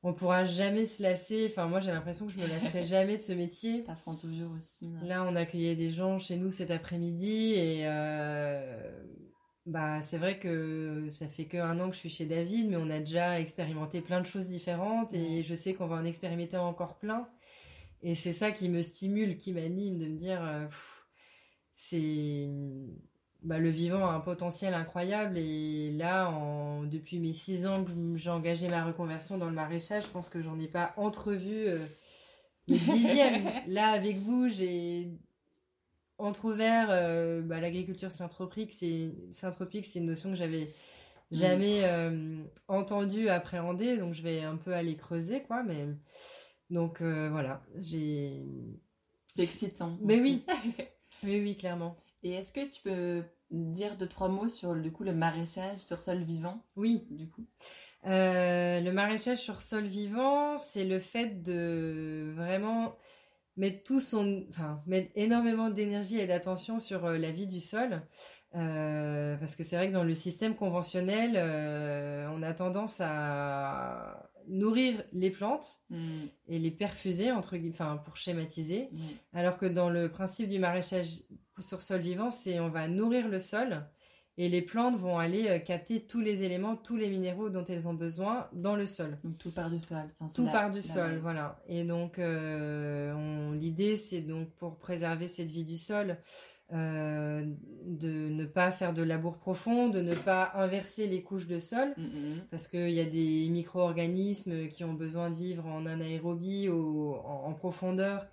on 0.02 0.13
pourra 0.13 0.45
jamais 0.45 0.86
se 0.86 1.04
lasser 1.04 1.45
enfin 1.50 1.67
moi 1.67 1.82
j'ai 1.82 1.91
l'impression 1.91 2.26
que 2.26 2.32
je 2.32 2.38
me 2.39 2.47
lasserai 2.47 2.84
jamais 2.86 3.17
de 3.17 3.21
ce 3.21 3.34
métier 3.34 3.84
T'apprends 3.84 4.13
toujours 4.13 4.52
aussi. 4.58 4.93
Là, 5.04 5.26
on 5.28 5.36
accueillait 5.36 5.76
des 5.76 5.91
gens 5.91 6.17
chez 6.19 6.38
nous 6.38 6.52
cet 6.52 6.71
après-midi 6.71 7.56
et 7.56 7.82
euh, 7.86 8.89
bah 9.68 10.00
c'est 10.02 10.18
vrai 10.18 10.40
que 10.40 11.08
ça 11.10 11.28
fait 11.28 11.46
que 11.46 11.58
un 11.58 11.80
an 11.82 11.90
que 11.90 11.96
je 11.96 12.00
suis 12.00 12.10
chez 12.10 12.26
David, 12.26 12.70
mais 12.70 12.78
on 12.78 12.90
a 12.90 13.00
déjà 13.00 13.40
expérimenté 13.40 14.00
plein 14.00 14.22
de 14.22 14.26
choses 14.26 14.48
différentes 14.48 15.14
et 15.14 15.44
je 15.44 15.54
sais 15.54 15.74
qu'on 15.74 15.88
va 15.88 15.98
en 15.98 16.06
expérimenter 16.06 16.56
encore 16.58 16.96
plein. 16.96 17.28
Et 18.02 18.14
c'est 18.14 18.32
ça 18.32 18.52
qui 18.52 18.70
me 18.70 18.82
stimule, 18.82 19.38
qui 19.38 19.52
m'anime, 19.52 20.00
de 20.00 20.06
me 20.08 20.16
dire 20.16 20.42
euh, 20.42 20.68
c'est 21.74 22.48
bah, 23.44 23.60
le 23.60 23.70
vivant 23.70 24.08
a 24.08 24.14
un 24.14 24.22
potentiel 24.22 24.74
incroyable 24.74 25.38
et 25.38 25.92
là, 25.92 26.30
en, 26.30 26.84
depuis 26.84 27.20
mes 27.20 27.34
six 27.34 27.68
ans 27.68 27.84
que 27.84 27.92
j'ai 28.16 28.30
engagé 28.30 28.70
ma 28.70 28.86
reconversion 28.86 29.38
dans 29.38 29.48
le 29.48 29.54
maraîchage, 29.54 30.04
je 30.04 30.10
pense 30.10 30.30
que 30.30 30.42
j'en 30.42 30.58
ai 30.60 30.68
pas 30.68 30.94
entrevu 30.96 31.68
euh, 31.68 31.86
le 32.70 32.78
dixième. 32.78 33.52
Là, 33.68 33.90
avec 33.90 34.18
vous, 34.20 34.48
j'ai 34.48 35.12
entreouvert 36.18 36.88
euh, 36.90 37.42
bah, 37.42 37.60
l'agriculture 37.60 38.12
synthropique. 38.12 38.74
C'est 38.74 39.12
synthropique, 39.32 39.86
c'est 39.86 40.00
une 40.00 40.06
notion 40.06 40.30
que 40.32 40.36
j'avais 40.36 40.74
jamais 41.32 41.82
euh, 41.84 42.38
entendue, 42.68 43.30
appréhendée, 43.30 43.98
donc 43.98 44.14
je 44.14 44.22
vais 44.22 44.42
un 44.44 44.56
peu 44.56 44.74
aller 44.74 44.96
creuser, 44.96 45.42
quoi. 45.44 45.64
Mais 45.64 45.88
donc 46.70 47.02
euh, 47.02 47.30
voilà, 47.30 47.62
j'ai. 47.76 48.46
C'est 49.26 49.44
excitant. 49.44 49.98
Mais 50.02 50.20
aussi. 50.20 50.44
oui, 50.48 50.74
oui, 51.24 51.42
oui, 51.42 51.58
clairement. 51.58 51.96
Et 52.24 52.32
est-ce 52.32 52.52
que 52.52 52.66
tu 52.66 52.82
peux 52.82 53.24
dire 53.52 53.96
deux, 53.98 54.08
trois 54.08 54.28
mots 54.28 54.50
sur 54.50 54.76
du 54.76 54.92
coup, 54.92 55.04
le 55.04 55.14
maraîchage 55.14 55.80
sur 55.80 56.02
sol 56.02 56.24
vivant? 56.24 56.62
Oui. 56.76 57.06
du 57.12 57.30
coup 57.30 57.46
Euh, 58.06 58.80
le 58.80 58.92
maraîchage 58.92 59.40
sur 59.40 59.62
sol 59.62 59.86
vivant, 59.86 60.58
c'est 60.58 60.86
le 60.86 61.00
fait 61.00 61.44
de 61.44 62.32
vraiment 62.36 62.96
mettre 63.58 63.84
tout 63.84 64.00
son, 64.00 64.46
enfin, 64.50 64.82
mettre 64.86 65.12
énormément 65.15 65.70
d'énergie 65.70 66.20
et 66.20 66.28
d'attention 66.28 66.80
sur 66.80 67.06
euh, 67.06 67.17
la 67.17 67.32
vie 67.32 67.48
du 67.48 67.60
sol. 67.60 68.02
Euh, 68.56 69.36
parce 69.38 69.56
que 69.56 69.63
c'est 69.63 69.76
vrai 69.76 69.89
que 69.89 69.93
dans 69.93 70.06
le 70.06 70.15
système 70.15 70.56
conventionnel, 70.56 71.34
euh, 71.36 72.30
on 72.34 72.41
a 72.41 72.54
tendance 72.54 73.02
à 73.02 74.32
nourrir 74.48 75.04
les 75.12 75.30
plantes 75.30 75.82
Hmm, 75.89 76.28
et 76.48 76.58
les 76.58 76.72
perfuser, 76.72 77.32
entre 77.32 77.58
guillemets, 77.58 77.74
enfin, 77.74 77.98
pour 77.98 78.15
schématiser. 78.15 78.89
ouais. 78.93 79.15
Alors 79.34 79.58
que 79.58 79.65
dans 79.65 79.89
le 79.89 80.10
principe 80.10 80.48
du 80.48 80.60
maraîchage 80.60 81.24
sur 81.60 81.82
sol 81.82 82.00
vivant, 82.00 82.32
c'est 82.32 82.60
on 82.60 82.70
va 82.70 82.88
nourrir 82.88 83.28
le 83.28 83.39
sol 83.39 83.86
et 84.38 84.50
les 84.50 84.62
plantes 84.62 84.95
vont 84.97 85.17
aller 85.17 85.47
euh, 85.47 85.60
capter 85.60 86.02
tous 86.02 86.19
les 86.21 86.43
éléments, 86.43 86.76
tous 86.76 86.95
les 86.95 87.10
minéraux 87.10 87.50
dont 87.50 87.63
elles 87.65 87.88
ont 87.88 87.93
besoin 87.93 88.47
dans 88.54 88.76
le 88.76 88.86
sol. 88.86 89.17
Donc 89.23 89.38
tout 89.38 89.52
part 89.52 89.69
du 89.69 89.80
sol. 89.80 89.97
Enfin, 90.19 90.32
Tout 90.34 90.45
la- 90.45 90.52
part 90.52 90.71
du 90.71 90.82
sol, 90.82 91.12
base. 91.13 91.19
voilà. 91.21 91.60
Et 91.67 91.84
donc, 91.84 92.19
euh, 92.19 93.56
l'idée, 93.56 93.95
c'est 93.95 94.21
donc 94.21 94.50
pour 94.58 94.76
préserver 94.78 95.28
cette 95.28 95.50
vie 95.50 95.63
du 95.63 95.78
sol, 95.78 96.17
euh, 96.73 97.45
de 97.86 98.10
ne 98.30 98.45
pas 98.45 98.71
faire 98.71 98.93
de 98.93 99.02
labour 99.02 99.38
profond, 99.38 99.88
de 99.88 100.02
ne 100.02 100.13
pas 100.13 100.52
inverser 100.56 101.08
les 101.08 101.21
couches 101.23 101.47
de 101.47 101.60
sol, 101.60 101.93
Mm, 101.97 102.02
mm, 102.04 102.41
parce 102.52 102.67
qu'il 102.67 102.89
y 102.91 103.00
a 103.00 103.06
des 103.06 103.47
micro-organismes 103.50 104.67
qui 104.67 104.84
ont 104.84 104.93
besoin 104.93 105.30
de 105.30 105.36
vivre 105.36 105.65
en 105.65 105.86
anaérobie 105.86 106.67
en, 106.69 106.76
en 107.45 107.54
profondeur 107.54 108.28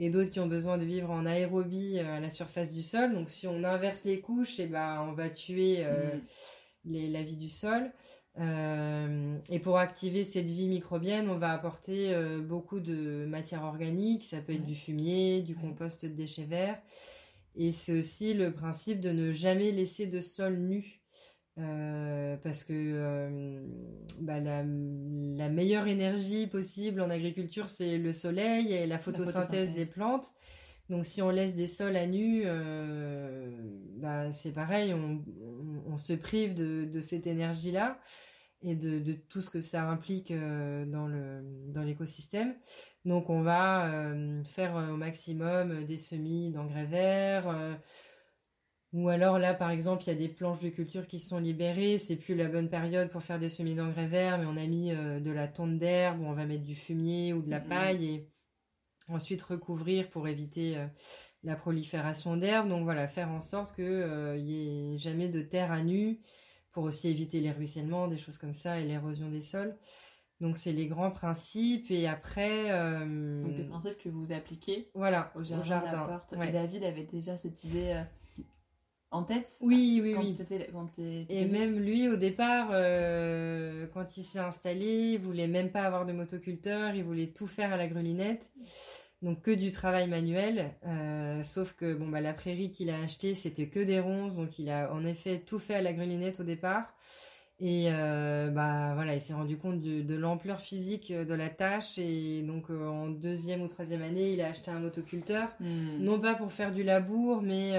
et 0.00 0.10
d'autres 0.10 0.30
qui 0.30 0.40
ont 0.40 0.48
besoin 0.48 0.78
de 0.78 0.84
vivre 0.84 1.10
en 1.10 1.24
aérobie 1.26 1.98
euh, 1.98 2.16
à 2.16 2.20
la 2.20 2.30
surface 2.30 2.72
du 2.74 2.82
sol. 2.82 3.12
Donc 3.14 3.30
si 3.30 3.46
on 3.46 3.62
inverse 3.62 4.04
les 4.04 4.20
couches, 4.20 4.58
et 4.58 4.66
ben, 4.66 5.06
on 5.08 5.12
va 5.12 5.30
tuer 5.30 5.84
euh, 5.84 6.14
Mm. 6.16 6.20
les- 6.92 7.08
la 7.08 7.22
vie 7.22 7.36
du 7.36 7.48
sol. 7.48 7.92
Euh, 8.38 9.36
et 9.50 9.58
pour 9.58 9.78
activer 9.78 10.24
cette 10.24 10.48
vie 10.48 10.68
microbienne, 10.68 11.28
on 11.28 11.36
va 11.36 11.52
apporter 11.52 12.14
euh, 12.14 12.40
beaucoup 12.40 12.80
de 12.80 13.26
matière 13.28 13.64
organique. 13.64 14.24
Ça 14.24 14.40
peut 14.40 14.54
être 14.54 14.64
du 14.64 14.74
fumier, 14.76 15.42
du 15.42 15.54
compost 15.54 16.04
de 16.06 16.10
déchets 16.14 16.44
verts. 16.44 16.80
Et 17.56 17.72
c'est 17.72 17.98
aussi 17.98 18.32
le 18.32 18.52
principe 18.52 19.00
de 19.00 19.10
ne 19.10 19.32
jamais 19.32 19.72
laisser 19.72 20.06
de 20.06 20.20
sol 20.20 20.56
nu. 20.56 20.99
Euh, 21.58 22.36
parce 22.42 22.64
que 22.64 22.72
euh, 22.74 23.60
bah, 24.22 24.40
la, 24.40 24.62
la 24.62 25.48
meilleure 25.50 25.88
énergie 25.88 26.46
possible 26.46 27.00
en 27.00 27.10
agriculture, 27.10 27.68
c'est 27.68 27.98
le 27.98 28.12
soleil 28.12 28.72
et 28.72 28.86
la 28.86 28.98
photosynthèse, 28.98 29.34
photosynthèse. 29.46 29.74
des 29.74 29.86
plantes. 29.86 30.28
Donc 30.88 31.04
si 31.06 31.20
on 31.22 31.30
laisse 31.30 31.54
des 31.56 31.66
sols 31.66 31.96
à 31.96 32.06
nu, 32.06 32.42
euh, 32.46 33.50
bah, 33.98 34.32
c'est 34.32 34.52
pareil, 34.52 34.94
on, 34.94 35.22
on- 35.42 35.92
on 35.92 35.96
se 35.96 36.12
prive 36.12 36.54
de, 36.54 36.84
de 36.84 37.00
cette 37.00 37.26
énergie-là 37.26 37.98
et 38.62 38.74
de, 38.74 38.98
de 39.00 39.12
tout 39.12 39.40
ce 39.40 39.50
que 39.50 39.60
ça 39.60 39.84
implique 39.88 40.32
dans 40.32 41.06
le 41.08 41.42
dans 41.68 41.82
l'écosystème. 41.82 42.54
Donc 43.04 43.28
on 43.30 43.42
va 43.42 43.90
faire 44.44 44.74
au 44.92 44.96
maximum 44.96 45.84
des 45.84 45.96
semis 45.96 46.50
d'engrais 46.50 46.84
verts. 46.86 47.48
Euh, 48.94 48.98
ou 48.98 49.08
alors 49.08 49.38
là, 49.38 49.54
par 49.54 49.70
exemple, 49.70 50.02
il 50.04 50.08
y 50.08 50.10
a 50.10 50.14
des 50.14 50.28
planches 50.28 50.60
de 50.60 50.68
culture 50.68 51.06
qui 51.06 51.20
sont 51.20 51.38
libérées. 51.38 51.98
C'est 51.98 52.16
plus 52.16 52.34
la 52.34 52.48
bonne 52.48 52.68
période 52.68 53.10
pour 53.10 53.22
faire 53.22 53.38
des 53.38 53.48
semis 53.48 53.74
d'engrais 53.74 54.06
verts, 54.06 54.38
mais 54.38 54.46
on 54.46 54.56
a 54.56 54.66
mis 54.66 54.92
euh, 54.92 55.20
de 55.20 55.30
la 55.30 55.48
tonte 55.48 55.78
d'herbe, 55.78 56.20
on 56.22 56.32
va 56.32 56.44
mettre 56.46 56.64
du 56.64 56.74
fumier 56.74 57.32
ou 57.32 57.42
de 57.42 57.50
la 57.50 57.60
paille 57.60 58.04
et 58.06 58.28
ensuite 59.08 59.42
recouvrir 59.42 60.08
pour 60.08 60.28
éviter 60.28 60.76
euh, 60.76 60.86
la 61.42 61.56
prolifération 61.56 62.36
d'herbes. 62.36 62.68
Donc 62.68 62.84
voilà, 62.84 63.08
faire 63.08 63.30
en 63.30 63.40
sorte 63.40 63.74
qu'il 63.74 63.84
n'y 64.44 64.94
ait 64.94 64.98
jamais 64.98 65.28
de 65.28 65.42
terre 65.42 65.72
à 65.72 65.82
nu 65.82 66.20
pour 66.72 66.84
aussi 66.84 67.08
éviter 67.08 67.40
les 67.40 67.50
ruissellements, 67.50 68.08
des 68.08 68.18
choses 68.18 68.38
comme 68.38 68.52
ça 68.52 68.80
et 68.80 68.84
l'érosion 68.84 69.28
des 69.28 69.40
sols. 69.40 69.76
Donc 70.40 70.56
c'est 70.56 70.72
les 70.72 70.86
grands 70.86 71.10
principes 71.10 71.90
et 71.90 72.06
après 72.06 72.70
euh, 72.70 73.42
Donc 73.42 73.56
des 73.56 73.64
principes 73.64 73.98
que 73.98 74.08
vous 74.08 74.32
appliquez 74.32 74.90
voilà 74.94 75.30
au 75.34 75.40
au 75.40 75.44
jardin, 75.44 75.64
jardin. 75.64 76.06
porte. 76.06 76.32
Ouais. 76.32 76.48
Et 76.48 76.52
David 76.52 76.82
avait 76.84 77.04
déjà 77.04 77.36
cette 77.36 77.62
idée. 77.64 78.02
En 79.10 79.22
tête 79.24 79.56
Oui, 79.60 80.00
oui, 80.02 80.12
quand 80.14 80.20
oui. 80.20 80.34
quand 80.36 80.44
Et 81.28 81.44
même 81.46 81.78
lui, 81.78 82.08
au 82.08 82.16
départ, 82.16 82.68
euh, 82.72 83.86
quand 83.92 84.16
il 84.16 84.22
s'est 84.22 84.38
installé, 84.38 85.12
il 85.14 85.18
voulait 85.18 85.48
même 85.48 85.70
pas 85.70 85.82
avoir 85.82 86.06
de 86.06 86.12
motoculteur, 86.12 86.94
il 86.94 87.04
voulait 87.04 87.28
tout 87.28 87.46
faire 87.46 87.72
à 87.72 87.76
la 87.76 87.88
grelinette. 87.88 88.50
Donc 89.22 89.42
que 89.42 89.50
du 89.50 89.70
travail 89.70 90.08
manuel. 90.08 90.70
Euh, 90.86 91.42
sauf 91.42 91.74
que 91.74 91.92
bon 91.92 92.08
bah 92.08 92.22
la 92.22 92.32
prairie 92.32 92.70
qu'il 92.70 92.88
a 92.88 92.98
achetée, 93.02 93.34
c'était 93.34 93.66
que 93.68 93.80
des 93.80 94.00
ronces, 94.00 94.36
donc 94.36 94.58
il 94.58 94.70
a 94.70 94.90
en 94.94 95.04
effet 95.04 95.40
tout 95.40 95.58
fait 95.58 95.74
à 95.74 95.82
la 95.82 95.92
grelinette 95.92 96.40
au 96.40 96.44
départ. 96.44 96.94
Et 97.62 97.88
euh, 97.90 98.48
bah 98.48 98.92
voilà, 98.94 99.14
il 99.14 99.20
s'est 99.20 99.34
rendu 99.34 99.58
compte 99.58 99.82
de, 99.82 100.00
de 100.00 100.14
l'ampleur 100.14 100.60
physique 100.62 101.12
de 101.12 101.34
la 101.34 101.50
tâche. 101.50 101.98
Et 101.98 102.40
donc 102.42 102.70
euh, 102.70 102.88
en 102.88 103.08
deuxième 103.10 103.60
ou 103.60 103.68
troisième 103.68 104.00
année, 104.02 104.32
il 104.32 104.40
a 104.40 104.46
acheté 104.48 104.70
un 104.70 104.80
motoculteur 104.80 105.48
Hmm. 105.60 105.98
non 105.98 106.18
pas 106.18 106.34
pour 106.34 106.50
faire 106.52 106.72
du 106.72 106.82
labour, 106.82 107.42
mais 107.42 107.72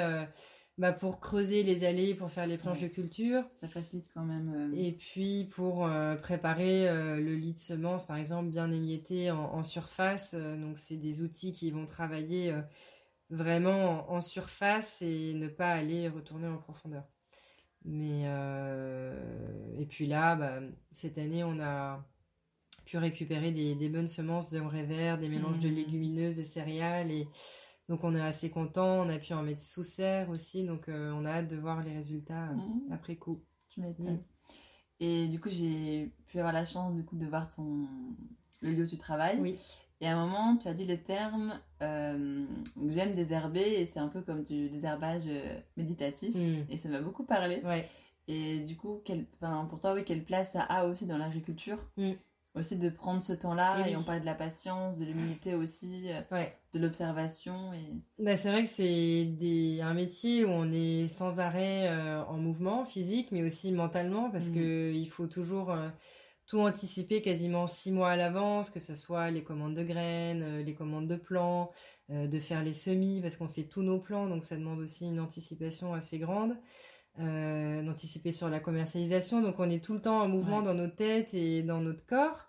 bah, 0.81 0.91
pour 0.91 1.19
creuser 1.19 1.63
les 1.63 1.83
allées, 1.85 2.15
pour 2.15 2.29
faire 2.31 2.47
les 2.47 2.57
planches 2.57 2.81
Ouais. 2.81 2.89
de 2.89 2.93
culture, 2.93 3.43
Ça 3.51 3.67
facilite 3.67 4.07
quand 4.13 4.25
même. 4.25 4.51
euh, 4.73 4.75
et 4.75 4.91
puis 4.91 5.45
pour 5.45 5.85
euh, 5.85 6.15
préparer 6.15 6.89
euh, 6.89 7.17
le 7.17 7.35
lit 7.35 7.53
de 7.53 7.57
semences, 7.57 8.05
par 8.05 8.17
exemple, 8.17 8.49
bien 8.49 8.69
émietté 8.71 9.29
en, 9.31 9.39
en 9.53 9.63
surface. 9.63 10.33
Donc 10.35 10.79
c'est 10.79 10.97
des 10.97 11.21
outils 11.21 11.53
qui 11.53 11.69
vont 11.71 11.85
travailler 11.85 12.53
vraiment 13.29 14.09
en, 14.09 14.15
en 14.17 14.21
surface 14.21 15.01
et 15.01 15.33
ne 15.35 15.47
pas 15.47 15.71
aller 15.71 16.09
retourner 16.09 16.47
en 16.47 16.57
profondeur. 16.57 17.03
Mais 17.85 18.23
et 19.79 19.85
puis 19.85 20.05
là, 20.07 20.35
bah, 20.35 20.59
cette 20.91 21.17
année, 21.17 21.43
on 21.43 21.59
a 21.59 22.03
pu 22.85 22.97
récupérer 22.97 23.51
des, 23.51 23.75
des 23.75 23.89
bonnes 23.89 24.07
semences 24.07 24.51
d'engrais 24.51 24.83
verts, 24.83 25.17
des 25.17 25.29
mélanges 25.29 25.59
de 25.59 25.69
Mhm. 25.69 25.75
légumineuses, 25.75 26.37
de 26.37 26.43
céréales 26.43 27.11
et 27.11 27.27
donc 27.91 28.05
on 28.05 28.15
est 28.15 28.21
assez 28.21 28.49
content. 28.49 29.01
On 29.05 29.09
a 29.09 29.19
pu 29.19 29.33
en 29.33 29.43
mettre 29.43 29.61
sous 29.61 29.83
serre 29.83 30.29
aussi, 30.29 30.63
donc 30.63 30.87
euh, 30.87 31.11
on 31.11 31.25
a 31.25 31.29
hâte 31.29 31.49
de 31.49 31.57
voir 31.57 31.83
les 31.83 31.91
résultats 31.93 32.47
euh, 32.51 32.55
Mhm. 32.55 32.93
après 32.93 33.17
coup. 33.17 33.41
Tu 33.67 33.81
m'étonnes. 33.81 34.23
Et 35.01 35.27
du 35.27 35.41
coup, 35.41 35.49
j'ai 35.49 36.09
pu 36.27 36.39
avoir 36.39 36.53
la 36.53 36.65
chance 36.65 36.95
du 36.95 37.03
coup 37.03 37.17
de 37.17 37.25
voir 37.25 37.49
ton 37.53 37.85
le 38.61 38.71
lieu 38.71 38.85
où 38.85 38.87
tu 38.87 38.97
travailles. 38.97 39.39
Oui. 39.41 39.57
Et 39.99 40.07
à 40.07 40.17
un 40.17 40.25
moment, 40.25 40.55
tu 40.55 40.69
as 40.69 40.73
dit 40.73 40.85
le 40.85 40.97
terme 41.03 41.59
euh, 41.81 42.45
j'aime 42.87 43.13
désherber 43.13 43.81
et 43.81 43.85
c'est 43.85 43.99
un 43.99 44.07
peu 44.07 44.21
comme 44.21 44.43
du 44.43 44.69
désherbage 44.69 45.29
méditatif. 45.75 46.33
Mm. 46.33 46.71
Et 46.71 46.77
ça 46.77 46.87
m'a 46.87 47.01
beaucoup 47.01 47.25
parlé. 47.25 47.61
Ouais. 47.65 47.89
Et 48.29 48.59
du 48.59 48.77
coup, 48.77 49.01
enfin, 49.35 49.65
pour 49.69 49.81
toi, 49.81 49.93
oui, 49.93 50.05
quelle 50.05 50.23
place 50.23 50.53
ça 50.53 50.61
a 50.61 50.85
aussi 50.85 51.05
dans 51.05 51.17
l'agriculture? 51.17 51.77
Mm. 51.97 52.11
Aussi 52.53 52.75
de 52.77 52.89
prendre 52.89 53.21
ce 53.21 53.31
temps-là. 53.33 53.77
Et 53.87 53.91
Et, 53.91 53.95
oui. 53.95 54.01
on 54.01 54.03
parlait 54.03 54.19
de 54.19 54.25
la 54.25 54.35
patience, 54.35 54.97
de 54.97 55.05
l'humilité 55.05 55.55
aussi, 55.55 56.11
euh, 56.11 56.21
Ouais. 56.31 56.53
de 56.73 56.79
l'observation. 56.79 57.71
Et... 57.73 57.93
Bah, 58.19 58.35
c'est 58.35 58.49
vrai 58.49 58.63
que 58.63 58.69
c'est 58.69 59.23
des, 59.25 59.79
un 59.81 59.93
métier 59.93 60.43
où 60.43 60.49
on 60.49 60.69
est 60.71 61.07
sans 61.07 61.39
arrêt 61.39 61.87
euh, 61.89 62.23
en 62.25 62.37
mouvement 62.37 62.83
physique, 62.83 63.29
mais 63.31 63.43
aussi 63.43 63.71
mentalement, 63.71 64.29
parce 64.29 64.49
Mhm. 64.49 64.55
que 64.55 64.91
il 64.93 65.05
faut 65.07 65.27
toujours 65.27 65.71
euh, 65.71 65.87
tout 66.45 66.59
anticiper 66.59 67.21
quasiment 67.21 67.67
six 67.67 67.93
mois 67.93 68.11
à 68.11 68.15
l'avance, 68.17 68.69
que 68.69 68.81
ce 68.81 68.95
soit 68.95 69.31
les 69.31 69.43
commandes 69.43 69.75
de 69.75 69.83
graines, 69.83 70.57
les 70.59 70.73
commandes 70.75 71.07
de 71.07 71.15
plants, 71.15 71.71
euh, 72.09 72.27
de 72.27 72.39
faire 72.39 72.61
les 72.63 72.73
semis, 72.73 73.21
parce 73.21 73.37
qu'on 73.37 73.47
fait 73.47 73.63
tous 73.63 73.81
nos 73.83 73.99
plans, 73.99 74.27
donc 74.27 74.43
ça 74.43 74.57
demande 74.57 74.79
aussi 74.81 75.05
une 75.05 75.21
anticipation 75.21 75.93
assez 75.93 76.19
grande. 76.19 76.57
Euh, 77.19 77.81
d'anticiper 77.83 78.31
sur 78.31 78.49
la 78.49 78.61
commercialisation, 78.61 79.41
donc 79.41 79.55
on 79.59 79.69
est 79.69 79.83
tout 79.83 79.93
le 79.93 80.01
temps 80.01 80.21
en 80.21 80.29
mouvement 80.29 80.59
Ouais. 80.59 80.63
dans 80.63 80.73
nos 80.73 80.87
têtes 80.87 81.33
et 81.33 81.61
dans 81.61 81.81
notre 81.81 82.05
corps. 82.05 82.47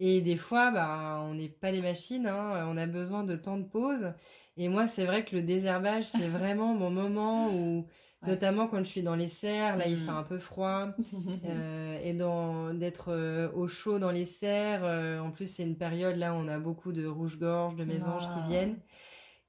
Et 0.00 0.22
des 0.22 0.36
fois, 0.36 0.70
bah, 0.70 1.20
on 1.24 1.34
n'est 1.34 1.50
pas 1.50 1.72
des 1.72 1.82
machines, 1.82 2.26
hein, 2.26 2.66
on 2.68 2.76
a 2.78 2.86
besoin 2.86 3.22
de 3.22 3.36
temps 3.36 3.58
de 3.58 3.64
pause. 3.64 4.12
Et 4.56 4.68
moi, 4.68 4.86
c'est 4.86 5.04
vrai 5.04 5.24
que 5.24 5.36
le 5.36 5.42
désherbage, 5.42 6.04
c'est 6.04 6.28
vraiment 6.28 6.74
mon 6.74 6.90
moment 6.90 7.52
où, 7.54 7.86
Ouais. 8.22 8.30
notamment 8.30 8.66
quand 8.66 8.78
je 8.78 8.84
suis 8.88 9.02
dans 9.02 9.14
les 9.14 9.28
serres, 9.28 9.76
là, 9.76 9.86
il 9.86 9.94
Mm. 9.94 9.98
fait 10.06 10.10
un 10.10 10.22
peu 10.24 10.38
froid. 10.38 10.88
Euh, 11.44 11.98
et 12.02 12.14
dans 12.14 12.72
d'être 12.74 13.10
euh, 13.12 13.48
au 13.52 13.68
chaud 13.68 13.98
dans 14.00 14.10
les 14.10 14.24
serres. 14.24 14.84
euh, 14.84 15.20
en 15.20 15.30
plus, 15.30 15.46
c'est 15.52 15.62
une 15.64 15.76
période 15.76 16.16
là 16.16 16.32
où 16.32 16.36
on 16.38 16.48
a 16.48 16.58
beaucoup 16.58 16.92
de 16.92 17.06
rouge-gorge, 17.06 17.76
de 17.76 17.84
mésanges 17.84 18.28
qui 18.30 18.40
viennent. 18.48 18.78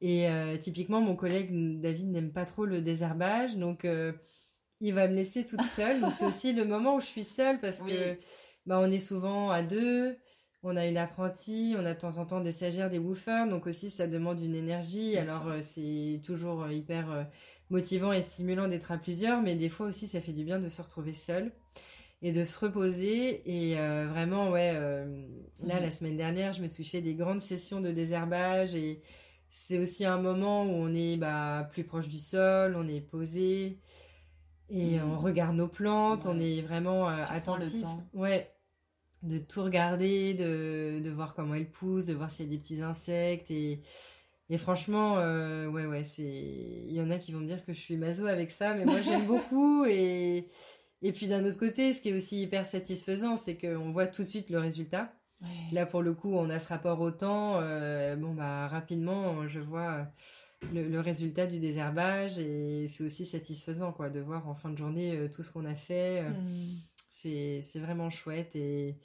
Et 0.02 0.28
typiquement, 0.60 1.02
mon 1.02 1.16
collègue 1.16 1.80
David 1.82 2.10
n'aime 2.12 2.32
pas 2.32 2.46
trop 2.46 2.66
le 2.66 2.82
désherbage, 2.82 3.58
donc 3.58 3.86
il 4.82 4.94
va 4.94 5.08
me 5.08 5.14
laisser 5.16 5.46
toute 5.46 5.66
seule. 5.66 6.02
donc 6.02 6.14
c'est 6.14 6.26
aussi 6.28 6.54
le 6.54 6.66
moment 6.66 6.96
où 6.96 7.00
je 7.00 7.06
suis 7.06 7.24
seule 7.24 7.60
parce 7.60 7.82
Oui. 7.82 7.92
que 7.92 8.18
bah, 8.66 8.80
on 8.82 8.90
est 8.92 9.00
souvent 9.00 9.50
à 9.52 9.62
deux. 9.64 10.18
On 10.62 10.76
a 10.76 10.86
une 10.86 10.98
apprentie, 10.98 11.74
on 11.78 11.86
a 11.86 11.94
de 11.94 12.00
temps 12.00 12.18
en 12.18 12.26
temps 12.26 12.42
des 12.42 12.52
stagiaires, 12.52 12.90
des 12.90 13.00
woofers, 13.00 13.48
donc 13.48 13.66
aussi 13.66 13.90
ça 13.90 14.08
demande 14.08 14.42
une 14.42 14.56
énergie. 14.56 15.12
Bien 15.12 15.22
Alors 15.22 15.48
euh, 15.48 15.60
c'est 15.62 16.22
toujours 16.26 16.64
euh, 16.64 16.74
hyper 16.74 17.10
euh, 17.12 17.24
motivant 17.70 18.12
et 18.12 18.22
stimulant 18.22 18.68
d'être 18.68 18.92
à 18.92 18.98
plusieurs, 18.98 19.42
mais 19.42 19.56
des 19.56 19.70
fois 19.70 19.88
aussi 19.88 20.06
ça 20.06 20.20
fait 20.20 20.34
du 20.34 20.44
bien 20.44 20.60
de 20.60 20.68
se 20.68 20.82
retrouver 20.82 21.14
seul 21.14 21.54
et 22.22 22.34
de 22.34 22.44
se 22.44 22.60
reposer. 22.60 23.42
Et 23.50 23.80
euh, 23.80 24.06
vraiment, 24.10 24.50
ouais, 24.50 24.74
là 24.74 25.76
Mhm. 25.78 25.82
la 25.82 25.92
semaine 25.92 26.18
dernière, 26.18 26.52
je 26.52 26.62
me 26.62 26.68
suis 26.68 26.84
fait 26.84 27.02
des 27.02 27.14
grandes 27.16 27.40
sessions 27.42 27.80
de 27.80 27.92
désherbage 27.92 28.76
et 28.76 29.00
c'est 29.50 29.80
aussi 29.80 30.04
un 30.06 30.18
moment 30.18 30.64
où 30.66 30.72
on 30.72 30.94
est 30.94 31.16
bah, 31.16 31.70
plus 31.72 31.86
proche 31.86 32.10
du 32.10 32.20
sol, 32.20 32.76
on 32.76 32.86
est 32.90 33.00
posé 33.02 33.78
et 34.72 35.00
Mhm. 35.00 35.12
on 35.12 35.20
regarde 35.20 35.56
nos 35.56 35.68
plantes, 35.68 36.26
on 36.26 36.40
est 36.40 36.62
vraiment 36.62 37.10
euh, 37.10 37.24
attentif. 37.28 37.86
Ouais, 38.14 38.52
de 39.24 39.38
tout 39.40 39.64
regarder, 39.64 40.34
de, 40.34 41.02
de 41.04 41.10
voir 41.10 41.36
comment 41.36 41.56
elles 41.56 41.70
poussent, 41.70 42.06
de 42.06 42.14
voir 42.14 42.32
s'il 42.32 42.46
y 42.46 42.48
a 42.50 42.52
des 42.52 42.58
petits 42.60 42.82
insectes 42.82 43.52
et 43.52 43.82
et 44.52 44.58
franchement, 44.58 45.18
euh, 45.20 45.68
ouais, 45.68 45.86
ouais, 45.86 46.04
c'est. 46.04 46.24
Il 46.24 46.92
y 46.92 47.00
en 47.02 47.12
a 47.12 47.20
qui 47.20 47.32
vont 47.32 47.40
me 47.40 47.46
dire 47.46 47.64
que 47.66 47.72
je 47.72 47.80
suis 47.80 47.98
maso 47.98 48.26
avec 48.26 48.50
ça, 48.50 48.74
mais 48.74 48.84
moi 48.84 49.00
j'aime 49.04 49.28
beaucoup. 49.28 49.86
Et, 49.86 50.48
et 51.04 51.12
puis 51.12 51.28
d'un 51.28 51.46
autre 51.46 51.60
côté, 51.60 51.94
ce 51.94 52.02
qui 52.02 52.10
est 52.10 52.14
aussi 52.14 52.42
hyper 52.42 52.66
satisfaisant, 52.66 53.36
c'est 53.38 53.58
qu'on 53.60 53.92
voit 53.92 54.08
tout 54.08 54.24
de 54.24 54.28
suite 54.28 54.50
le 54.50 54.58
résultat. 54.58 55.14
Ouais. 55.44 55.48
Là, 55.72 55.86
pour 55.86 56.02
le 56.02 56.16
coup, 56.16 56.34
on 56.34 56.50
a 56.50 56.58
ce 56.58 56.68
rapport 56.70 57.00
au 57.00 57.12
temps. 57.12 57.60
euh, 57.62 58.16
bon, 58.16 58.34
bah, 58.34 58.68
rapidement, 58.70 59.48
je 59.48 59.60
vois 59.60 60.08
le, 60.74 60.88
le 60.88 61.00
résultat 61.00 61.46
du 61.48 61.60
désherbage 61.60 62.38
et 62.40 62.86
c'est 62.88 63.04
aussi 63.04 63.26
satisfaisant, 63.26 63.92
quoi, 63.94 64.10
de 64.10 64.20
voir 64.20 64.48
en 64.48 64.56
fin 64.56 64.70
de 64.70 64.78
journée 64.78 65.16
euh, 65.16 65.28
tout 65.30 65.42
ce 65.44 65.52
qu'on 65.52 65.66
a 65.66 65.76
fait. 65.76 66.22
euh, 66.24 66.30
Mm. 66.30 66.78
c'est 67.10 67.80
vraiment 67.80 68.10
chouette 68.10 68.56
et, 68.56 68.98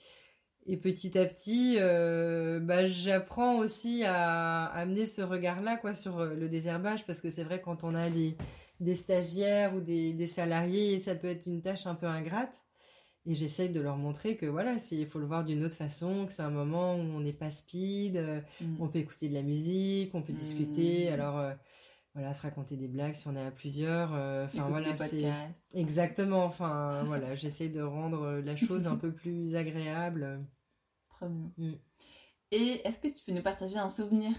et 0.67 0.77
petit 0.77 1.17
à 1.19 1.25
petit, 1.27 1.77
euh, 1.79 2.59
bah, 2.61 2.87
j'apprends 2.87 3.57
aussi 3.59 4.03
à 4.05 4.65
amener 4.67 5.07
ce 5.07 5.23
regard-là 5.23 5.77
quoi 5.77 5.95
sur 5.95 6.25
le 6.25 6.49
désherbage 6.49 7.07
parce 7.07 7.21
que 7.21 7.31
c'est 7.31 7.45
vrai 7.45 7.61
quand 7.61 7.85
on 7.85 7.95
a 7.95 8.11
des, 8.11 8.37
des 8.81 8.95
stagiaires 8.95 9.75
ou 9.75 9.81
des, 9.81 10.13
des 10.13 10.27
salariés, 10.27 10.99
ça 10.99 11.15
peut 11.15 11.29
être 11.29 11.47
une 11.47 11.61
tâche 11.63 11.87
un 11.87 11.95
peu 11.95 12.07
ingrate. 12.07 12.64
Et 13.27 13.35
j'essaye 13.35 13.71
de 13.71 13.81
leur 13.81 13.97
montrer 13.97 14.37
que 14.37 14.45
voilà, 14.47 14.77
il 14.91 15.07
faut 15.07 15.19
le 15.19 15.27
voir 15.27 15.45
d'une 15.45 15.65
autre 15.65 15.77
façon, 15.77 16.27
que 16.27 16.33
c'est 16.33 16.43
un 16.43 16.51
moment 16.51 16.95
où 16.97 16.99
on 17.01 17.21
n'est 17.21 17.33
pas 17.33 17.51
speed, 17.51 18.17
euh, 18.17 18.41
Mm. 18.61 18.77
on 18.83 18.89
peut 18.89 18.99
écouter 18.99 19.29
de 19.31 19.35
la 19.35 19.43
musique, 19.43 20.15
on 20.15 20.21
peut 20.23 20.33
Mm. 20.35 20.37
discuter, 20.37 21.09
alors 21.09 21.39
euh, 21.39 21.55
voilà, 22.15 22.35
se 22.35 22.43
raconter 22.43 22.77
des 22.77 22.87
blagues 22.89 23.15
si 23.15 23.27
on 23.27 23.35
est 23.35 23.45
à 23.47 23.51
plusieurs. 23.51 24.13
euh, 24.15 24.45
Enfin 24.45 24.69
voilà, 24.69 24.95
c'est. 24.97 25.33
Exactement, 25.73 26.45
enfin 26.45 27.03
voilà, 27.07 27.35
j'essaie 27.35 27.69
de 27.71 27.81
rendre 27.81 28.41
la 28.45 28.57
chose 28.57 28.87
un 28.87 28.97
peu 28.97 29.11
plus 29.15 29.57
agréable. 29.57 30.45
Trop 31.09 31.29
bien. 31.29 31.51
Mm. 31.57 31.75
Et 32.51 32.87
est-ce 32.87 32.99
que 32.99 33.09
tu 33.09 33.25
peux 33.25 33.33
nous 33.33 33.43
partager 33.43 33.79
un 33.79 33.89
souvenir 33.89 34.33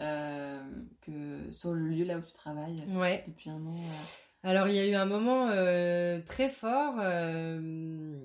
euh, 0.00 0.60
que 1.02 1.50
sur 1.52 1.72
le 1.72 1.86
lieu 1.88 2.04
là 2.04 2.18
où 2.18 2.22
tu 2.22 2.32
travailles 2.32 2.76
Ouais. 2.88 3.24
depuis 3.28 3.48
un 3.48 3.64
an 3.64 3.74
euh, 3.76 4.04
Alors 4.44 4.68
il 4.68 4.74
y 4.76 4.78
a 4.78 4.86
eu 4.86 4.94
un 4.94 5.06
moment 5.06 5.48
euh, 5.50 6.20
très 6.24 6.48
fort. 6.48 6.96
euh, 7.00 8.16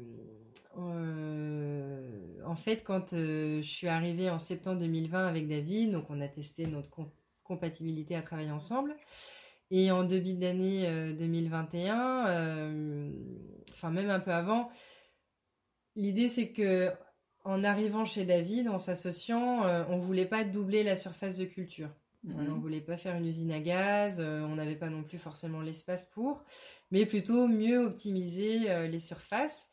euh, 0.78 2.42
en 2.46 2.56
fait, 2.56 2.84
quand 2.84 3.12
je 3.16 3.62
suis 3.62 3.88
arrivée 3.88 4.30
en 4.30 4.40
septembre 4.40 4.80
2020 4.80 5.28
avec 5.28 5.48
David, 5.48 5.92
donc 5.92 6.06
on 6.10 6.20
a 6.22 6.28
testé 6.28 6.68
notre 6.68 6.90
com- 6.90 7.10
compatibilité 7.44 8.16
à 8.16 8.22
travailler 8.22 8.52
ensemble. 8.52 8.96
Et 9.72 9.92
en 9.92 10.04
début 10.04 10.34
d'année 10.34 10.88
euh, 10.88 11.14
2021, 11.14 12.28
euh, 12.30 13.12
enfin 13.72 13.92
même 13.92 14.10
un 14.12 14.20
peu 14.20 14.32
avant, 14.34 14.70
l'idée 15.96 16.30
c'est 16.30 16.52
que 16.52 16.92
en 17.44 17.64
arrivant 17.64 18.04
chez 18.04 18.26
David, 18.26 18.68
en 18.70 18.80
s'associant, 18.80 19.66
euh, 19.66 19.84
on 19.90 19.98
voulait 20.00 20.26
pas 20.26 20.44
doubler 20.44 20.82
la 20.84 20.96
surface 20.96 21.38
de 21.38 21.46
culture. 21.46 21.92
On 22.28 22.42
mhm. 22.42 22.60
voulait 22.60 22.82
pas 22.82 22.98
faire 22.98 23.16
une 23.16 23.26
usine 23.26 23.52
à 23.52 23.60
gaz, 23.60 24.20
euh, 24.20 24.42
on 24.42 24.56
n'avait 24.56 24.76
pas 24.76 24.90
non 24.90 25.04
plus 25.04 25.18
forcément 25.18 25.62
l'espace 25.62 26.06
pour, 26.06 26.44
mais 26.92 27.06
plutôt 27.06 27.48
mieux 27.48 27.80
optimiser 27.80 28.70
euh, 28.70 28.88
les 28.88 29.00
surfaces. 29.00 29.70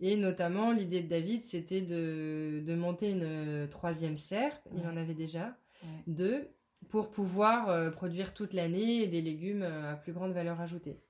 Et 0.00 0.16
notamment, 0.16 0.72
l'idée 0.72 1.02
de 1.02 1.08
David, 1.08 1.44
c'était 1.44 1.82
de, 1.82 2.62
de 2.66 2.74
monter 2.74 3.10
une 3.10 3.24
euh, 3.24 3.66
troisième 3.66 4.16
serre, 4.16 4.58
il 4.74 4.86
en 4.86 4.96
avait 4.96 5.14
déjà 5.14 5.56
Ouais. 5.82 6.02
deux, 6.08 6.48
pour 6.90 7.10
pouvoir 7.10 7.70
euh, 7.70 7.88
produire 7.88 8.34
toute 8.34 8.52
l'année 8.52 9.06
des 9.06 9.22
légumes 9.22 9.62
à 9.62 9.96
plus 9.96 10.12
grande 10.12 10.34
valeur 10.34 10.60
ajoutée. 10.60 11.00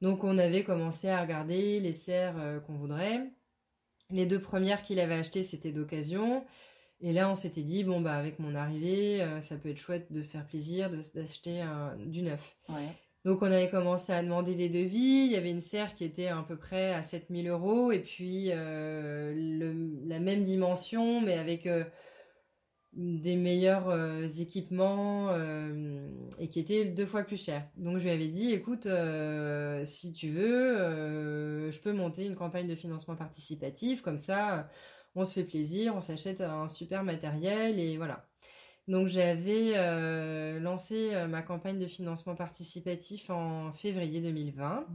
Donc 0.00 0.22
on 0.22 0.38
avait 0.38 0.62
commencé 0.62 1.08
à 1.08 1.20
regarder 1.20 1.80
les 1.80 1.92
serres 1.92 2.62
qu'on 2.64 2.76
voudrait. 2.76 3.28
Les 4.10 4.26
deux 4.26 4.40
premières 4.40 4.84
qu'il 4.84 5.00
avait 5.00 5.14
achetées, 5.14 5.42
c'était 5.42 5.72
d'occasion. 5.72 6.44
Et 7.00 7.12
là, 7.12 7.30
on 7.30 7.34
s'était 7.34 7.62
dit, 7.62 7.84
bon, 7.84 8.00
bah, 8.00 8.14
avec 8.14 8.38
mon 8.38 8.54
arrivée, 8.54 9.20
euh, 9.22 9.40
ça 9.40 9.56
peut 9.56 9.68
être 9.68 9.78
chouette 9.78 10.12
de 10.12 10.22
se 10.22 10.32
faire 10.32 10.46
plaisir, 10.46 10.90
d'acheter 11.14 11.64
du 12.06 12.22
neuf. 12.22 12.56
Ouais. 12.68 12.74
Donc 13.24 13.42
on 13.42 13.46
avait 13.46 13.68
commencé 13.68 14.12
à 14.12 14.22
demander 14.22 14.54
des 14.54 14.68
devis, 14.68 15.26
il 15.26 15.32
y 15.32 15.36
avait 15.36 15.50
une 15.50 15.60
serre 15.60 15.96
qui 15.96 16.04
était 16.04 16.28
à 16.28 16.44
peu 16.46 16.56
près 16.56 16.94
à 16.94 17.02
7000 17.02 17.48
euros, 17.48 17.90
et 17.90 17.98
puis 17.98 18.50
euh, 18.52 19.34
le, 19.34 19.98
la 20.06 20.20
même 20.20 20.44
dimension, 20.44 21.20
mais 21.20 21.36
avec 21.36 21.66
euh, 21.66 21.82
des 22.92 23.34
meilleurs 23.34 23.92
équipements, 24.40 25.36
et 26.38 26.48
qui 26.48 26.60
était 26.60 26.86
deux 26.86 27.04
fois 27.04 27.24
plus 27.24 27.44
cher. 27.44 27.68
Donc 27.76 27.98
je 27.98 28.04
lui 28.04 28.10
avais 28.10 28.28
dit, 28.28 28.52
écoute, 28.52 28.88
si 29.84 30.12
tu 30.12 30.30
veux, 30.30 31.70
je 31.70 31.80
peux 31.80 31.92
monter 31.92 32.24
une 32.24 32.36
campagne 32.36 32.68
de 32.68 32.76
financement 32.76 33.16
participatif, 33.16 34.00
comme 34.00 34.18
ça 34.18 34.70
on 35.16 35.24
se 35.24 35.34
fait 35.34 35.44
plaisir, 35.44 35.94
on 35.96 36.00
s'achète 36.00 36.40
un 36.40 36.68
super 36.68 37.02
matériel, 37.04 37.78
et 37.80 37.96
voilà. 37.96 38.26
Donc 38.88 39.08
j'avais 39.08 39.72
euh, 39.74 40.60
lancé 40.60 41.10
euh, 41.12 41.26
ma 41.26 41.42
campagne 41.42 41.78
de 41.80 41.86
financement 41.86 42.36
participatif 42.36 43.30
en 43.30 43.72
février 43.72 44.20
2020 44.20 44.86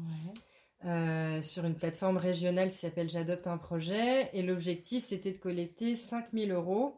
Ouais. 0.84 0.90
euh, 0.90 1.42
sur 1.42 1.66
une 1.66 1.76
plateforme 1.76 2.16
régionale 2.18 2.72
qui 2.72 2.78
s'appelle 2.78 3.10
J'adopte 3.10 3.48
un 3.48 3.58
projet 3.58 4.30
et 4.34 4.44
l'objectif 4.44 5.04
c'était 5.04 5.34
de 5.34 5.38
collecter 5.40 5.98
5000 5.98 6.52
euros 6.54 6.96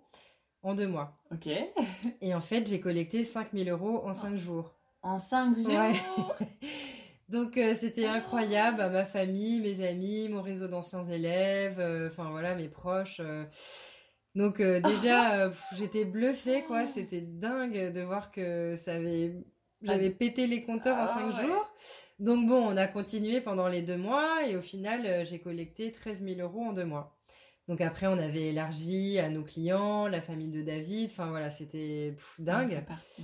en 0.61 0.75
deux 0.75 0.87
mois. 0.87 1.17
Ok. 1.31 1.49
Et 2.21 2.35
en 2.35 2.39
fait 2.41 2.69
j'ai 2.69 2.79
collecté 2.79 3.23
5000 3.23 3.69
euros 3.69 4.03
en 4.05 4.13
cinq 4.13 4.35
jours. 4.37 4.75
En 5.01 5.17
5 5.17 5.57
jours? 5.57 5.67
Ouais. 5.67 6.47
Donc 7.33 7.57
euh, 7.57 7.73
c'était 7.75 8.05
incroyable, 8.05 8.79
à 8.79 8.89
ma 8.89 9.05
famille, 9.05 9.59
mes 9.59 9.81
amis, 9.85 10.29
mon 10.29 10.41
réseau 10.43 10.67
d'anciens 10.67 11.03
élèves, 11.03 11.79
euh, 11.79 12.07
enfin 12.07 12.29
voilà 12.29 12.53
mes 12.55 12.69
proches. 12.69 13.19
euh. 13.19 13.43
Donc 14.35 14.61
déjà 14.61 15.51
j'étais 15.77 16.05
bluffée 16.05 16.63
quoi, 16.63 16.85
c'était 16.85 17.21
dingue 17.21 17.91
de 17.91 18.01
voir 18.01 18.31
que 18.31 18.75
ça 18.75 18.93
avait, 18.93 19.33
j'avais 19.81 20.11
pété 20.11 20.47
les 20.47 20.61
compteurs 20.61 20.97
en 20.97 21.05
Ah, 21.05 21.07
cinq 21.07 21.37
ouais. 21.37 21.45
jours. 21.45 21.73
Donc 22.19 22.47
bon, 22.47 22.61
on 22.67 22.77
a 22.77 22.87
continué 22.87 23.41
pendant 23.41 23.67
les 23.67 23.81
deux 23.81 23.97
mois 23.97 24.47
et 24.47 24.55
au 24.55 24.61
final 24.61 25.25
j'ai 25.25 25.39
collecté 25.39 25.91
13 25.91 26.23
000 26.23 26.39
euros 26.39 26.61
en 26.65 26.73
deux 26.73 26.85
mois. 26.85 27.17
Donc 27.67 27.81
après 27.81 28.07
on 28.07 28.17
avait 28.17 28.49
élargi 28.49 29.17
à 29.19 29.29
nos 29.29 29.43
clients, 29.43 30.07
la 30.07 30.21
famille 30.21 30.49
de 30.49 30.61
David, 30.61 31.09
enfin 31.09 31.27
voilà 31.27 31.49
c'était 31.49 32.15
dingue. 32.37 32.83
Parti. 32.85 33.23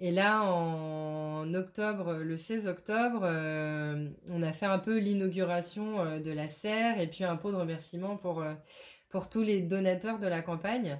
Et 0.00 0.12
là, 0.12 0.42
en 0.44 1.52
octobre, 1.54 2.14
le 2.14 2.36
16 2.36 2.68
octobre, 2.68 3.22
euh, 3.24 4.08
on 4.30 4.42
a 4.42 4.52
fait 4.52 4.66
un 4.66 4.78
peu 4.78 4.98
l'inauguration 4.98 6.00
euh, 6.00 6.20
de 6.20 6.30
la 6.30 6.46
serre 6.46 7.00
et 7.00 7.08
puis 7.08 7.24
un 7.24 7.36
pot 7.36 7.50
de 7.50 7.56
remerciement 7.56 8.16
pour, 8.16 8.40
euh, 8.40 8.54
pour 9.08 9.28
tous 9.28 9.42
les 9.42 9.60
donateurs 9.60 10.20
de 10.20 10.28
la 10.28 10.40
campagne. 10.40 10.98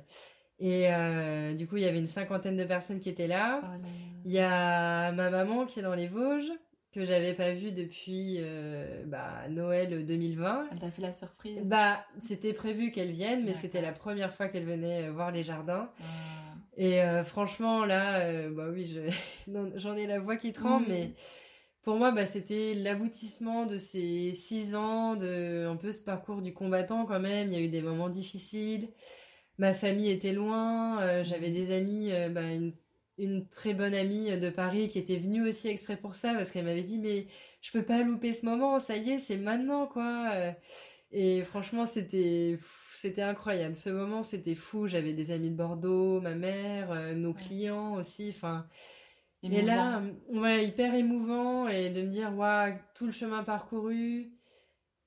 Et 0.61 0.93
euh, 0.93 1.55
du 1.55 1.69
coup, 1.69 1.77
il 1.77 1.85
y 1.85 1.87
avait 1.87 1.99
une 1.99 2.07
cinquantaine 2.07 2.57
de 2.57 2.65
personnes 2.65 3.01
qui 3.01 3.09
étaient 3.09 3.29
là. 3.29 3.61
Oh 3.63 3.67
là. 3.67 3.89
Il 4.25 4.33
y 4.33 4.41
a 4.41 5.13
ma 5.13 5.31
maman 5.31 5.67
qui 5.67 5.79
est 5.79 5.83
dans 5.83 5.95
les 5.95 6.09
Vosges, 6.09 6.51
que 6.93 7.05
j'avais 7.05 7.35
pas 7.35 7.53
vue 7.53 7.71
depuis 7.71 8.39
euh, 8.39 9.05
bah, 9.07 9.49
Noël 9.51 10.05
2020. 10.05 10.69
Elle 10.73 10.79
t'a 10.81 10.91
fait 10.91 11.03
la 11.03 11.13
surprise. 11.13 11.61
Bah, 11.63 12.05
c'était 12.19 12.53
prévu 12.53 12.91
qu'elle 12.91 13.13
vienne, 13.13 13.45
mais 13.45 13.55
c'était 13.55 13.81
la 13.81 13.93
première 13.93 14.33
fois 14.33 14.49
qu'elle 14.49 14.65
venait 14.65 15.09
voir 15.09 15.31
les 15.31 15.45
jardins. 15.45 15.91
Ah. 16.01 16.48
Et 16.79 17.03
euh, 17.03 17.25
franchement, 17.25 17.85
là, 17.87 18.21
euh, 18.21 18.51
bah 18.51 18.69
oui, 18.73 18.87
je... 18.87 19.01
j'en 19.79 19.97
ai 19.97 20.07
la 20.07 20.21
voix 20.21 20.37
qui 20.39 20.55
tremble, 20.55 20.87
Mhm. 20.87 20.89
mais 20.89 21.15
pour 21.83 21.97
moi, 21.99 22.13
bah, 22.13 22.27
c'était 22.27 22.75
l'aboutissement 22.75 23.67
de 23.67 23.77
ces 23.79 24.33
six 24.35 24.77
ans, 24.77 25.17
de 25.17 25.67
un 25.69 25.77
peu 25.77 25.93
ce 25.93 26.03
parcours 26.03 26.43
du 26.43 26.55
combattant 26.55 27.07
quand 27.07 27.21
même. 27.21 27.53
Il 27.53 27.59
y 27.59 27.63
a 27.63 27.65
eu 27.65 27.71
des 27.71 27.83
moments 27.83 28.11
difficiles. 28.11 28.91
Ma 29.59 29.75
famille 29.75 30.11
était 30.11 30.33
loin. 30.33 31.03
euh, 31.03 31.25
j'avais 31.25 31.51
des 31.51 31.73
amis, 31.73 32.11
bah, 32.33 32.43
une, 32.53 32.75
une 33.19 33.49
très 33.49 33.75
bonne 33.75 33.95
amie 33.95 34.39
de 34.39 34.51
Paris 34.51 34.89
qui 34.91 34.99
était 35.01 35.19
venue 35.19 35.47
aussi 35.49 35.69
exprès 35.69 35.97
pour 35.99 36.15
ça 36.15 36.35
parce 36.35 36.51
qu'elle 36.53 36.65
m'avait 36.67 36.83
dit 36.85 36.99
mais 36.99 37.27
je 37.63 37.73
peux 37.73 37.85
pas 37.85 38.03
louper 38.05 38.33
ce 38.35 38.47
moment. 38.47 38.81
Ça 38.81 38.97
y 38.97 39.13
est, 39.13 39.19
c'est 39.21 39.39
maintenant 39.39 39.87
quoi. 39.89 40.33
Euh, 41.13 41.17
Et 41.17 41.43
franchement, 41.43 41.87
c'était 41.87 42.59
c'était 42.93 43.23
incroyable. 43.23 43.77
Ce 43.77 43.91
moment, 43.91 44.23
c'était 44.23 44.55
fou. 44.55 44.87
J'avais 44.89 45.13
des 45.13 45.31
amis 45.31 45.51
de 45.51 45.57
Bordeaux, 45.57 46.21
ma 46.21 46.35
mère, 46.35 46.91
euh, 46.93 47.15
nos 47.15 47.33
Ouais. 47.33 47.41
clients 47.41 47.95
aussi. 47.95 48.29
Enfin, 48.31 48.67
et 49.45 49.63
là, 49.63 50.03
ouais, 50.33 50.67
hyper 50.67 50.95
émouvant 50.95 51.69
et 51.69 51.91
de 51.91 52.03
me 52.03 52.09
dire, 52.09 52.37
waouh, 52.37 52.75
tout 52.95 53.07
le 53.07 53.13
chemin 53.13 53.45
parcouru. 53.45 54.33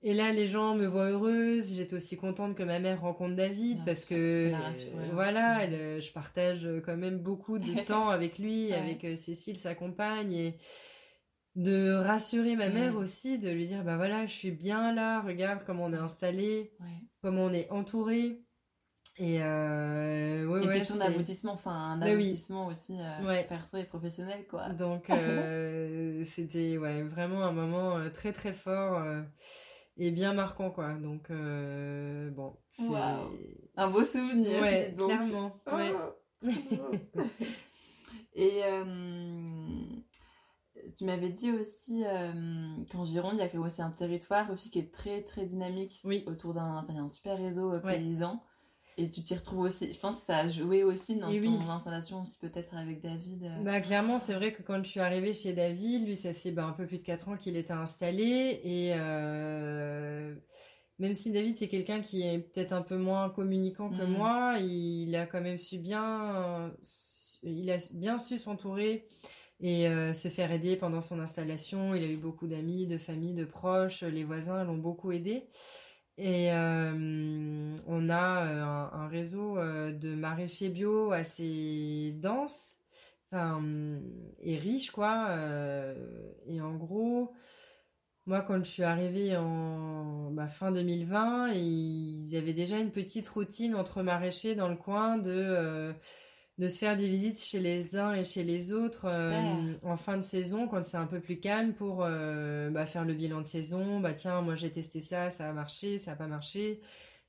Et 0.04 0.14
là, 0.16 0.32
les 0.32 0.48
gens 0.48 0.74
me 0.74 0.88
voient 0.88 1.10
heureuse. 1.12 1.74
J'étais 1.76 1.96
aussi 1.96 2.18
contente 2.18 2.56
que 2.56 2.64
ma 2.64 2.80
mère 2.80 3.02
rencontre 3.02 3.36
David 3.36 3.76
Bien 3.78 3.86
parce 3.86 4.00
sûr, 4.00 4.08
que, 4.16 4.52
euh, 4.54 5.10
voilà, 5.14 5.64
elle, 5.64 5.74
euh, 5.76 6.02
je 6.02 6.12
partage 6.12 6.68
quand 6.86 6.98
même 6.98 7.20
beaucoup 7.20 7.60
de 7.60 7.74
temps 7.86 8.10
avec 8.10 8.40
lui, 8.40 8.70
Ouais. 8.70 8.74
avec 8.76 9.04
euh, 9.04 9.16
Cécile, 9.16 9.58
sa 9.58 9.76
compagne, 9.76 10.32
et 10.34 10.58
de 11.56 11.92
rassurer 11.94 12.56
ma 12.56 12.70
mère 12.70 12.94
Mm. 12.94 12.98
aussi, 12.98 13.38
de 13.40 13.50
lui 13.50 13.68
dire, 13.68 13.84
bah 13.84 13.98
voilà, 13.98 14.26
je 14.26 14.32
suis 14.34 14.52
bien 14.52 14.94
là, 14.94 15.22
regarde 15.22 15.64
comment 15.66 15.86
on 15.86 15.94
est 15.94 15.98
installé, 15.98 16.72
Ouais. 16.80 16.88
comment 17.22 17.46
on 17.46 17.54
est 17.54 17.70
entouré. 17.70 18.42
Et 19.18 19.44
euh, 19.44 20.46
ouais, 20.46 20.64
Et 20.64 20.68
ouais, 20.68 20.78
question 20.80 20.96
c'est- 20.96 21.12
d'aboutissement, 21.12 21.52
enfin 21.54 21.72
un 21.74 22.02
oui. 22.02 22.12
aboutissement 22.12 22.68
aussi 22.68 22.98
euh, 22.98 23.28
Ouais. 23.28 23.44
perso 23.44 23.76
et 23.78 23.84
professionnel 23.84 24.48
quoi. 24.50 24.70
Donc 24.70 25.10
euh, 25.10 26.24
c'était 26.24 26.78
ouais, 26.78 27.04
vraiment 27.04 27.44
un 27.44 27.52
moment 27.52 27.98
euh, 27.98 28.10
très 28.10 28.32
très 28.32 28.54
fort 28.54 29.00
euh, 29.04 29.22
et 29.98 30.12
bien 30.12 30.34
marquant 30.34 30.72
quoi. 30.72 30.94
Donc 30.94 31.30
bon, 31.30 32.56
c'est. 32.70 32.88
Un 33.76 33.90
beau 33.92 34.04
souvenir. 34.06 34.62
ouais, 34.62 34.90
donc. 34.98 35.10
clairement. 35.10 35.54
Ouais. 35.68 35.94
Oh. 36.42 36.48
et 38.34 38.62
tu 40.98 41.06
m'avais 41.06 41.30
dit 41.30 41.52
aussi 41.52 42.04
euh, 42.06 42.32
qu'en 42.92 43.06
Gironde, 43.06 43.34
il 43.36 43.40
y 43.40 43.42
a 43.42 43.48
quand 43.48 43.58
même 43.58 43.68
aussi 43.68 43.82
un 43.82 43.92
territoire 43.92 44.50
aussi 44.52 44.70
qui 44.70 44.80
est 44.80 44.94
très 44.94 45.22
très 45.24 45.46
dynamique 45.46 46.02
Oui. 46.04 46.24
autour 46.28 46.54
d'un 46.54 46.78
enfin, 46.84 46.96
un 46.96 47.10
super 47.10 47.38
réseau 47.38 47.74
euh, 47.74 47.82
Ouais. 47.82 47.98
paysan. 47.98 48.42
Et 48.98 49.10
tu 49.10 49.24
t'y 49.24 49.36
retrouves 49.36 49.62
aussi. 49.62 49.92
Je 49.94 50.00
pense 50.00 50.20
que 50.20 50.26
ça 50.26 50.38
a 50.40 50.48
joué 50.48 50.84
aussi 50.84 51.16
dans 51.16 51.30
Et 51.30 51.40
ton 51.40 51.50
oui. 51.52 51.58
installation 51.70 52.22
aussi 52.24 52.38
peut-être 52.40 52.76
avec 52.76 53.02
David. 53.02 53.44
euh. 53.44 53.64
Bah 53.64 53.80
clairement, 53.80 54.20
c'est 54.20 54.34
vrai 54.34 54.52
que 54.52 54.62
quand 54.64 54.84
je 54.84 54.90
suis 54.90 55.00
arrivée 55.00 55.34
chez 55.34 55.54
David, 55.54 56.06
lui 56.06 56.16
ça 56.16 56.34
faisait 56.34 56.52
bah, 56.52 56.66
un 56.66 56.74
peu 56.74 56.86
plus 56.86 56.98
de 56.98 57.04
4 57.04 57.30
ans 57.30 57.38
qu'il 57.38 57.56
était 57.56 57.72
installé 57.72 58.60
et 58.64 58.92
euh, 58.96 60.36
même 61.00 61.14
si 61.14 61.32
David 61.32 61.56
c'est 61.56 61.68
quelqu'un 61.70 62.02
qui 62.02 62.22
est 62.24 62.40
peut-être 62.40 62.74
un 62.74 62.82
peu 62.82 62.98
moins 62.98 63.30
communicant 63.30 63.90
que 63.90 64.04
Mhm. 64.04 64.18
moi, 64.18 64.58
il 64.60 65.16
a 65.16 65.26
quand 65.26 65.42
même 65.42 65.58
su 65.58 65.78
bien 65.80 66.72
il 67.44 67.72
a 67.72 67.78
bien 67.94 68.20
su 68.20 68.38
s'entourer 68.38 69.08
et 69.62 69.88
euh, 69.88 70.14
se 70.14 70.28
faire 70.28 70.52
aider 70.52 70.76
pendant 70.76 71.02
son 71.02 71.20
installation. 71.20 71.94
Il 71.96 72.04
a 72.04 72.08
eu 72.08 72.18
beaucoup 72.18 72.48
d'amis, 72.48 72.88
de 72.88 72.98
familles, 72.98 73.36
de 73.36 73.46
proches, 73.46 74.04
les 74.04 74.24
voisins 74.24 74.64
l'ont 74.64 74.78
beaucoup 74.78 75.12
aidé. 75.12 75.44
Et 76.18 76.52
euh, 76.52 77.76
on 77.88 78.10
a 78.10 78.46
euh, 78.46 78.64
un, 78.64 79.08
réseau 79.08 79.58
de 79.58 80.14
maraîchers 80.16 80.70
bio 80.70 81.12
assez 81.12 82.14
dense, 82.22 82.80
enfin, 83.32 83.64
et 84.40 84.58
riche, 84.58 84.92
quoi. 84.92 85.30
et 86.48 86.62
en 86.62 86.76
gros, 86.76 87.32
moi, 88.26 88.42
quand 88.42 88.64
je 88.64 88.70
suis 88.70 88.84
arrivée 88.84 89.36
en 89.38 90.32
bah, 90.32 90.48
fin 90.48 90.72
2020, 90.72 91.54
ils 91.54 92.36
avaient 92.36 92.54
déjà 92.54 92.78
une 92.80 92.92
petite 92.92 93.28
routine 93.30 93.74
entre 93.76 94.04
maraîchers 94.04 94.56
dans 94.56 94.70
le 94.70 94.76
coin 94.76 95.18
de, 95.18 95.94
de 96.58 96.68
se 96.68 96.78
faire 96.78 96.96
des 96.96 97.08
visites 97.08 97.42
chez 97.44 97.60
les 97.60 97.96
uns 97.98 98.14
et 98.14 98.24
chez 98.24 98.44
les 98.44 98.72
autres 98.74 99.06
euh, 99.06 99.74
en 99.84 99.96
fin 99.98 100.18
de 100.18 100.22
saison, 100.22 100.68
quand 100.68 100.84
c'est 100.84 100.98
un 100.98 101.08
peu 101.08 101.20
plus 101.20 101.40
calme, 101.40 101.74
pour 101.74 102.04
euh, 102.04 102.70
bah, 102.70 102.86
faire 102.86 103.06
le 103.06 103.14
bilan 103.14 103.40
de 103.42 103.46
saison. 103.46 104.00
Bah 104.00 104.14
tiens, 104.14 104.42
moi 104.42 104.56
j'ai 104.56 104.70
testé 104.72 105.02
ça, 105.02 105.30
ça 105.30 105.50
a 105.50 105.54
marché, 105.54 105.98
ça 105.98 106.12
a 106.12 106.16
pas 106.16 106.28
marché. 106.28 106.82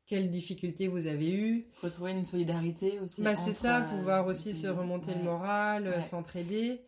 Quelles 0.06 0.28
difficultés 0.30 0.88
vous 0.88 1.06
avez 1.06 1.32
eues? 1.32 1.66
Retrouver 1.82 2.10
une 2.12 2.26
solidarité 2.26 2.98
aussi. 3.00 3.22
bah, 3.22 3.34
c'est 3.34 3.52
ça, 3.52 3.78
euh, 3.82 3.88
pouvoir 3.88 4.26
aussi 4.26 4.52
se 4.52 4.66
remonter 4.66 5.14
le 5.14 5.22
moral, 5.22 5.88
Ouais. 5.88 6.02
s'entraider, 6.02 6.80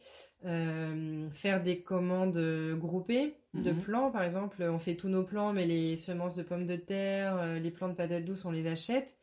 faire 0.43 1.63
des 1.63 1.81
commandes 1.83 2.39
groupées 2.79 3.35
de 3.55 3.73
plants, 3.73 4.11
par 4.11 4.25
exemple. 4.25 4.63
On 4.65 4.79
fait 4.79 4.97
tous 4.97 5.09
nos 5.09 5.23
plants, 5.23 5.53
mais 5.55 5.65
les 5.65 5.97
semences 5.97 6.35
de 6.37 6.43
pommes 6.43 6.67
de 6.67 6.77
terre, 6.77 7.59
les 7.61 7.71
plants 7.71 7.89
de 7.89 7.95
patates 7.95 8.25
douces, 8.27 8.45
on 8.45 8.51
les 8.51 8.67
achète. 8.67 9.17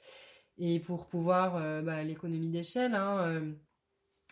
Et 0.64 0.80
pour 0.80 1.08
pouvoir, 1.08 1.56
euh, 1.56 1.82
bah, 1.82 2.04
l'économie 2.04 2.50
d'échelle, 2.50 2.94
hein, 2.94 3.18
euh, 3.22 3.52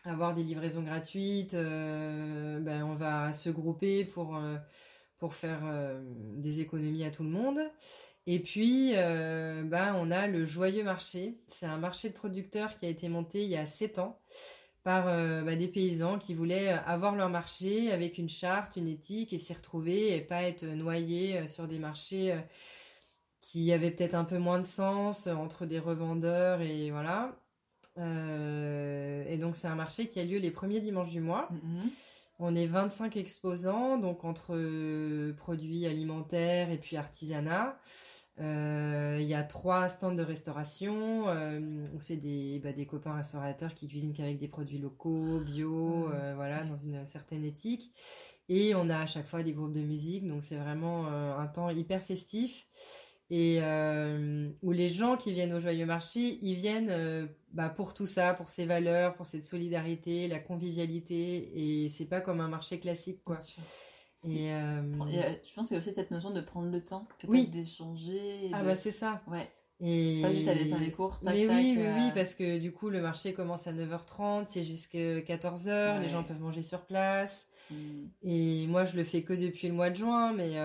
avoir 0.06 0.36
des 0.36 0.44
livraisons 0.44 0.84
gratuites, 0.84 1.56
euh, 1.56 2.60
ben, 2.60 2.84
on 2.84 2.94
va 2.94 3.32
se 3.32 3.50
grouper 3.50 4.06
pour, 4.06 4.40
pour 5.18 5.34
faire 5.34 5.62
des 6.38 6.62
économies 6.62 7.04
à 7.04 7.10
tout 7.10 7.24
le 7.24 7.30
monde. 7.30 7.60
Et 8.28 8.40
puis, 8.40 8.94
ben, 8.94 9.96
on 9.98 10.12
a 10.12 10.28
le 10.28 10.46
Joyeux 10.46 10.84
Marché. 10.84 11.42
C'est 11.48 11.66
un 11.66 11.78
marché 11.78 12.10
de 12.10 12.14
producteurs 12.14 12.78
qui 12.78 12.86
a 12.86 12.90
été 12.90 13.10
monté 13.10 13.44
il 13.44 13.50
y 13.50 13.58
a 13.58 13.66
7 13.66 13.98
ans 13.98 14.22
par 14.84 15.06
bah, 15.44 15.56
des 15.56 15.68
paysans 15.68 16.20
qui 16.20 16.36
voulaient 16.36 16.70
avoir 16.70 17.16
leur 17.16 17.30
marché 17.30 17.92
avec 17.92 18.20
une 18.20 18.30
charte, 18.30 18.76
une 18.76 18.88
éthique 18.88 19.34
et 19.34 19.40
s'y 19.40 19.54
retrouver 19.54 20.16
et 20.16 20.22
pas 20.22 20.44
être 20.44 20.64
noyés 20.64 21.48
sur 21.48 21.68
des 21.68 21.80
marchés 21.80 22.40
qui 23.52 23.74
avaient 23.74 23.90
peut-être 23.90 24.14
un 24.14 24.26
peu 24.26 24.38
moins 24.38 24.60
de 24.60 24.66
sens 24.66 25.26
euh, 25.26 25.34
entre 25.34 25.66
des 25.66 25.80
revendeurs 25.80 26.62
et 26.62 26.92
voilà. 26.92 27.36
Euh, 27.98 29.24
et 29.28 29.38
donc 29.38 29.56
c'est 29.56 29.68
un 29.68 29.76
marché 29.76 30.08
qui 30.08 30.20
a 30.20 30.24
lieu 30.24 30.38
les 30.38 30.52
premiers 30.52 30.80
dimanches 30.80 31.10
du 31.10 31.20
mois. 31.20 31.50
Mhm. 31.52 31.90
On 32.42 32.56
est 32.56 32.68
25 32.68 33.18
exposants, 33.18 33.98
donc 33.98 34.24
entre 34.24 34.56
produits 35.34 35.86
alimentaires 35.88 36.72
et 36.72 36.78
puis 36.78 36.96
artisanat. 36.96 37.78
Il 38.38 39.26
y 39.26 39.34
a 39.34 39.44
trois 39.44 39.90
stands 39.90 40.16
de 40.16 40.24
restauration. 40.24 41.26
c'est 42.00 42.16
des, 42.16 42.62
bah, 42.64 42.72
des 42.72 42.86
copains 42.86 43.14
restaurateurs 43.14 43.74
qui 43.74 43.90
cuisinent 43.90 44.14
qu'avec 44.14 44.38
des 44.38 44.48
produits 44.48 44.78
locaux, 44.78 45.42
bio, 45.42 46.08
voilà, 46.36 46.64
dans 46.64 46.78
une 46.78 47.06
certaine 47.06 47.44
éthique. 47.44 47.92
Et 48.48 48.74
on 48.74 48.90
a 48.90 49.00
à 49.00 49.06
chaque 49.06 49.28
fois 49.28 49.44
des 49.44 49.52
groupes 49.52 49.74
de 49.74 49.82
musique, 49.82 50.26
donc 50.26 50.46
c'est 50.46 50.56
vraiment 50.56 51.08
un 51.08 51.48
temps 51.48 51.70
hyper 51.70 52.02
festif 52.02 52.68
et 53.32 53.60
euh, 53.62 54.50
où 54.64 54.72
les 54.72 54.90
gens 54.90 55.16
qui 55.16 55.32
viennent 55.32 55.54
au 55.54 55.60
joyeux 55.60 55.86
marché, 55.86 56.40
ils 56.42 56.56
viennent 56.56 56.90
euh, 56.90 57.28
bah, 57.54 57.70
pour 57.70 57.94
tout 57.94 58.08
ça, 58.08 58.34
pour 58.34 58.50
ces 58.50 58.66
valeurs, 58.66 59.16
pour 59.16 59.28
cette 59.28 59.44
solidarité, 59.44 60.28
la 60.28 60.40
convivialité, 60.40 61.84
et 61.84 61.90
c'est 61.90 62.08
pas 62.08 62.22
comme 62.22 62.42
un 62.42 62.48
marché 62.48 62.80
classique, 62.80 63.24
quoi. 63.24 63.38
Et, 64.28 64.52
euh, 64.52 64.82
je 64.82 65.54
pense 65.54 65.68
qu'il 65.68 65.76
y 65.76 65.78
a 65.78 65.80
aussi 65.80 65.94
cette 65.94 66.12
notion 66.12 66.32
de 66.32 66.42
prendre 66.42 66.70
le 66.70 66.84
temps, 66.84 67.08
peut-être 67.20 67.52
d'échanger. 67.52 68.50
Ah 68.52 68.64
bah 68.64 68.76
c'est 68.76 68.92
ça. 68.92 69.22
Ouais. 69.28 69.50
Et... 69.82 70.20
Pas 70.22 70.32
juste 70.32 70.48
aller 70.48 70.66
faire 70.66 70.80
des 70.80 70.92
courses. 70.92 71.22
mais 71.24 71.48
oui, 71.48 71.76
oui, 71.78 71.86
oui, 71.96 72.12
parce 72.14 72.36
que 72.36 72.60
du 72.60 72.72
coup, 72.72 72.90
le 72.90 73.02
marché 73.02 73.34
commence 73.34 73.68
à 73.68 73.74
9h30, 73.74 74.46
c'est 74.46 74.64
jusqu'à 74.64 75.20
14h, 75.22 76.02
les 76.02 76.10
gens 76.10 76.24
peuvent 76.24 76.42
manger 76.42 76.64
sur 76.64 76.82
place. 76.82 77.50
Mm. 77.72 77.76
Et 78.24 78.68
moi, 78.68 78.86
je 78.86 78.98
le 78.98 79.04
fais 79.04 79.24
que 79.24 79.34
depuis 79.34 79.68
le 79.68 79.74
mois 79.74 79.90
de 79.90 79.96
juin, 79.96 80.34
mais 80.34 80.58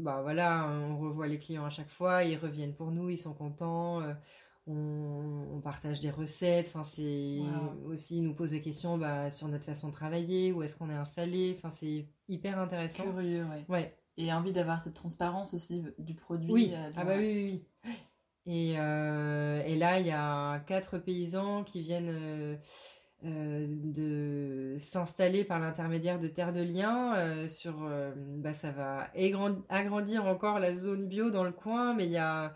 bah 0.00 0.20
voilà, 0.22 0.66
on 0.68 0.98
revoit 0.98 1.26
les 1.26 1.38
clients 1.38 1.64
à 1.64 1.70
chaque 1.70 1.88
fois, 1.88 2.24
ils 2.24 2.36
reviennent 2.36 2.74
pour 2.74 2.90
nous, 2.90 3.10
ils 3.10 3.18
sont 3.18 3.34
contents. 3.34 4.00
Euh, 4.00 4.12
on, 4.66 5.60
partage 5.62 6.00
des 6.00 6.10
recettes. 6.10 6.68
Enfin, 6.68 6.84
c'est 6.84 7.38
aussi 7.86 8.18
ils 8.18 8.22
nous 8.22 8.34
posent 8.34 8.52
des 8.52 8.62
questions 8.62 8.96
bah, 8.96 9.28
sur 9.30 9.48
notre 9.48 9.64
façon 9.64 9.88
de 9.88 9.92
travailler, 9.92 10.52
où 10.52 10.62
est-ce 10.62 10.76
qu'on 10.76 10.90
est 10.90 10.94
installé. 10.94 11.54
Enfin, 11.56 11.70
c'est 11.70 12.06
hyper 12.28 12.58
intéressant. 12.58 13.04
Curieux, 13.04 13.44
ouais. 13.44 13.64
ouais. 13.68 13.99
Et 14.20 14.32
envie 14.34 14.52
d'avoir 14.52 14.80
cette 14.82 14.94
transparence 14.94 15.54
aussi 15.54 15.82
du 15.98 16.14
produit. 16.14 16.52
Oui. 16.52 16.72
Euh, 16.74 16.90
ah 16.94 17.04
bah 17.04 17.14
oui, 17.16 17.32
oui, 17.32 17.64
oui. 17.86 17.92
Et, 18.46 18.74
euh, 18.76 19.62
et 19.64 19.76
là, 19.76 19.98
il 19.98 20.06
y 20.06 20.10
a 20.10 20.58
quatre 20.60 20.98
paysans 20.98 21.64
qui 21.64 21.80
viennent 21.80 22.58
euh, 23.24 23.66
de 23.66 24.74
s'installer 24.76 25.44
par 25.44 25.58
l'intermédiaire 25.58 26.18
de 26.18 26.28
Terre 26.28 26.52
de 26.52 26.60
Liens. 26.60 27.48
Sur, 27.48 27.88
bah, 28.36 28.52
ça 28.52 28.72
va 28.72 29.10
agrandir 29.68 30.26
encore 30.26 30.58
la 30.58 30.74
zone 30.74 31.06
bio 31.06 31.30
dans 31.30 31.44
le 31.44 31.52
coin, 31.52 31.94
mais 31.94 32.04
il 32.04 32.12
y 32.12 32.18
a 32.18 32.52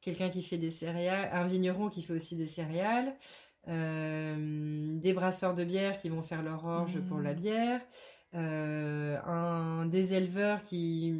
quelqu'un 0.00 0.28
qui 0.28 0.42
fait 0.42 0.58
des 0.58 0.70
céréales, 0.70 1.30
un 1.32 1.46
vigneron 1.46 1.88
qui 1.88 2.02
fait 2.02 2.14
aussi 2.14 2.36
des 2.36 2.46
céréales, 2.46 3.12
des 3.66 5.12
brasseurs 5.14 5.54
de 5.54 5.64
bière 5.64 5.98
qui 5.98 6.10
vont 6.10 6.22
faire 6.22 6.42
leur 6.42 6.64
orge 6.64 7.00
pour 7.08 7.18
la 7.18 7.32
mmh. 7.32 7.36
bière. 7.36 7.80
Un 8.32 9.86
des 9.86 10.14
éleveurs 10.14 10.62
qui 10.62 11.14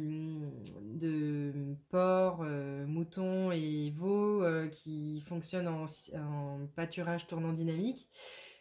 de 0.93 1.75
porcs, 1.89 2.43
moutons 2.87 3.51
et 3.51 3.91
veaux 3.95 4.43
qui 4.71 5.19
fonctionnent 5.21 5.67
en, 5.67 5.85
pâturage 6.75 7.27
tournant 7.27 7.53
dynamique 7.53 8.07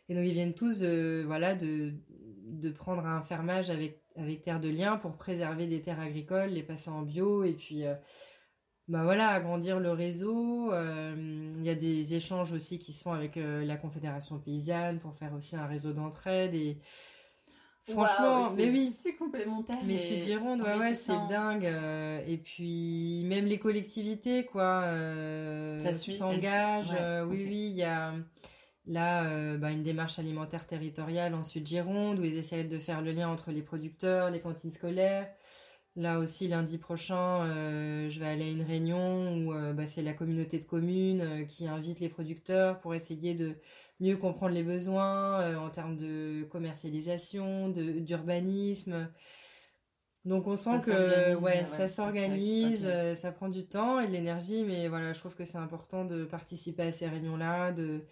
et 0.09 0.15
donc 0.15 0.25
ils 0.25 0.33
viennent 0.33 0.55
tous 0.55 0.81
de, 0.81 1.23
voilà, 1.27 1.55
de, 1.55 1.93
de 2.47 2.71
prendre 2.71 3.05
un 3.07 3.21
fermage 3.21 3.71
avec, 3.71 4.03
avec 4.17 4.43
Terre 4.43 4.61
de 4.61 4.69
Liens 4.69 4.97
pour 4.97 5.17
préserver 5.17 5.67
des 5.67 5.83
terres 5.83 6.01
agricoles, 6.01 6.51
les 6.51 6.63
passer 6.63 6.91
en 6.91 7.03
bio 7.03 7.45
et 7.45 7.53
puis 7.53 7.85
euh, 7.85 7.95
bah 8.89 9.05
voilà, 9.05 9.29
agrandir 9.29 9.81
le 9.81 9.91
réseau. 9.91 10.73
Euh, 10.73 11.53
il 11.55 11.63
y 11.63 11.69
a 11.69 11.75
des 11.75 12.15
échanges 12.15 12.53
aussi 12.53 12.79
qui 12.79 12.95
se 12.95 13.03
font 13.03 13.13
avec 13.13 13.37
euh, 13.37 13.65
la 13.65 13.77
Confédération 13.77 14.39
paysanne 14.39 14.99
pour 14.99 15.15
faire 15.15 15.35
aussi 15.35 15.57
un 15.57 15.67
réseau 15.67 15.93
d'entraide 15.93 16.55
et 16.55 16.79
franchement, 17.93 18.51
mais 18.51 18.71
oui, 18.71 18.93
c'est 19.03 19.15
complémentaire. 19.15 19.79
Mais 19.85 19.97
Sud 19.97 20.23
Gironde, 20.23 20.63
ouais, 20.63 20.77
ouais, 20.77 20.95
c'est 20.95 21.19
dingue. 21.29 21.65
et 22.27 22.37
puis 22.39 23.25
même 23.27 23.47
les 23.47 23.59
collectivités, 23.59 24.45
quoi, 24.45 24.85
s'engagent. 25.81 26.97
oui, 27.29 27.45
oui, 27.49 27.69
il 27.71 27.77
y 27.77 27.85
a 27.85 28.13
Là, 28.89 29.25
euh, 29.25 29.59
bah, 29.59 29.71
une 29.71 29.83
démarche 29.83 30.19
alimentaire 30.19 30.67
territoriale 30.67 31.35
en 31.35 31.45
Sud-Gironde, 31.45 32.19
où 32.19 32.25
ils 32.25 32.39
essayent 32.39 32.67
de 32.67 32.79
faire 32.79 33.03
le 33.03 33.13
lien 33.13 33.29
entre 33.29 33.51
les 33.51 33.61
producteurs, 33.61 34.31
les 34.31 34.41
cantines 34.41 34.71
scolaires. 34.71 35.29
Là 35.95 36.19
aussi, 36.19 36.49
lundi 36.49 36.79
prochain, 36.79 37.45
euh, 37.45 38.09
je 38.09 38.19
vais 38.19 38.27
aller 38.27 38.45
à 38.45 38.49
une 38.49 38.63
réunion 38.63 39.37
où 39.37 39.53
euh, 39.53 39.75
bah, 39.75 39.87
c'est 39.87 40.03
la 40.03 40.15
communauté 40.15 40.59
de 40.59 40.65
communes 40.65 41.47
qui 41.49 41.69
invite 41.69 42.01
les 42.01 42.09
producteurs 42.09 42.81
pour 42.81 42.95
essayer 42.95 43.35
de 43.35 43.57
mieux 44.01 44.17
comprendre 44.17 44.55
les 44.55 44.63
besoins 44.63 45.57
en 45.59 45.71
termes 45.71 45.97
de 45.97 46.45
commercialisation, 46.51 47.69
d'urbanisme. 47.69 49.11
Donc 50.25 50.47
on 50.47 50.57
sent 50.57 50.81
que 50.85 51.35
ouais, 51.37 51.67
ça 51.67 51.89
s'organise, 51.89 52.91
ça 53.15 53.33
prend 53.33 53.49
du 53.49 53.67
temps 53.67 54.01
et 54.01 54.07
de 54.07 54.13
l'énergie, 54.13 54.65
mais 54.65 54.89
voilà, 54.89 55.13
je 55.13 55.21
trouve 55.21 55.35
que 55.35 55.45
c'est 55.45 55.59
important 55.59 56.05
de 56.05 56.25
participer 56.25 56.83
à 56.83 56.93
ces 56.93 57.09
réunions-là, 57.09 57.73
de 57.73 58.05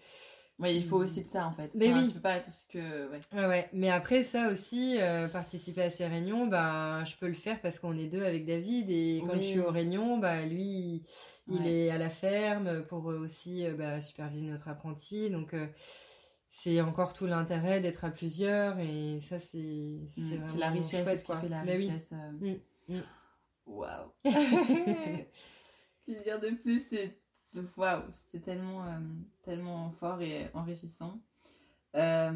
oui, 0.59 0.75
il 0.75 0.83
faut 0.83 0.97
aussi 0.97 1.23
de 1.23 1.27
ça 1.27 1.45
en 1.45 1.51
fait. 1.51 1.69
Mais 1.75 1.93
oui. 1.93 2.07
Tu 2.07 2.15
peux 2.15 2.19
pas 2.19 2.37
être 2.37 2.49
aussi 2.49 2.65
que. 2.69 3.11
Ouais. 3.11 3.19
ouais, 3.33 3.45
ouais. 3.45 3.69
Mais 3.73 3.89
après, 3.89 4.23
ça 4.23 4.49
aussi, 4.49 4.99
euh, 4.99 5.27
participer 5.27 5.83
à 5.83 5.89
ces 5.91 6.07
réunions, 6.07 6.47
bah, 6.47 7.03
je 7.05 7.15
peux 7.15 7.27
le 7.27 7.33
faire 7.33 7.61
parce 7.61 7.77
qu'on 7.79 7.95
est 7.95 8.07
deux 8.07 8.23
avec 8.23 8.45
David 8.45 8.89
et 8.89 9.23
quand 9.27 9.37
je 9.37 9.43
suis 9.43 9.59
aux 9.59 9.69
réunions, 9.69 10.17
bah, 10.17 10.43
lui, 10.45 11.03
il 11.47 11.67
est 11.67 11.91
à 11.91 11.99
la 11.99 12.09
ferme 12.09 12.83
pour 12.85 13.05
aussi 13.05 13.65
euh, 13.65 13.73
bah, 13.73 14.01
superviser 14.01 14.47
notre 14.47 14.67
apprenti. 14.67 15.29
Donc, 15.29 15.53
euh, 15.53 15.67
c'est 16.49 16.81
encore 16.81 17.13
tout 17.13 17.27
l'intérêt 17.27 17.79
d'être 17.79 18.03
à 18.03 18.09
plusieurs 18.09 18.79
et 18.79 19.19
ça, 19.21 19.37
c'est 19.37 19.57
mm. 19.57 20.37
vraiment 20.39 20.55
la 20.57 20.69
richesse, 20.71 21.03
chouette, 21.03 21.23
quoi. 21.23 21.35
Qui 21.35 21.41
fait 21.43 21.49
la 21.49 21.63
Mais 21.65 21.75
richesse. 21.75 22.13
Oui. 22.41 22.59
Mm. 22.87 22.95
Mm. 22.95 23.03
Waouh! 23.67 24.11
Qu'est-ce 24.23 26.23
dire 26.23 26.39
de 26.39 26.49
plus? 26.49 26.83
C'est 26.89 27.15
waouh, 27.77 28.03
c'était 28.11 28.43
tellement, 28.43 28.85
euh, 28.85 28.99
tellement 29.43 29.91
fort 29.91 30.21
et 30.21 30.49
enrichissant. 30.53 31.19
Euh, 31.95 32.31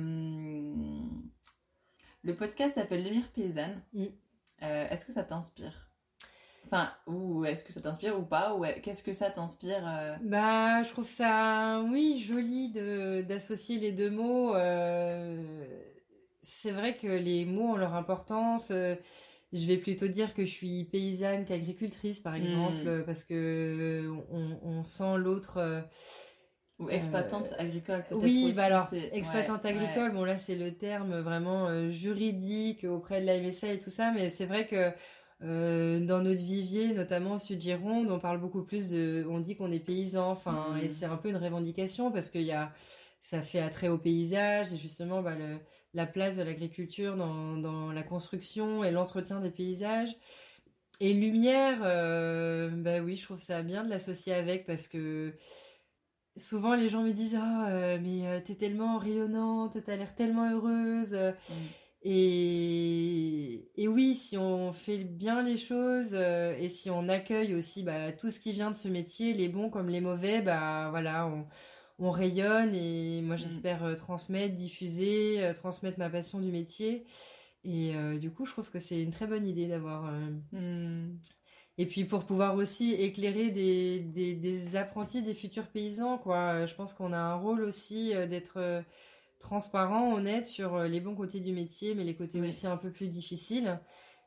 le 2.24 2.36
podcast 2.36 2.76
s'appelle 2.76 3.04
Lumière 3.04 3.30
paysanne. 3.34 3.82
Mm. 3.94 4.06
Euh, 4.64 4.90
est-ce 4.90 5.06
que 5.06 5.12
ça 5.12 5.24
t'inspire? 5.24 5.88
Enfin, 6.66 6.92
ou 7.08 7.44
est-ce 7.46 7.64
que 7.64 7.74
ça 7.74 7.82
t'inspire 7.82 8.18
ou 8.18 8.24
pas? 8.24 8.56
Ou 8.56 8.66
qu'est-ce 8.82 9.04
que 9.04 9.14
ça 9.14 9.30
t'inspire 9.32 9.82
Bah, 10.22 10.84
je 10.84 10.90
trouve 10.92 11.08
ça, 11.08 11.84
oui, 11.90 12.20
joli 12.20 12.72
d'associer 13.24 13.80
les 13.80 13.92
deux 13.92 14.12
mots. 14.12 14.54
c'est 16.42 16.72
vrai 16.72 16.96
que 16.96 17.08
les 17.08 17.46
mots 17.46 17.74
ont 17.74 17.78
leur 17.78 17.96
importance 17.96 18.72
je 19.54 19.66
vais 19.66 19.78
plutôt 19.78 20.08
dire 20.08 20.34
que 20.34 20.46
je 20.46 20.52
suis 20.52 20.86
paysanne 20.86 21.46
qu'agricultrice, 21.46 22.22
par 22.22 22.36
exemple, 22.36 22.84
hmm. 22.86 23.04
parce 23.06 23.24
que 23.24 24.10
on, 24.64 24.84
sent 24.84 25.18
l'autre. 25.18 25.58
Euh, 25.58 25.82
ou 26.80 26.90
exploitante 26.90 27.54
agricole, 27.60 28.04
peut-être. 28.08 28.24
Oui, 28.24 28.54
bah 28.56 28.64
alors, 28.64 28.88
exploitante 29.12 29.66
agricole, 29.66 30.14
bon 30.14 30.24
là 30.24 30.36
c'est 30.36 30.56
le 30.56 30.74
terme 30.74 31.20
vraiment 31.20 31.68
euh, 31.68 31.92
juridique 31.92 32.86
auprès 32.86 33.22
de 33.22 33.28
la 33.28 33.40
MSA 33.40 33.74
et 33.74 33.80
tout 33.80 33.92
ça, 33.92 34.12
mais 34.16 34.30
c'est 34.30 34.48
vrai 34.48 34.66
que 34.66 34.92
euh, 35.44 36.00
dans 36.00 36.22
notre 36.22 36.42
vivier, 36.42 36.94
notamment 36.94 37.34
au 37.34 37.38
Sud-Gironde, 37.38 38.10
on 38.10 38.20
parle 38.20 38.40
beaucoup 38.40 38.64
plus 38.64 38.90
de. 38.90 39.28
On 39.30 39.40
dit 39.40 39.56
qu'on 39.56 39.72
est 39.72 39.80
paysan, 39.80 40.32
enfin, 40.32 40.76
et 40.82 40.86
hmm. 40.86 40.90
c'est 40.90 41.06
un 41.06 41.18
peu 41.18 41.30
une 41.30 41.38
revendication 41.38 42.12
parce 42.12 42.30
qu'il 42.30 42.44
y 42.44 42.52
a. 42.52 42.72
Ça 43.24 43.44
fait 43.44 43.60
attrait 43.60 43.88
au 43.88 44.00
paysage 44.00 44.74
et 44.74 44.78
justement, 44.78 45.22
bah, 45.22 45.36
le, 45.36 45.60
la 45.94 46.06
place 46.06 46.38
de 46.38 46.44
l'agriculture 46.44 47.16
dans, 47.16 47.58
dans, 47.58 47.92
la 47.92 48.04
construction 48.04 48.84
et 48.84 48.92
l'entretien 48.92 49.40
des 49.40 49.50
paysages. 49.50 50.16
Et 51.00 51.14
lumière, 51.14 51.80
euh, 51.82 52.70
bah 52.70 53.00
oui, 53.00 53.18
je 53.18 53.24
trouve 53.24 53.40
ça 53.40 53.64
bien 53.64 53.84
de 53.84 53.90
l'associer 53.90 54.34
avec 54.34 54.66
parce 54.66 54.88
que 54.88 55.34
souvent 56.38 56.76
les 56.76 56.90
gens 56.90 57.02
me 57.02 57.12
disent 57.12 57.38
ah 57.42 57.70
euh, 57.70 58.00
mais 58.02 58.28
euh, 58.28 58.40
t'es 58.40 58.56
tellement 58.56 58.98
rayonnante, 59.00 59.78
t'as 59.84 59.96
l'air 59.96 60.16
tellement 60.16 60.52
heureuse. 60.52 61.14
Mm. 61.14 61.54
Et, 62.04 63.70
et, 63.76 63.88
oui, 63.88 64.16
si 64.16 64.36
on 64.36 64.74
fait 64.74 65.04
bien 65.04 65.44
les 65.44 65.58
choses 65.58 66.16
et 66.16 66.68
si 66.68 66.90
on 66.90 67.08
accueille 67.08 67.54
aussi 67.54 67.84
bah, 67.84 68.12
tout 68.12 68.32
ce 68.32 68.40
qui 68.40 68.54
vient 68.54 68.72
de 68.72 68.76
ce 68.76 68.88
métier, 68.88 69.34
les 69.34 69.50
bons 69.50 69.70
comme 69.70 69.88
les 69.88 70.02
mauvais, 70.02 70.42
bah 70.42 70.88
voilà, 70.90 71.28
on, 71.28 71.46
on 72.00 72.12
rayonne 72.12 72.74
et 72.74 73.22
moi 73.22 73.36
mm. 73.36 73.40
j'espère 73.40 73.84
euh, 73.84 73.96
transmettre, 73.96 74.56
diffuser, 74.56 75.44
euh, 75.44 75.54
transmettre 75.54 76.00
ma 76.00 76.10
passion 76.10 76.40
du 76.40 76.52
métier. 76.52 77.06
Et 77.64 77.96
euh, 77.96 78.18
du 78.18 78.32
coup, 78.32 78.46
je 78.46 78.52
trouve 78.52 78.72
que 78.72 78.80
c'est 78.80 79.02
une 79.02 79.12
très 79.12 79.28
bonne 79.28 79.48
idée 79.48 79.68
d'avoir. 79.68 80.12
Mm. 80.52 81.18
Et 81.78 81.86
puis 81.86 82.06
pour 82.06 82.26
pouvoir 82.26 82.56
aussi 82.56 82.94
éclairer 82.94 83.50
des, 83.50 84.00
des, 84.00 84.76
apprentis, 84.76 85.24
des 85.24 85.34
futurs 85.34 85.68
paysans, 85.68 86.18
quoi. 86.18 86.66
Je 86.66 86.76
pense 86.76 86.94
qu'on 86.94 87.14
a 87.14 87.18
un 87.18 87.36
rôle 87.36 87.62
aussi 87.62 88.10
d'être 88.28 88.84
transparent, 89.40 90.14
honnête 90.14 90.46
sur 90.46 90.84
les 90.84 91.00
bons 91.00 91.16
côtés 91.16 91.40
du 91.40 91.54
métier, 91.54 91.96
mais 91.96 92.04
les 92.04 92.14
côtés 92.14 92.42
aussi 92.42 92.68
un 92.68 92.78
peu 92.78 92.92
plus 92.92 93.08
difficiles. 93.08 93.80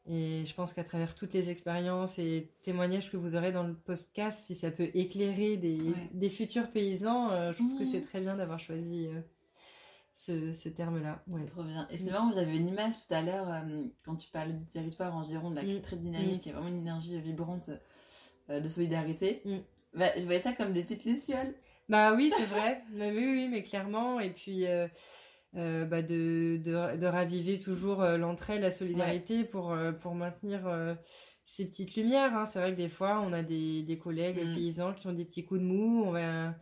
Et 0.07 0.45
je 0.45 0.55
pense 0.55 0.75
qu'à 0.75 0.85
travers 0.85 1.15
toutes 1.15 1.33
les 1.33 1.49
expériences 1.49 2.19
et 2.19 2.53
témoignages 2.61 3.11
que 3.11 3.17
vous 3.17 3.37
aurez 3.37 3.53
dans 3.53 3.63
le 3.63 3.75
podcast, 3.75 4.45
si 4.45 4.55
ça 4.55 4.71
peut 4.71 4.91
éclairer 4.93 5.57
des, 5.57 5.81
des 6.13 6.29
futurs 6.29 6.71
paysans, 6.71 7.31
euh, 7.31 7.53
je 7.53 7.57
trouve 7.59 7.79
que 7.79 7.85
c'est 7.85 8.01
mmh. 8.01 8.05
très 8.07 8.21
bien 8.21 8.37
d'avoir 8.37 8.59
choisi, 8.59 9.07
euh, 9.07 9.21
ce, 10.15 10.53
ce 10.53 10.69
terme-là. 10.69 11.23
Ouais. 11.27 11.45
Trop 11.47 11.63
bien. 11.65 11.89
Et 11.91 11.97
c'est 11.97 12.11
Mm. 12.11 12.13
marrant, 12.13 12.33
j'avais 12.33 12.55
une 12.57 12.69
image 12.69 12.93
tout 13.09 13.15
à 13.15 13.23
l'heure 13.23 13.49
euh, 13.51 13.85
quand 14.05 14.17
tu 14.17 14.31
parlais 14.31 14.53
du 14.53 14.65
territoire 14.67 15.17
en 15.17 15.23
Gironde, 15.25 15.55
là, 15.55 15.65
qui 15.65 15.71
est 15.73 15.79
Mm. 15.79 15.83
très 15.83 15.97
dynamique, 15.97 16.43
il 16.45 16.49
y 16.51 16.53
a 16.53 16.55
vraiment 16.57 16.69
une 16.75 16.81
énergie 16.81 17.19
vibrante 17.21 17.71
de 18.51 18.69
solidarité. 18.69 19.41
Mm. 19.47 19.57
Bah, 19.95 20.11
je 20.19 20.25
voyais 20.25 20.39
ça 20.39 20.53
comme 20.53 20.73
des 20.75 20.83
petites 20.83 21.05
lucioles. 21.07 21.55
Bah 21.89 22.13
oui, 22.15 22.31
c'est 22.37 22.45
vrai. 22.47 22.83
mais 22.93 23.11
oui, 23.11 23.25
oui, 23.25 23.49
mais 23.49 23.63
clairement. 23.63 24.21
Et 24.21 24.31
puis, 24.31 24.67
euh, 25.57 25.85
bah 25.85 26.03
de, 26.03 26.57
de, 26.59 26.97
de 26.97 27.07
raviver 27.07 27.59
toujours 27.59 28.03
euh, 28.03 28.17
l'entraide, 28.17 28.61
la 28.63 28.71
solidarité 28.71 29.45
pour, 29.45 29.73
euh, 29.73 29.93
pour 29.93 30.15
maintenir 30.15 30.67
euh, 30.67 30.95
ces 31.45 31.67
petites 31.67 31.95
lumières. 31.97 32.37
hein. 32.37 32.45
C'est 32.47 32.59
vrai 32.59 32.73
que 32.73 32.77
des 32.79 32.89
fois, 32.89 33.21
on 33.21 33.33
a 33.33 33.43
des, 33.43 33.83
des 33.83 33.99
collègues 33.99 34.41
Mm. 34.45 34.55
paysans 34.55 34.93
qui 34.95 35.07
ont 35.07 35.13
des 35.13 35.25
petits 35.25 35.45
coups 35.45 35.61
de 35.61 35.65
mou. 35.67 36.05
On 36.07 36.11
va 36.13 36.55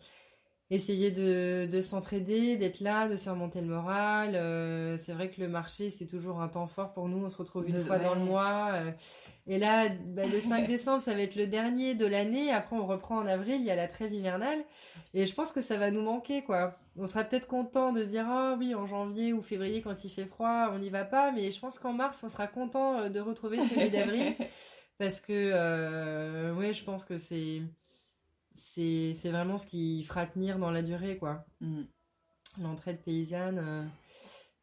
essayer 0.75 1.11
de, 1.11 1.67
de 1.67 1.81
s'entraider, 1.83 2.57
d'être 2.57 2.81
là, 2.81 3.07
de 3.07 3.17
se 3.17 3.29
remonter 3.29 3.61
le 3.61 3.67
moral. 3.67 4.35
Euh, 4.35 4.97
c'est 4.97 5.13
vrai 5.13 5.29
que 5.31 5.41
le 5.41 5.47
marché, 5.49 5.91
c'est 5.91 6.07
toujours 6.07 6.41
un 6.41 6.49
temps 6.49 6.67
fort 6.67 6.93
pour 6.95 7.09
nous. 7.09 7.25
On 7.25 7.29
se 7.29 7.37
retrouve 7.37 7.69
une 7.69 7.75
De- 7.75 7.81
fois 7.81 7.99
dans 7.99 8.15
le 8.15 8.21
mois. 8.23 8.71
euh, 8.73 8.91
et 9.47 9.59
là, 9.59 9.89
bah, 9.91 10.25
le 10.25 10.41
5 10.41 10.67
décembre, 10.69 11.03
ça 11.03 11.15
va 11.15 11.21
être 11.21 11.37
le 11.37 11.47
dernier 11.47 11.95
de 11.95 12.07
l'année. 12.07 12.51
Après, 12.51 12.75
on 12.77 12.87
reprend 12.87 13.19
en 13.19 13.27
avril, 13.27 13.57
il 13.57 13.65
y 13.65 13.71
a 13.71 13.77
la 13.77 13.87
trêve 13.89 14.13
hivernale. 14.15 14.65
Et 15.15 15.27
je 15.27 15.35
pense 15.35 15.53
que 15.53 15.61
ça 15.61 15.77
va 15.77 15.91
nous 15.91 16.03
manquer, 16.03 16.43
quoi. 16.43 16.79
On 16.97 17.07
sera 17.07 17.25
peut-être 17.25 17.47
content 17.49 17.93
de 17.93 18.03
se 18.03 18.09
dire, 18.11 18.25
ah 18.29 18.57
oui, 18.59 18.75
en 18.75 18.87
janvier 18.87 19.33
ou 19.35 19.43
février, 19.43 19.83
quand 19.83 20.05
il 20.05 20.11
fait 20.11 20.25
froid, 20.27 20.71
on 20.73 20.79
n'y 20.79 20.89
va 20.91 21.05
pas. 21.05 21.33
Mais 21.33 21.51
je 21.51 21.61
pense 21.61 21.79
qu'en 21.79 21.93
mars, 21.93 22.23
on 22.25 22.29
sera 22.31 22.47
content 22.47 23.01
euh, 23.01 23.09
de 23.11 23.21
retrouver 23.21 23.63
celui 23.63 23.91
d'avril. 23.91 24.35
parce 24.99 25.21
que, 25.21 25.33
euh, 25.33 26.55
ouais, 26.55 26.73
je 26.73 26.85
pense 26.85 27.05
que 27.05 27.17
c'est, 27.17 27.61
c'est, 28.55 29.13
c'est 29.15 29.31
vraiment 29.31 29.59
ce 29.59 29.67
qui 29.67 30.03
fera 30.05 30.27
tenir 30.27 30.59
dans 30.59 30.71
la 30.71 30.83
durée, 30.83 31.19
quoi. 31.19 31.45
Mm. 31.61 31.83
L'entraide 32.61 33.03
paysanne. 33.03 33.59
euh, 33.59 33.85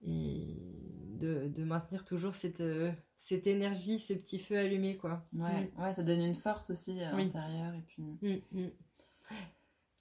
et 0.01 0.55
de, 1.19 1.49
de 1.49 1.63
maintenir 1.65 2.05
toujours 2.05 2.33
cette, 2.33 2.61
euh, 2.61 2.89
cette 3.17 3.45
énergie, 3.47 3.99
ce 3.99 4.13
petit 4.13 4.39
feu 4.39 4.57
allumé, 4.57 4.95
quoi. 4.95 5.25
Ouais, 5.33 5.69
ouais, 5.77 5.93
ça 5.93 6.03
donne 6.03 6.21
une 6.21 6.35
force 6.35 6.69
aussi 6.69 7.01
euh, 7.03 7.13
Oui. 7.15 7.23
intérieure. 7.23 7.73
Et 7.73 7.81
puis, 7.81 8.03
Mm, 8.21 8.37
mm. 8.51 8.69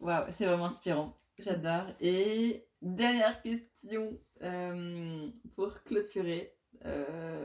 waouh, 0.02 0.24
c'est 0.30 0.46
vraiment 0.46 0.66
inspirant. 0.66 1.16
J'adore. 1.40 1.86
Et 2.00 2.66
dernière 2.82 3.42
question 3.42 4.18
euh, 4.42 5.28
pour 5.56 5.82
clôturer. 5.84 6.54
Euh, 6.84 7.44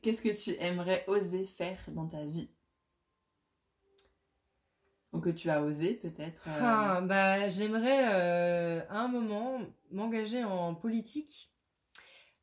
Qu'est-ce 0.00 0.22
que 0.22 0.42
tu 0.42 0.56
aimerais 0.60 1.04
oser 1.06 1.44
faire 1.44 1.78
dans 1.88 2.08
ta 2.08 2.24
vie? 2.24 2.50
Ou 5.12 5.20
que 5.20 5.30
tu 5.30 5.50
as 5.50 5.62
osé 5.62 5.92
peut-être 5.94 6.42
euh, 6.48 6.60
Ah, 6.62 7.00
bah, 7.02 7.50
j'aimerais 7.50 8.08
euh, 8.12 8.80
à 8.88 9.00
un 9.00 9.08
moment 9.08 9.58
m'engager 9.90 10.42
en 10.42 10.74
politique. 10.74 11.50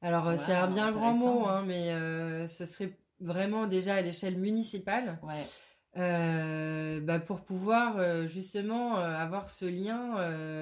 Alors, 0.01 0.28
euh, 0.28 0.36
c'est 0.38 0.53
un 0.53 0.67
bien 0.67 0.91
grand 0.91 1.13
mot, 1.13 1.47
hein, 1.47 1.63
mais 1.65 1.91
euh, 1.91 2.45
ce 2.47 2.65
serait 2.65 2.91
vraiment 3.20 3.65
déjà 3.65 3.95
à 3.95 4.01
l'échelle 4.01 4.38
municipale 4.38 5.20
Ouais, 5.24 6.99
bah, 7.01 7.20
pour 7.20 7.41
pouvoir 7.41 8.28
justement 8.28 8.95
avoir 8.97 9.49
ce 9.49 9.65
lien 9.65 10.15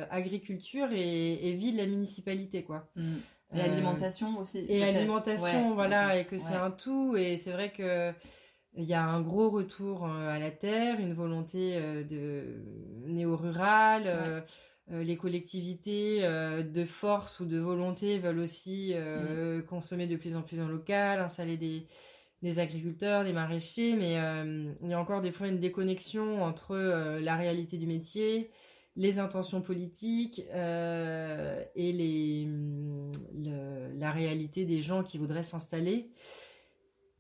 agriculture 0.10 0.88
et, 0.92 1.50
et 1.50 1.54
vie 1.54 1.74
de 1.74 1.78
la 1.78 1.86
municipalité, 1.86 2.64
quoi. 2.64 2.88
Mm. 2.96 3.16
Et 3.56 3.62
alimentation 3.62 4.40
aussi. 4.40 4.66
Et 4.68 4.84
alimentation, 4.84 5.70
Ouais, 5.70 5.74
voilà, 5.74 6.18
et 6.18 6.26
que 6.26 6.38
c'est 6.38 6.56
un 6.56 6.72
tout. 6.72 7.16
Et 7.16 7.38
c'est 7.38 7.52
vrai 7.52 7.72
que 7.72 8.12
il 8.76 8.86
y 8.86 8.94
a 8.94 9.04
un 9.04 9.22
gros 9.22 9.50
retour 9.50 10.06
euh, 10.06 10.30
à 10.30 10.40
la 10.40 10.52
terre, 10.52 11.00
une 11.00 11.14
volonté 11.14 11.76
euh, 11.76 12.04
de 12.04 12.64
euh, 14.06 14.42
euh, 14.92 15.04
les 15.04 15.18
collectivités 15.18 16.20
euh, 16.24 16.64
de 16.64 16.86
force 16.86 17.40
ou 17.40 17.46
de 17.46 17.58
volonté 17.58 18.20
veulent 18.20 18.40
aussi 18.40 18.92
euh, 18.94 19.62
consommer 19.64 20.08
de 20.08 20.16
plus 20.16 20.36
en 20.36 20.42
plus 20.42 20.62
en 20.62 20.68
local, 20.68 21.20
installer 21.20 21.58
des, 21.58 21.88
des 22.42 22.60
agriculteurs, 22.60 23.24
des 23.24 23.34
maraîchers, 23.34 23.96
mais 23.96 24.14
il 24.82 24.90
y 24.90 24.94
a 24.94 25.00
encore 25.00 25.22
des 25.22 25.32
fois 25.32 25.48
une 25.48 25.60
déconnexion 25.60 26.44
entre 26.44 26.76
la 27.20 27.36
réalité 27.36 27.78
du 27.78 27.88
métier, 27.88 28.50
les 28.96 29.20
intentions 29.20 29.62
politiques 29.62 30.40
et 30.42 31.92
les, 31.94 32.46
le- 33.36 33.94
la 33.98 34.12
réalité 34.12 34.66
des 34.66 34.82
gens 34.82 35.04
qui 35.04 35.18
voudraient 35.18 35.44
s'installer. 35.44 36.10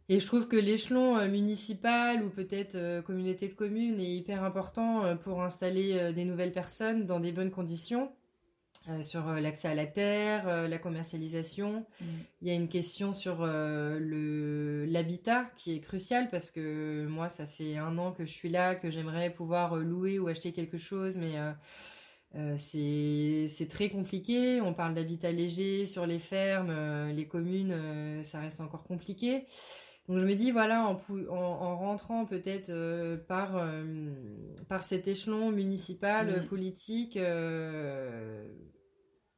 Et 0.09 0.19
je 0.19 0.25
trouve 0.25 0.47
que 0.47 0.55
l'échelon 0.55 1.17
euh, 1.17 1.27
municipal 1.27 2.23
ou 2.23 2.29
peut-être 2.29 2.75
euh, 2.75 3.01
communauté 3.01 3.47
de 3.47 3.53
communes 3.53 3.99
est 3.99 4.15
hyper 4.15 4.43
important 4.43 5.03
euh, 5.03 5.15
pour 5.15 5.41
installer 5.41 6.13
des 6.13 6.23
nouvelles 6.23 6.53
personnes 6.53 7.05
dans 7.05 7.19
des 7.19 7.31
bonnes 7.31 7.51
conditions 7.51 8.11
euh, 8.89 9.01
sur 9.01 9.27
euh, 9.27 9.41
l'accès 9.41 9.67
à 9.67 9.75
la 9.75 9.85
terre, 9.85 10.47
euh, 10.47 10.69
la 10.69 10.77
commercialisation. 10.77 11.85
Mm. 11.99 12.05
Il 12.41 12.47
y 12.47 12.51
a 12.51 12.53
une 12.53 12.69
question 12.69 13.11
sur 13.11 13.45
le 13.45 14.85
l'habitat 14.85 15.45
qui 15.57 15.75
est 15.75 15.81
crucial 15.81 16.29
parce 16.29 16.51
que 16.51 17.05
moi 17.07 17.27
ça 17.27 17.45
fait 17.45 17.77
un 17.77 17.97
an 17.97 18.13
que 18.13 18.25
je 18.25 18.31
suis 18.31 18.47
là, 18.49 18.75
que 18.75 18.89
j'aimerais 18.89 19.29
pouvoir 19.29 19.75
louer 19.75 20.19
ou 20.19 20.29
acheter 20.29 20.53
quelque 20.53 20.77
chose, 20.77 21.17
mais 21.17 21.35
c'est 22.55 23.67
très 23.69 23.89
compliqué. 23.89 24.61
On 24.61 24.73
parle 24.73 24.93
d'habitat 24.93 25.31
léger 25.31 25.85
sur 25.85 26.05
les 26.05 26.19
fermes, 26.19 27.09
les 27.09 27.27
communes, 27.27 28.23
ça 28.23 28.39
reste 28.39 28.61
encore 28.61 28.83
compliqué. 28.83 29.45
Donc 30.07 30.19
je 30.19 30.25
me 30.25 30.35
dis 30.35 30.51
voilà 30.51 30.83
en, 30.87 30.95
pou- 30.95 31.27
en, 31.29 31.35
en 31.35 31.77
rentrant 31.77 32.25
peut-être 32.25 32.69
euh, 32.69 33.17
par 33.17 33.57
euh, 33.57 33.83
par 34.69 34.83
cet 34.83 35.07
échelon 35.07 35.51
municipal 35.51 36.29
euh, 36.29 36.43
politique, 36.47 37.17
euh, 37.17 38.47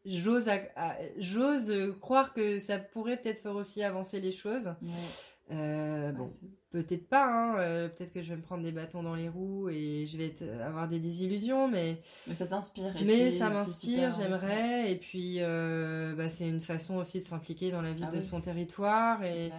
j'ose 0.05 1.73
croire 2.01 2.33
que 2.33 2.59
ça 2.59 2.77
pourrait 2.79 3.17
peut-être 3.17 3.39
faire 3.41 3.55
aussi 3.55 3.83
avancer 3.83 4.19
les 4.19 4.31
choses. 4.31 4.67
Ouais. 4.81 5.55
Ouais, 5.55 6.11
bon, 6.11 6.27
peut-être 6.69 7.09
pas, 7.09 7.25
hein, 7.25 7.55
peut-être 7.97 8.13
que 8.13 8.21
je 8.21 8.29
vais 8.29 8.35
me 8.35 8.43
prendre 8.43 8.61
des 8.63 8.71
bâtons 8.71 9.01
dans 9.01 9.15
les 9.15 9.27
roues 9.29 9.69
et 9.69 10.05
je 10.05 10.15
vais 10.15 10.27
être- 10.27 10.47
avoir 10.63 10.87
des 10.87 10.99
désillusions, 10.99 11.67
mais 11.67 11.97
Mais 12.27 12.35
ça 12.35 12.45
t'inspire. 12.45 12.93
mais 13.03 13.31
ça 13.31 13.49
m'inspire, 13.49 14.11
j'aimerais. 14.11 14.91
Et 14.91 14.95
puis, 14.97 15.39
bah, 15.39 16.29
c'est 16.29 16.47
une 16.47 16.59
façon 16.61 16.97
aussi 16.97 17.21
de 17.21 17.25
s'impliquer 17.25 17.71
dans 17.71 17.81
la 17.81 17.93
vie 17.93 18.03
Ah 18.05 18.11
de 18.11 18.17
oui. 18.17 18.21
son 18.21 18.41
territoire. 18.41 19.23
Et, 19.23 19.51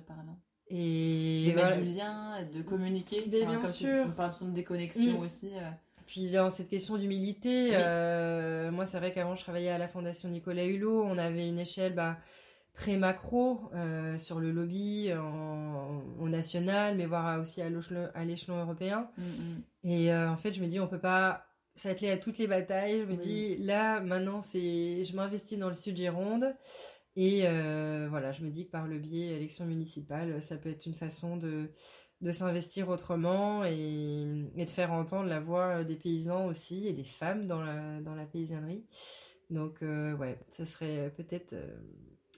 parlant. 0.00 0.38
et 0.68 1.46
de 1.46 1.52
voilà. 1.52 1.76
mettre 1.76 1.82
du 1.88 1.94
lien, 1.94 2.42
de 2.52 2.62
communiquer. 2.62 3.24
Mais 3.30 3.42
Enfin, 3.42 3.50
bien 3.52 3.60
comme 3.60 3.70
tu- 3.72 3.76
sûr. 3.84 4.04
On 4.08 4.10
parle 4.10 4.34
de 4.40 4.50
déconnexion 4.50 5.20
Mm. 5.20 5.24
aussi. 5.24 5.50
euh, 5.54 5.70
Puis 6.06 6.30
dans 6.30 6.50
cette 6.50 6.68
question 6.68 6.96
d'humilité, 6.96 7.68
Oui. 7.70 7.76
euh, 7.76 8.70
moi 8.72 8.84
c'est 8.86 8.98
vrai 8.98 9.12
qu'avant 9.12 9.34
je 9.36 9.42
travaillais 9.42 9.70
à 9.70 9.78
la 9.78 9.86
Fondation 9.88 10.28
Nicolas 10.28 10.64
Hulot, 10.64 11.02
on 11.04 11.18
avait 11.18 11.48
une 11.48 11.58
échelle 11.60 11.94
bah, 11.94 12.16
très 12.72 12.96
macro 12.96 13.60
euh, 13.74 14.18
sur 14.18 14.38
le 14.40 14.50
lobby 14.50 15.12
en, 15.14 16.02
au 16.20 16.28
national, 16.28 16.96
mais 16.96 17.06
voire 17.06 17.40
aussi 17.40 17.62
à 17.62 17.68
l'échelon 17.70 18.58
européen. 18.60 19.08
mm, 19.18 19.22
mm. 19.22 19.62
Et 19.90 20.12
en 20.12 20.36
fait, 20.36 20.52
je 20.52 20.60
me 20.60 20.66
dis, 20.66 20.80
on 20.80 20.88
peut 20.88 20.98
pas 21.00 21.46
s'atteler 21.76 22.10
à 22.10 22.16
toutes 22.16 22.38
les 22.38 22.46
batailles. 22.48 23.00
Je 23.02 23.04
me 23.04 23.12
Oui. 23.12 23.18
dis, 23.18 23.56
là, 23.58 24.00
maintenant, 24.00 24.40
c'est, 24.40 25.04
je 25.04 25.14
m'investis 25.14 25.58
dans 25.58 25.68
le 25.68 25.74
sud 25.74 25.96
Gironde. 25.96 26.54
Et 27.16 27.42
euh, 27.44 28.06
voilà, 28.10 28.32
je 28.32 28.42
me 28.42 28.50
dis 28.50 28.66
que 28.66 28.70
par 28.70 28.86
le 28.86 28.98
biais 28.98 29.28
élection 29.36 29.64
municipale, 29.64 30.40
ça 30.42 30.56
peut 30.56 30.68
être 30.68 30.84
une 30.86 30.94
façon 30.94 31.36
de, 31.38 31.70
de 32.20 32.30
s'investir 32.32 32.88
autrement 32.90 33.64
et, 33.64 34.24
et 34.56 34.64
de 34.66 34.70
faire 34.70 34.92
entendre 34.92 35.28
la 35.28 35.40
voix 35.40 35.82
des 35.84 35.96
paysans 35.96 36.46
aussi 36.46 36.86
et 36.86 36.92
des 36.92 37.04
femmes 37.04 37.46
dans 37.46 37.60
la, 37.62 38.00
dans 38.00 38.14
la 38.14 38.26
paysannerie. 38.26 38.84
Donc, 39.50 39.82
euh, 39.82 40.14
ouais, 40.16 40.38
ce 40.48 40.64
serait 40.64 41.10
peut-être 41.16 41.54
euh, 41.54 41.78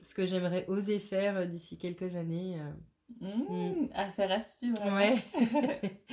ce 0.03 0.15
que 0.15 0.27
j'aimerais 0.27 0.65
oser 0.69 0.99
faire 1.01 1.47
d'ici 1.49 1.77
quelques 1.79 2.15
années. 2.15 2.61
euh. 2.61 2.73
Mm, 3.21 3.89
Affaire 3.95 4.31
à 4.31 4.43
suivre. 4.43 4.77
vraiment. 4.79 4.97
Ouais. 4.97 5.17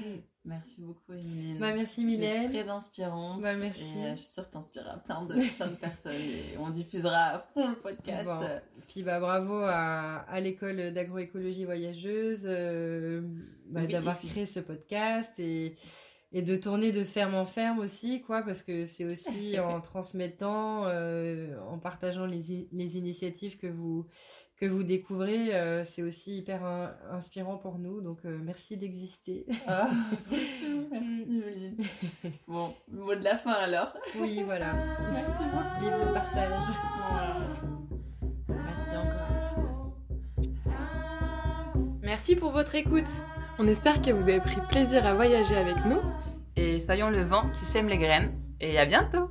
Merci 0.44 0.80
beaucoup, 0.80 1.12
Emeline. 1.12 1.58
bah, 1.58 1.74
merci 1.74 2.02
Mylène. 2.04 2.48
très 2.48 2.68
inspirante. 2.68 3.42
Bah, 3.42 3.54
merci. 3.56 3.98
Et 3.98 4.04
euh, 4.04 4.10
je 4.12 4.20
suis 4.20 4.32
sûre 4.32 4.48
que 4.48 4.54
t'inspireras 4.54 4.96
plein 4.98 5.26
de, 5.26 5.34
plein 5.56 5.66
de 5.66 5.74
personnes. 5.74 6.12
Et 6.12 6.56
on 6.58 6.70
diffusera 6.70 7.34
à 7.34 7.38
fond 7.40 7.68
le 7.68 7.76
podcast. 7.76 8.24
Bon. 8.24 8.60
Puis 8.88 9.02
bah 9.02 9.20
bravo 9.20 9.54
à, 9.54 10.24
à 10.28 10.40
l'école 10.40 10.92
d'agroécologie 10.92 11.66
voyageuse 11.66 12.46
euh, 12.46 13.20
bah, 13.66 13.82
Oui, 13.82 13.92
d'avoir 13.92 14.18
créé 14.18 14.46
ce 14.46 14.60
podcast 14.60 15.38
et, 15.38 15.74
et 16.32 16.42
de 16.42 16.54
tourner 16.56 16.92
de 16.92 17.02
ferme 17.02 17.34
en 17.34 17.44
ferme 17.44 17.80
aussi 17.80 18.22
quoi 18.22 18.42
parce 18.42 18.62
que 18.62 18.86
c'est 18.86 19.04
aussi 19.04 19.58
en 19.60 19.80
transmettant, 19.80 20.86
euh, 20.86 21.58
en 21.68 21.78
partageant 21.78 22.26
les, 22.26 22.68
les 22.72 22.96
initiatives 22.98 23.56
que 23.58 23.66
vous 23.66 24.06
que 24.56 24.66
vous 24.66 24.82
découvrez, 24.82 25.54
euh, 25.54 25.84
c'est 25.84 26.02
aussi 26.02 26.36
hyper 26.38 26.62
in- 26.64 26.94
inspirant 27.12 27.56
pour 27.56 27.78
nous 27.78 28.00
donc 28.02 28.18
euh, 28.26 28.38
merci 28.42 28.76
d'exister. 28.76 29.46
Ah. 29.66 29.88
Merci. 30.92 31.90
Bon, 32.46 32.74
mot 32.88 33.14
de 33.14 33.24
la 33.24 33.36
fin 33.38 33.52
alors. 33.52 33.94
oui 34.18 34.42
voilà, 34.44 34.74
Merci 35.12 35.44
beaucoup. 35.52 35.80
vive 35.80 36.06
le 36.06 36.12
partage. 36.12 36.64
Merci 38.48 38.96
encore. 38.96 39.94
Merci 42.02 42.36
pour 42.36 42.50
votre 42.50 42.74
écoute. 42.74 43.08
On 43.62 43.66
espère 43.66 44.00
que 44.00 44.10
vous 44.10 44.22
avez 44.22 44.40
pris 44.40 44.56
plaisir 44.70 45.04
à 45.04 45.12
voyager 45.12 45.54
avec 45.54 45.76
nous. 45.84 46.00
Et 46.56 46.80
soyons 46.80 47.10
le 47.10 47.20
vent 47.20 47.44
qui 47.52 47.66
sème 47.66 47.88
les 47.88 47.98
graines. 47.98 48.30
Et 48.58 48.78
à 48.78 48.86
bientôt 48.86 49.28